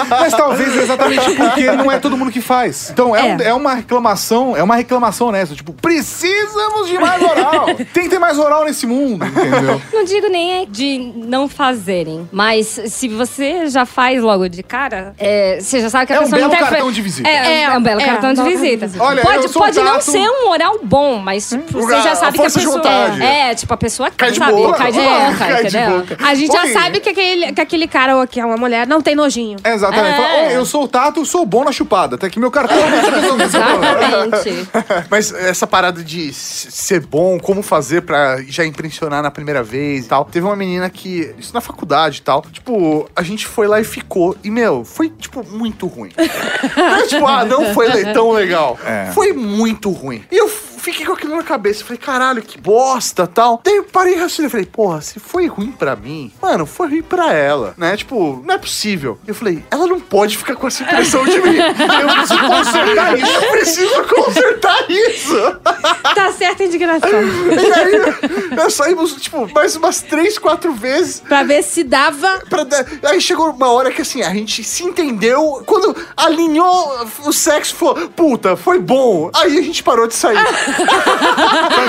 Mas 0.09 0.33
talvez 0.33 0.75
exatamente 0.75 1.31
porque 1.31 1.71
não 1.71 1.91
é 1.91 1.99
todo 1.99 2.17
mundo 2.17 2.31
que 2.31 2.41
faz. 2.41 2.89
Então 2.91 3.15
é, 3.15 3.23
um- 3.23 3.39
É. 3.41 3.47
é 3.49 3.53
uma 3.53 3.73
reclamação, 3.75 4.55
é 4.55 4.63
uma 4.63 4.75
reclamação 4.75 5.27
honesta. 5.27 5.55
Tipo, 5.55 5.73
precisamos 5.73 6.87
de 6.87 6.97
mais 6.97 7.21
oral. 7.21 7.65
Tem 7.93 8.03
que 8.03 8.09
ter 8.09 8.19
mais 8.19 8.37
oral 8.37 8.65
nesse 8.65 8.85
mundo, 8.85 9.25
entendeu? 9.25 9.81
Não 9.93 10.03
digo 10.03 10.27
nem 10.27 10.61
é 10.61 10.65
de 10.65 10.97
não 11.15 11.47
fazerem, 11.47 12.27
mas 12.31 12.79
se 12.87 13.07
você 13.07 13.67
já 13.67 13.85
faz 13.85 14.21
logo 14.21 14.47
de 14.49 14.61
cara, 14.63 15.13
é, 15.17 15.59
você 15.59 15.79
já 15.81 15.89
sabe 15.89 16.07
que 16.07 16.13
a 16.13 16.17
É 16.17 16.19
um 16.19 16.23
pessoa 16.23 16.41
não 16.41 16.49
belo 16.49 16.61
tem 16.61 16.69
cartão 16.69 16.91
de 16.91 17.01
visita. 17.01 17.29
É, 17.29 17.63
é, 17.63 17.69
um 17.77 17.81
belo 17.81 18.01
É, 18.01 18.05
cartão 18.05 18.33
de 18.33 18.41
belo 18.41 18.49
visita. 18.49 18.69
cartão 18.69 18.87
de 18.87 18.93
visita. 18.93 19.03
Olha, 19.03 19.21
pode 19.21 19.43
eu 19.43 19.49
sou 19.49 19.61
pode 19.61 19.77
não 19.79 19.93
tato. 19.93 20.01
ser 20.03 20.27
um 20.29 20.49
oral 20.49 20.79
bom, 20.87 21.19
mas 21.19 21.49
tipo, 21.49 21.71
você 21.81 21.93
A- 21.95 22.01
já 22.01 22.11
a 22.11 22.15
sabe 22.15 22.31
que 22.33 22.39
a 22.39 22.43
força 22.43 22.59
de 22.59 22.65
pessoa 22.65 23.23
é, 23.23 23.55
tipo 23.55 23.73
a 23.73 23.77
pessoa 23.77 24.11
Cai 24.11 24.31
de 24.31 24.37
sabe, 24.37 24.51
boca. 24.53 24.77
cai 24.77 24.91
de 24.91 24.99
É, 24.99 25.03
boca, 25.25 25.37
cai 25.37 25.55
de 25.65 25.67
entendeu? 25.77 25.99
boca. 25.99 26.17
A 26.25 26.35
gente 26.35 26.51
já 26.53 26.63
Oi. 26.63 26.73
sabe 26.73 26.99
que 26.99 27.09
aquele, 27.09 27.53
que 27.53 27.61
aquele 27.61 27.87
cara 27.87 28.17
ou 28.17 28.27
que 28.27 28.39
é 28.39 28.45
uma 28.45 28.57
mulher 28.57 28.87
não 28.87 29.01
tem 29.01 29.15
nojinho. 29.15 29.57
É, 29.63 29.73
Exatamente. 29.73 30.19
É. 30.19 30.21
Fala, 30.21 30.47
"Ô, 30.47 30.51
eu 30.51 30.65
sou 30.65 30.83
o 30.83 30.87
Tato, 30.87 31.25
sou 31.25 31.45
bom 31.45 31.63
na 31.63 31.71
chupada. 31.71 32.15
Até 32.15 32.29
que 32.29 32.39
meu 32.39 32.49
cartão 32.51 32.77
a 32.77 33.37
tô." 33.37 33.43
Exatamente. 33.43 34.69
Mas 35.09 35.31
essa 35.33 35.67
parada 35.67 36.03
de 36.03 36.33
ser 36.33 37.01
bom, 37.05 37.39
como 37.39 37.61
fazer 37.61 38.01
pra 38.01 38.41
já 38.47 38.65
impressionar 38.65 39.21
na 39.21 39.31
primeira 39.31 39.63
vez 39.63 40.05
e 40.05 40.07
tal. 40.09 40.25
Teve 40.25 40.45
uma 40.45 40.55
menina 40.55 40.89
que, 40.89 41.33
isso 41.37 41.53
na 41.53 41.61
faculdade 41.61 42.19
e 42.19 42.21
tal, 42.21 42.41
tipo, 42.51 43.09
a 43.15 43.23
gente 43.23 43.45
foi 43.45 43.67
lá 43.67 43.79
e 43.79 43.83
ficou. 43.83 44.35
E, 44.43 44.49
meu, 44.49 44.83
foi, 44.85 45.09
tipo, 45.09 45.43
muito 45.43 45.87
ruim. 45.87 46.11
Não 46.75 46.95
é 46.97 47.01
tipo, 47.07 47.25
ah, 47.25 47.43
não 47.45 47.73
foi 47.73 47.87
tão 48.13 48.31
legal. 48.31 48.77
É. 48.85 49.11
Foi 49.13 49.33
muito 49.33 49.89
ruim. 49.91 50.23
E 50.31 50.37
eu 50.37 50.47
fiquei 50.91 51.05
com 51.05 51.13
aquilo 51.13 51.35
na 51.35 51.43
cabeça. 51.43 51.83
Falei, 51.83 51.97
caralho, 51.97 52.41
que 52.41 52.57
bosta 52.59 53.27
tal. 53.27 53.61
Daí 53.63 53.75
eu 53.77 53.83
parei 53.83 54.13
e 54.13 54.17
raciocinei. 54.17 54.49
Falei, 54.49 54.65
porra, 54.65 55.01
se 55.01 55.19
foi 55.19 55.47
ruim 55.47 55.71
pra 55.71 55.95
mim, 55.95 56.31
mano, 56.41 56.65
foi 56.65 56.87
ruim 56.87 57.01
pra 57.03 57.33
ela, 57.33 57.73
né? 57.77 57.97
Tipo, 57.97 58.41
não 58.45 58.55
é 58.55 58.57
possível. 58.57 59.19
Eu 59.27 59.35
falei, 59.35 59.63
ela 59.69 59.85
não 59.87 59.99
pode 59.99 60.37
ficar 60.37 60.55
com 60.55 60.67
essa 60.67 60.83
impressão 60.83 61.25
de 61.25 61.39
mim. 61.41 61.57
Eu 61.57 62.15
preciso 62.15 62.47
consertar 62.47 63.17
isso. 63.17 63.31
Eu 63.43 63.51
preciso 63.51 64.03
consertar 64.03 64.85
isso. 64.89 65.57
Tá 66.17 66.31
certa 66.31 66.63
a 66.63 66.65
indignação. 66.65 67.09
E 67.57 67.73
aí, 67.73 68.55
nós 68.55 68.73
saímos, 68.73 69.13
tipo, 69.15 69.47
mais 69.53 69.75
umas 69.75 70.01
três, 70.01 70.39
quatro 70.39 70.73
vezes. 70.73 71.19
pra 71.19 71.43
ver 71.43 71.63
se 71.63 71.83
dava. 71.83 72.41
Pra 72.49 72.65
Aí 73.03 73.21
chegou 73.21 73.49
uma 73.51 73.69
hora 73.71 73.91
que 73.91 74.01
assim, 74.01 74.23
a 74.23 74.29
gente 74.33 74.63
se 74.63 74.83
entendeu. 74.83 75.63
Quando 75.65 75.95
alinhou 76.15 77.07
o 77.25 77.31
sexo, 77.31 77.75
falou, 77.75 78.09
puta, 78.09 78.55
foi 78.55 78.79
bom. 78.79 79.29
Aí 79.35 79.57
a 79.57 79.61
gente 79.61 79.83
parou 79.83 80.07
de 80.07 80.15
sair. 80.15 80.37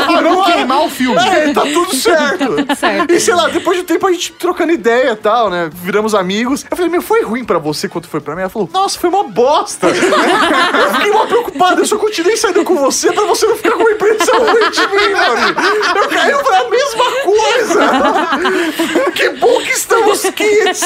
Pra 0.06 0.22
não 0.22 0.44
queimar 0.44 0.84
o 0.84 0.90
filme. 0.90 1.18
É, 1.18 1.52
tá 1.52 1.62
tudo 1.62 1.94
certo. 1.94 2.56
certo. 2.76 3.12
E 3.12 3.20
sei 3.20 3.34
lá, 3.34 3.48
depois 3.48 3.76
de 3.78 3.84
um 3.84 3.86
tempo 3.86 4.06
a 4.06 4.12
gente 4.12 4.32
trocando 4.32 4.72
ideia 4.72 5.12
e 5.12 5.16
tal, 5.16 5.50
né? 5.50 5.70
Viramos 5.72 6.14
amigos. 6.14 6.64
Eu 6.70 6.76
falei, 6.76 6.90
meu, 6.90 7.02
foi 7.02 7.22
ruim 7.22 7.44
pra 7.44 7.58
você 7.58 7.88
quanto 7.88 8.08
foi 8.08 8.20
pra 8.20 8.34
mim? 8.34 8.42
Ela 8.42 8.50
falou, 8.50 8.68
nossa, 8.72 8.98
foi 8.98 9.08
uma 9.10 9.24
bosta. 9.24 9.88
eu 9.92 10.94
fiquei 10.94 11.12
mal 11.12 11.26
preocupado, 11.26 11.80
eu 11.80 11.86
só 11.86 11.96
continuei 11.96 12.36
saindo 12.36 12.64
com 12.64 12.76
você 12.76 13.12
pra 13.12 13.24
você 13.24 13.46
não 13.46 13.56
ficar 13.56 13.72
com 13.72 13.82
uma 13.82 13.90
impressão 13.90 14.38
ruim 14.38 14.70
de 14.70 14.86
mim, 14.88 15.12
Mauri. 15.12 15.54
Eu 15.96 16.08
caí 16.08 16.44
pra 16.44 16.58
a 16.58 16.70
mesma 16.70 17.04
coisa. 17.24 19.12
que 19.14 19.28
bom 19.30 19.60
que 19.60 19.70
estamos 19.70 20.22
kits. 20.22 20.80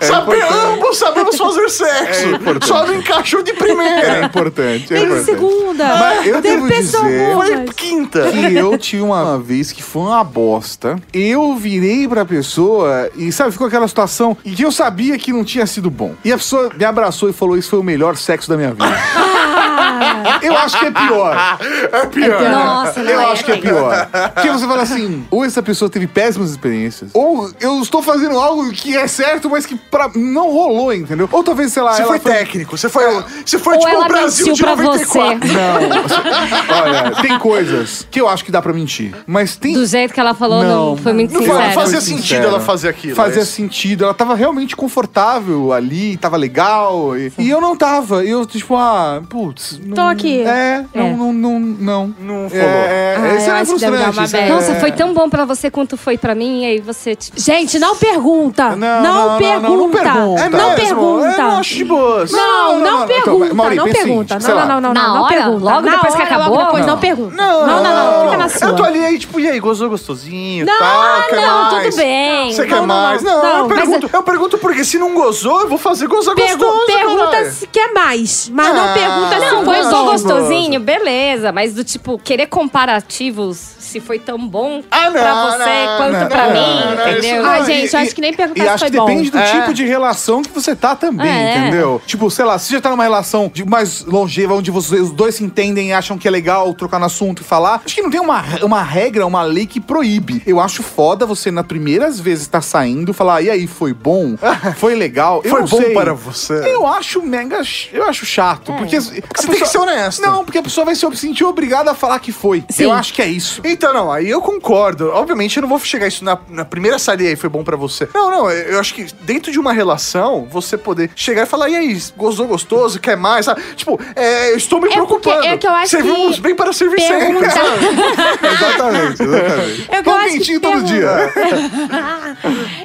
Sabe, 0.00 0.40
ambos 0.42 0.98
sabemos 0.98 1.36
fazer 1.36 1.68
sexo. 1.68 2.28
É 2.62 2.66
só 2.66 2.86
não 2.86 2.94
encaixou 2.94 3.42
de 3.42 3.52
primeira. 3.52 4.18
É 4.18 4.24
importante, 4.24 4.84
é 4.84 4.96
Tem 4.96 5.04
importante. 5.04 5.24
segunda. 5.24 5.84
Mas 5.96 6.26
eu 6.26 6.42
tem 6.42 6.52
devo 6.52 6.68
pessoa 6.68 7.01
dizer- 7.02 7.34
Foi 7.34 7.64
quinta. 7.74 8.30
que 8.30 8.54
eu 8.54 8.76
tive 8.78 9.02
uma 9.02 9.38
vez 9.38 9.72
que 9.72 9.82
foi 9.82 10.02
uma 10.02 10.22
bosta. 10.24 10.96
Eu 11.12 11.56
virei 11.56 12.06
pra 12.08 12.24
pessoa 12.24 13.10
e, 13.16 13.30
sabe, 13.32 13.52
ficou 13.52 13.66
aquela 13.66 13.88
situação 13.88 14.36
em 14.44 14.54
que 14.54 14.62
eu 14.64 14.72
sabia 14.72 15.18
que 15.18 15.32
não 15.32 15.44
tinha 15.44 15.66
sido 15.66 15.90
bom. 15.90 16.14
E 16.24 16.32
a 16.32 16.36
pessoa 16.36 16.70
me 16.76 16.84
abraçou 16.84 17.28
e 17.28 17.32
falou: 17.32 17.56
Isso 17.56 17.70
foi 17.70 17.78
o 17.78 17.82
melhor 17.84 18.16
sexo 18.16 18.48
da 18.48 18.56
minha 18.56 18.70
vida. 18.72 18.84
eu 20.42 20.56
acho 20.56 20.78
que 20.78 20.86
é 20.86 20.90
pior. 20.90 21.58
É 21.92 22.06
pior. 22.06 22.50
Nossa, 22.50 23.02
não 23.02 23.10
Eu 23.10 23.20
é, 23.20 23.24
acho 23.32 23.44
que 23.44 23.52
é 23.52 23.56
pior. 23.56 24.08
Porque 24.34 24.50
você 24.50 24.66
fala 24.66 24.82
assim: 24.82 25.26
ou 25.30 25.44
essa 25.44 25.62
pessoa 25.62 25.90
teve 25.90 26.06
péssimas 26.06 26.50
experiências, 26.50 27.10
ou 27.14 27.50
eu 27.60 27.80
estou 27.80 28.02
fazendo 28.02 28.38
algo 28.38 28.70
que 28.72 28.96
é 28.96 29.06
certo, 29.06 29.48
mas 29.50 29.66
que 29.66 29.74
pra, 29.76 30.10
não 30.14 30.50
rolou, 30.52 30.92
entendeu? 30.92 31.28
Ou 31.30 31.42
talvez, 31.44 31.72
sei 31.72 31.82
lá, 31.82 31.92
Você 31.94 32.02
ela 32.02 32.08
foi 32.10 32.18
técnico, 32.20 32.76
você 32.76 32.88
foi, 32.88 33.04
você 33.44 33.58
foi 33.58 33.74
Ou 33.74 33.80
tipo 33.80 33.92
ela 33.92 34.04
o 34.04 34.08
Brasil 34.08 34.46
mentiu 34.46 34.54
de 34.54 34.62
pra 34.74 34.76
94. 34.84 35.38
você. 35.48 35.52
Não. 35.52 36.82
Olha, 36.82 37.22
tem 37.22 37.38
coisas 37.38 38.06
que 38.10 38.20
eu 38.20 38.28
acho 38.28 38.44
que 38.44 38.50
dá 38.52 38.60
pra 38.62 38.72
mentir. 38.72 39.14
Mas 39.26 39.56
tem. 39.56 39.74
Do 39.74 39.86
jeito 39.86 40.12
que 40.14 40.20
ela 40.20 40.34
falou, 40.34 40.62
não, 40.64 40.96
foi 40.96 41.12
muito 41.12 41.32
Não 41.32 41.40
sincero. 41.40 41.72
fazia 41.72 42.00
Foi 42.00 42.00
sentido 42.00 42.22
sincero. 42.22 42.46
ela 42.48 42.60
fazer 42.60 42.88
aquilo. 42.88 43.14
Fazia 43.16 43.40
é 43.40 43.42
isso. 43.42 43.52
sentido, 43.52 44.04
ela 44.04 44.14
tava 44.14 44.34
realmente 44.34 44.76
confortável 44.76 45.72
ali, 45.72 46.16
tava 46.16 46.36
legal. 46.36 47.16
E, 47.16 47.32
e 47.38 47.50
eu 47.50 47.60
não 47.60 47.76
tava. 47.76 48.24
E 48.24 48.30
eu, 48.30 48.44
tipo, 48.46 48.76
ah, 48.76 49.22
putz. 49.28 49.71
Não, 49.84 49.94
Tô 49.94 50.02
aqui. 50.02 50.40
É, 50.42 50.84
não, 50.94 51.04
É. 51.06 51.10
não, 51.10 51.32
não, 51.32 51.58
não. 51.60 52.14
Não 52.18 52.44
É, 52.46 52.48
falou. 52.48 52.64
é, 52.64 53.16
Ah, 53.16 53.34
isso 53.36 53.50
eu 53.50 53.54
é 53.54 53.60
acho 53.60 53.74
que 53.74 53.80
deve 53.80 53.96
dar 53.96 54.02
frustrante. 54.12 54.18
uma 54.18 54.24
isso 54.24 54.36
é- 54.36 54.48
Nossa, 54.48 54.74
foi 54.80 54.92
tão 54.92 55.14
bom 55.14 55.28
pra 55.30 55.44
você 55.44 55.70
quanto 55.70 55.96
foi 55.96 56.16
pra 56.18 56.34
mim, 56.34 56.62
e 56.62 56.66
aí 56.66 56.80
você. 56.80 57.14
Tipo, 57.16 57.38
Gente, 57.40 57.78
não 57.78 57.96
pergunta. 57.96 58.70
Não, 58.70 58.76
Não, 58.76 59.02
não, 59.02 59.28
não, 59.32 59.38
pergunta. 59.38 59.68
não, 59.68 59.76
não 59.76 59.90
pergunta. 59.90 60.42
É 60.42 60.48
Não 60.48 60.58
mesmo? 60.70 60.74
pergunta. 60.86 61.26
Eu 61.36 61.42
não 61.42 61.58
acho 61.58 61.74
de 61.74 61.84
boas. 61.84 62.32
Não, 62.32 62.78
não, 62.78 62.98
não, 63.00 63.06
pergunta. 63.06 63.44
então, 63.46 63.54
Mauri, 63.54 63.76
não 63.76 63.84
pensa 63.84 63.98
o 63.98 64.02
pergunta. 64.02 64.28
seguinte, 64.34 64.44
sei 64.44 64.54
Não, 64.54 64.60
lá. 64.60 64.66
não, 64.66 64.80
não, 64.80 64.94
não, 64.94 65.02
Na 65.02 65.08
não 65.14 65.22
hora? 65.22 65.34
pergunta. 65.34 65.64
Logo 65.64 65.80
Na 65.82 65.92
depois 65.92 66.14
que 66.14 66.22
hora, 66.22 66.34
acabou? 66.34 66.58
Depois 66.58 66.86
não, 66.86 66.92
Não. 66.94 67.00
pergunta. 67.00 67.36
Não, 67.36 67.66
não, 67.66 67.82
não, 67.82 67.94
não, 68.14 68.24
Fica 68.24 68.36
na 68.36 68.48
sua. 68.48 68.68
Eu 68.68 68.76
tô 68.76 68.84
ali 68.84 69.04
aí, 69.04 69.18
tipo, 69.18 69.40
e 69.40 69.48
aí, 69.48 69.60
gozou 69.60 69.88
gostosinho? 69.88 70.66
Não, 70.66 70.78
tal, 70.78 71.22
quer 71.28 71.36
não, 71.46 71.62
mais? 71.72 71.84
tudo 71.84 71.96
bem. 71.96 72.52
Você 72.52 72.62
Não, 72.62 72.68
quer 72.68 72.74
não, 72.76 72.86
mais? 72.86 73.22
não. 73.22 73.32
Não, 73.32 73.42
Não, 73.42 73.58
eu, 73.60 73.68
mas 73.68 73.78
pergunto, 73.78 74.10
eu 74.12 74.22
pergunto 74.22 74.58
porque 74.58 74.84
se 74.84 74.98
não 74.98 75.14
gozou, 75.14 75.60
eu 75.62 75.68
vou 75.68 75.78
fazer 75.78 76.06
gozar 76.06 76.34
Pergu- 76.34 76.64
gostoso. 76.64 76.86
pergunta 76.86 77.26
caralho. 77.30 77.50
se 77.52 77.66
quer 77.66 77.92
mais, 77.92 78.50
mas 78.52 78.74
não 78.74 78.84
Ah, 78.84 78.92
pergunta 78.92 79.40
se 79.40 79.54
Não, 79.64 79.72
foi 79.72 79.82
gostou 79.82 80.04
bom. 80.04 80.12
gostosinho, 80.12 80.80
beleza. 80.80 81.52
Mas 81.52 81.74
do 81.74 81.84
tipo, 81.84 82.18
querer 82.18 82.46
comparativos 82.46 83.56
se 83.78 84.00
foi 84.00 84.18
tão 84.18 84.38
bom 84.46 84.82
Ah, 84.90 85.04
não, 85.06 85.12
pra 85.12 85.50
você 85.50 85.58
não, 85.58 85.96
quanto 85.98 86.12
não, 86.20 86.26
pra 86.28 86.46
não, 86.46 86.52
mim, 86.54 86.96
não, 86.96 87.10
entendeu? 87.10 87.46
Ah, 87.46 87.62
gente, 87.62 87.90
e- 87.92 87.94
eu 87.94 88.00
acho 88.00 88.14
que 88.14 88.20
nem 88.20 88.32
perguntar 88.32 88.60
E 88.60 88.62
se 88.64 88.68
acho 88.70 88.78
foi 88.84 88.90
que 88.90 88.96
bom. 88.96 89.06
depende 89.06 89.30
do 89.30 89.38
É. 89.38 89.60
tipo 89.60 89.74
de 89.74 89.84
relação 89.84 90.42
que 90.42 90.50
você 90.50 90.74
tá 90.74 90.96
também, 90.96 91.26
É. 91.30 91.58
entendeu? 91.58 92.00
Tipo, 92.06 92.30
sei 92.30 92.44
lá, 92.44 92.58
se 92.58 92.72
já 92.72 92.80
tá 92.80 92.90
numa 92.90 93.02
relação 93.02 93.50
de 93.52 93.64
mais 93.64 94.02
longeva, 94.04 94.54
onde 94.54 94.70
vocês, 94.70 95.00
os 95.02 95.10
dois 95.12 95.34
se 95.34 95.44
entendem 95.44 95.88
e 95.90 95.92
acham 95.92 96.16
que 96.16 96.26
é 96.26 96.30
legal 96.30 96.72
trocar 96.74 96.98
no 96.98 97.06
assunto 97.06 97.42
e 97.42 97.44
falar, 97.44 97.82
acho 97.84 97.94
que 97.94 98.02
não 98.02 98.10
tem 98.10 98.20
uma, 98.20 98.42
uma 98.62 98.82
regra, 98.82 99.26
uma, 99.26 99.42
lei 99.42 99.66
que 99.66 99.80
proíbe. 99.80 100.42
Eu 100.46 100.58
acho 100.60 100.82
foda 100.82 101.26
você, 101.26 101.50
nas 101.50 101.66
primeiras 101.66 102.18
vezes, 102.18 102.46
tá 102.46 102.60
saindo, 102.62 103.12
falar, 103.12 103.42
e 103.42 103.50
aí, 103.50 103.66
foi 103.66 103.92
bom? 103.92 104.36
Foi 104.76 104.94
legal? 104.94 105.40
Eu 105.44 105.50
Foi 105.50 105.60
bom 105.62 105.80
sei. 105.82 105.92
para 105.92 106.14
você? 106.14 106.54
Eu 106.66 106.86
acho 106.86 107.22
mega. 107.22 107.60
Eu 107.92 108.04
acho 108.08 108.24
chato. 108.24 108.72
Porque. 108.72 108.96
Você 109.42 109.52
tem 109.52 109.60
que 109.60 109.66
ser 109.68 109.78
honesto. 109.78 110.22
Não, 110.22 110.44
porque 110.44 110.58
a 110.58 110.62
pessoa 110.62 110.84
vai 110.84 110.94
se 110.94 111.06
sentir 111.16 111.44
obrigada 111.44 111.90
a 111.90 111.94
falar 111.94 112.18
que 112.18 112.32
foi. 112.32 112.64
Sim. 112.70 112.84
Eu 112.84 112.92
acho 112.92 113.12
que 113.12 113.20
é 113.22 113.26
isso. 113.26 113.60
Então, 113.64 113.92
não, 113.92 114.10
aí 114.10 114.28
eu 114.30 114.40
concordo. 114.40 115.10
Obviamente, 115.12 115.56
eu 115.56 115.62
não 115.62 115.68
vou 115.68 115.78
chegar 115.80 116.06
isso 116.06 116.24
na, 116.24 116.38
na 116.48 116.64
primeira 116.64 116.98
saída 116.98 117.22
aí, 117.24 117.36
foi 117.36 117.48
bom 117.50 117.62
pra 117.64 117.76
você. 117.76 118.08
Não, 118.14 118.30
não, 118.30 118.50
eu 118.50 118.78
acho 118.80 118.94
que 118.94 119.06
dentro 119.22 119.50
de 119.52 119.58
uma 119.58 119.72
relação, 119.72 120.46
você 120.50 120.76
poder 120.78 121.10
chegar 121.14 121.42
e 121.42 121.46
falar, 121.46 121.68
e 121.68 121.76
aí, 121.76 122.02
gozou 122.16 122.46
gostoso, 122.46 122.98
quer 123.00 123.16
mais? 123.16 123.46
Sabe? 123.46 123.62
Tipo, 123.76 123.98
é, 124.16 124.52
eu 124.52 124.56
estou 124.56 124.80
me 124.80 124.86
É 124.88 124.92
porque- 124.96 125.06
preocupando. 125.06 125.46
é 125.46 125.56
que 125.56 125.66
eu 125.66 125.72
acho 125.72 125.90
Servimos 125.90 126.36
que 126.36 126.40
bem 126.42 126.54
para 126.54 126.72
servir 126.72 127.00
sempre. 127.00 127.46
exatamente, 127.46 129.22
exatamente. 129.22 129.86
É 129.90 130.02
eu 130.08 130.14
acho 130.14 130.38
que 130.40 130.60
todo 130.60 130.82
dia. 130.82 131.08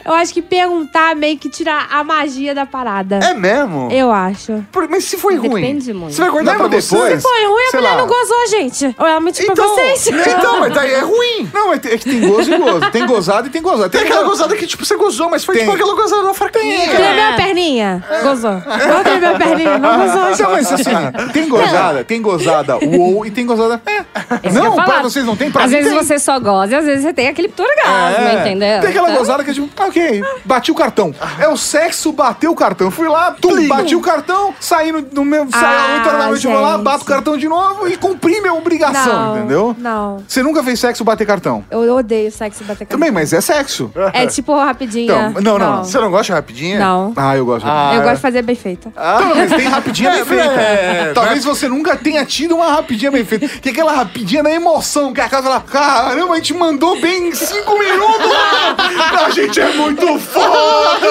Eu 0.06 0.14
acho 0.14 0.34
que 0.34 0.42
perguntar 0.42 1.16
meio 1.16 1.38
que 1.38 1.50
tira 1.50 1.86
a 1.92 2.04
magia 2.04 2.56
da 2.56 2.66
parada. 2.66 3.18
É 3.18 3.34
mesmo? 3.34 3.90
Eu 3.92 4.12
acho. 4.12 4.64
Por- 4.72 4.88
mas 4.88 5.04
se 5.04 5.18
foi 5.18 5.36
ruim? 5.36 5.62
Depende 5.62 5.94
muito. 5.94 6.14
Você 6.16 6.22
vai 6.22 6.30
guardar 6.32 6.47
Lembra 6.52 6.70
pra 6.70 6.82
você? 6.82 6.96
depois? 6.96 7.16
Se 7.24 7.30
foi 7.30 7.46
ruim, 7.46 7.64
a 7.64 7.72
Sei 7.72 7.80
mulher 7.80 7.92
lá. 7.94 7.98
não 7.98 8.08
gozou, 8.08 8.48
gente. 8.50 8.96
Ou 8.98 9.08
ela 9.08 9.20
mentiu 9.20 9.46
pra 9.46 9.54
Então, 9.54 9.76
vocês. 9.76 10.08
então, 10.28 10.60
mas 10.60 10.74
daí 10.74 10.92
é 10.94 11.00
ruim. 11.02 11.50
Não, 11.54 11.74
é, 11.74 11.76
é 11.76 11.80
que 11.80 12.10
tem 12.10 12.28
gozo 12.28 12.54
e 12.54 12.58
gozo. 12.58 12.92
Tem 12.92 13.06
gozado 13.06 13.48
e 13.48 13.50
tem 13.50 13.62
gozado. 13.62 13.90
Tem 13.90 14.02
aquela 14.02 14.24
gozada 14.24 14.56
que, 14.56 14.66
tipo, 14.68 14.86
você 14.86 14.96
gozou, 14.96 15.30
mas 15.30 15.44
foi 15.44 15.56
Tem. 15.56 15.64
tipo 15.66 15.76
aquela 15.76 15.96
gozada 15.96 16.24
na 16.24 16.34
fraquinha. 16.34 16.90
Tremeu 16.90 17.30
a 17.30 17.34
perninha? 17.34 18.04
Gozou. 18.24 18.52
Não 18.54 19.04
tremeu 19.04 19.36
a 19.36 19.38
perninha, 19.40 19.78
não 19.78 19.98
gozou. 20.00 20.28
Gente. 20.36 20.50
mas 20.52 20.72
assim, 20.74 21.32
tem 21.34 21.48
gozada, 21.50 22.04
tem 22.04 22.22
gozada 22.22 22.78
uou 22.78 23.26
e 23.26 23.32
tem 23.32 23.46
gozada. 23.46 23.82
É. 23.86 23.98
Isso 24.00 24.08
que 24.42 24.48
eu 24.48 24.52
ia 24.64 24.70
Não, 24.70 24.76
pra 24.76 24.86
falar. 24.86 25.02
vocês 25.04 25.26
não 25.26 25.36
tem, 25.36 25.52
pra 25.52 25.64
Às 25.64 25.72
mim 25.72 25.78
vezes 25.78 25.94
tem. 25.94 26.04
você 26.04 26.20
só 26.20 26.40
goza 26.40 26.74
e 26.74 26.76
às 26.76 26.86
vezes 26.86 27.04
você 27.04 27.14
tem 27.14 27.28
aquele 27.28 27.52
orgasmo, 27.58 28.28
É. 28.28 28.34
entendeu? 28.42 28.82
Tem 28.82 28.90
aquela 28.90 29.08
Então- 29.10 29.20
gozada 29.20 29.44
que 29.44 29.52
é 29.52 29.54
tipo, 29.54 29.70
ah, 29.78 29.86
ok, 29.86 30.24
bati 30.46 30.72
o 30.72 30.76
cartão. 30.76 31.14
É 31.40 31.48
o 31.48 31.58
sexo, 31.58 32.12
bateu 32.12 32.52
o 32.52 32.56
cartão. 32.56 32.92
Fui 32.92 33.08
lá, 33.08 33.32
tum, 33.32 33.68
bati 33.68 33.96
o 33.96 34.02
cartão, 34.02 34.54
saí 34.60 34.92
no, 34.92 35.02
no 35.12 35.24
meu. 35.26 35.48
saí 35.52 35.64
Ah, 35.64 35.94
8 35.98 36.08
horas 36.08 36.20
da 36.22 36.28
noite, 36.28 36.37
vou 36.46 36.60
lá, 36.60 36.78
bato 36.78 37.04
o 37.04 37.06
cartão 37.08 37.38
de 37.38 37.48
novo 37.48 37.88
e 37.88 37.98
cumpri 37.98 38.40
minha 38.42 38.54
obrigação, 38.54 39.14
Não, 39.14 39.38
entendeu? 39.38 39.76
Não. 39.80 40.24
Você 40.28 40.44
nunca 40.44 40.64
fez 40.64 40.80
sexo 40.80 41.04
bater 41.04 41.26
cartão? 41.26 41.64
Eu 41.72 41.96
odeio 41.96 42.32
sexo 42.32 42.64
bater 42.64 42.80
cartão. 42.86 42.98
Também, 42.98 43.12
mas 43.12 43.34
é 43.34 43.42
sexo. 43.42 43.92
É 44.14 44.26
tipo 44.28 44.54
rapidinha. 44.56 45.30
Então, 45.32 45.42
não, 45.42 45.58
não, 45.60 45.84
Você 45.84 46.00
não 46.00 46.10
gosta 46.12 46.26
de 46.26 46.32
rapidinha? 46.34 46.80
Não. 46.80 47.14
Ah, 47.16 47.36
eu 47.38 47.46
gosto. 47.46 47.66
Eu 47.68 48.02
gosto 48.02 48.16
de 48.16 48.22
fazer 48.22 48.42
bem 48.42 48.56
feita. 48.56 48.90
Então, 48.90 49.36
mas 49.36 49.52
tem 49.54 49.68
rapidinha 49.68 50.12
bem 50.12 50.22
É, 50.22 50.26
feita. 50.26 50.44
é, 50.62 51.12
Talvez 51.14 51.44
você 51.46 51.68
nunca 51.68 51.96
tenha 51.96 52.26
tido 52.26 52.56
uma 52.56 52.72
rapidinha 52.74 53.12
bem 53.12 53.24
feita. 53.26 53.48
Que 53.48 53.70
é 53.70 53.72
aquela 53.72 53.94
rapidinha 53.94 54.44
na 54.44 54.52
emoção, 54.52 55.14
que 55.14 55.22
a 55.22 55.30
casa 55.30 55.44
fala, 55.48 55.62
caramba, 55.62 56.34
a 56.34 56.36
gente 56.38 56.54
mandou 56.54 57.00
bem 57.00 57.30
em 57.30 57.32
cinco 57.36 57.78
minutos. 57.80 58.28
a 59.26 59.30
gente 59.32 59.60
é 59.60 59.72
muito 59.74 60.20
foda. 60.20 61.08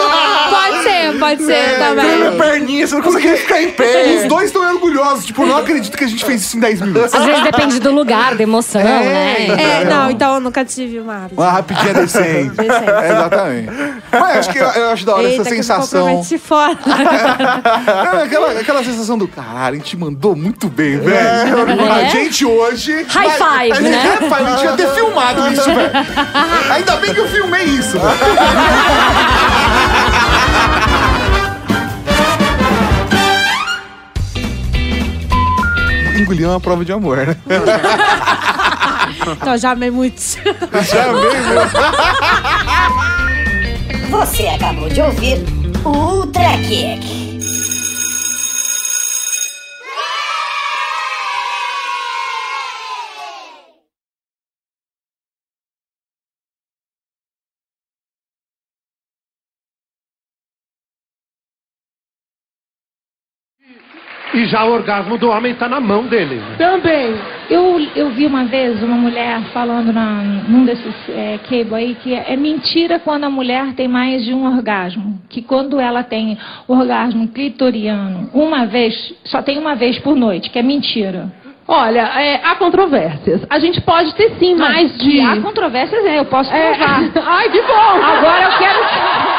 Pode 0.51 0.83
ser, 0.83 1.18
pode 1.18 1.43
ser 1.45 1.53
É, 1.53 1.79
também. 1.79 2.16
Minha 2.18 2.33
perninha, 2.33 2.87
você 2.87 2.95
não 2.95 3.03
consegue 3.03 3.37
ficar 3.37 3.62
em 3.62 3.70
pé. 3.70 4.16
Os 4.22 4.29
dois 4.29 4.47
estão 4.47 4.62
orgulhosos. 4.74 5.15
Tipo, 5.24 5.46
não 5.46 5.58
acredito 5.58 5.96
que 5.96 6.04
a 6.04 6.06
gente 6.08 6.24
fez 6.24 6.42
isso 6.42 6.56
em 6.56 6.60
10 6.60 6.80
minutos. 6.82 7.14
Às 7.14 7.24
vezes 7.24 7.42
depende 7.42 7.78
do 7.80 7.90
lugar, 7.90 8.34
da 8.34 8.42
emoção, 8.42 8.82
né? 8.82 9.46
É, 9.46 9.84
não, 9.84 10.10
então 10.10 10.34
eu 10.34 10.40
nunca 10.40 10.64
tive 10.64 11.00
uma 11.00 11.14
rapidinha. 11.18 11.40
Uma 11.40 11.50
rapidinha 11.52 11.94
decente. 11.94 12.60
É, 12.60 13.10
exatamente. 13.10 13.70
Mas 14.12 14.36
acho 14.38 14.50
que 14.50 14.58
eu, 14.58 14.66
eu 14.66 14.90
acho 14.90 15.06
da 15.06 15.14
hora 15.14 15.22
Eita, 15.22 15.42
essa 15.42 15.50
que 15.50 15.56
eu 15.56 15.56
sensação. 15.56 16.24
fora. 16.38 16.76
É, 18.16 18.22
aquela, 18.22 18.50
aquela 18.52 18.84
sensação 18.84 19.18
do 19.18 19.28
caralho, 19.28 19.76
a 19.76 19.78
gente 19.78 19.96
mandou 19.96 20.34
muito 20.34 20.68
bem, 20.68 20.98
velho. 20.98 21.14
É? 21.14 22.04
A 22.04 22.08
gente 22.08 22.44
hoje. 22.44 23.04
High 23.08 23.30
five, 23.30 23.72
a 23.72 23.74
gente, 23.74 23.90
né? 23.90 23.98
High 23.98 24.28
five, 24.28 24.34
a 24.34 24.50
gente 24.50 24.60
devia 24.60 24.72
ter 24.76 24.94
filmado 24.94 25.52
isso, 25.52 25.64
velho. 25.64 25.90
Ainda 26.72 26.96
bem 26.96 27.14
que 27.14 27.20
eu 27.20 27.28
filmei 27.28 27.64
isso, 27.64 27.98
velho. 27.98 28.16
Engolir 36.27 36.45
é 36.45 36.49
uma 36.49 36.61
prova 36.61 36.85
de 36.85 36.93
amor, 36.93 37.18
né? 37.18 37.37
Então 39.31 39.57
já 39.57 39.70
amei 39.70 39.91
muito. 39.93 40.20
Já 40.20 41.11
amei, 41.11 41.41
meu. 41.41 41.62
Você 44.11 44.49
acabou 44.49 44.89
de 44.89 45.01
ouvir 45.01 45.39
o 45.85 45.89
Ultra 45.89 46.59
Kick. 46.66 47.26
Já 64.47 64.64
o 64.64 64.72
orgasmo 64.72 65.18
do 65.18 65.28
homem 65.30 65.55
tá 65.55 65.68
na 65.68 65.80
mão 65.80 66.05
dele. 66.05 66.40
Também. 66.59 67.14
Eu, 67.49 67.78
eu 67.94 68.11
vi 68.11 68.26
uma 68.26 68.44
vez 68.44 68.82
uma 68.82 68.97
mulher 68.97 69.40
falando 69.53 69.92
na, 69.92 70.22
num 70.49 70.64
desses 70.64 70.94
é, 71.09 71.38
cable 71.49 71.74
aí 71.74 71.94
que 72.03 72.12
é 72.14 72.36
mentira 72.36 72.99
quando 72.99 73.24
a 73.24 73.30
mulher 73.30 73.72
tem 73.74 73.86
mais 73.88 74.24
de 74.24 74.34
um 74.34 74.47
orgasmo. 74.47 75.20
Que 75.28 75.42
quando 75.42 75.78
ela 75.78 76.03
tem 76.03 76.36
orgasmo 76.66 77.28
clitoriano 77.28 78.28
uma 78.34 78.66
vez, 78.66 79.14
só 79.24 79.42
tem 79.42 79.59
uma 79.59 79.74
vez 79.74 79.99
por 80.01 80.16
noite, 80.16 80.51
que 80.51 80.59
é 80.59 80.62
mentira. 80.62 81.30
Olha, 81.68 82.01
é, 82.20 82.40
há 82.44 82.55
controvérsias. 82.55 83.44
A 83.51 83.59
gente 83.59 83.80
pode 83.80 84.14
ter 84.14 84.30
sim 84.38 84.55
mais 84.55 84.97
de. 84.99 85.20
Há 85.20 85.40
controvérsias, 85.40 86.05
é, 86.05 86.20
eu 86.20 86.24
posso 86.24 86.53
É. 86.53 86.74
provar. 86.74 87.01
Ai, 87.26 87.51
que 87.51 87.61
bom! 87.62 88.05
Agora 88.05 88.42
eu 88.44 88.59
quero. 88.59 89.36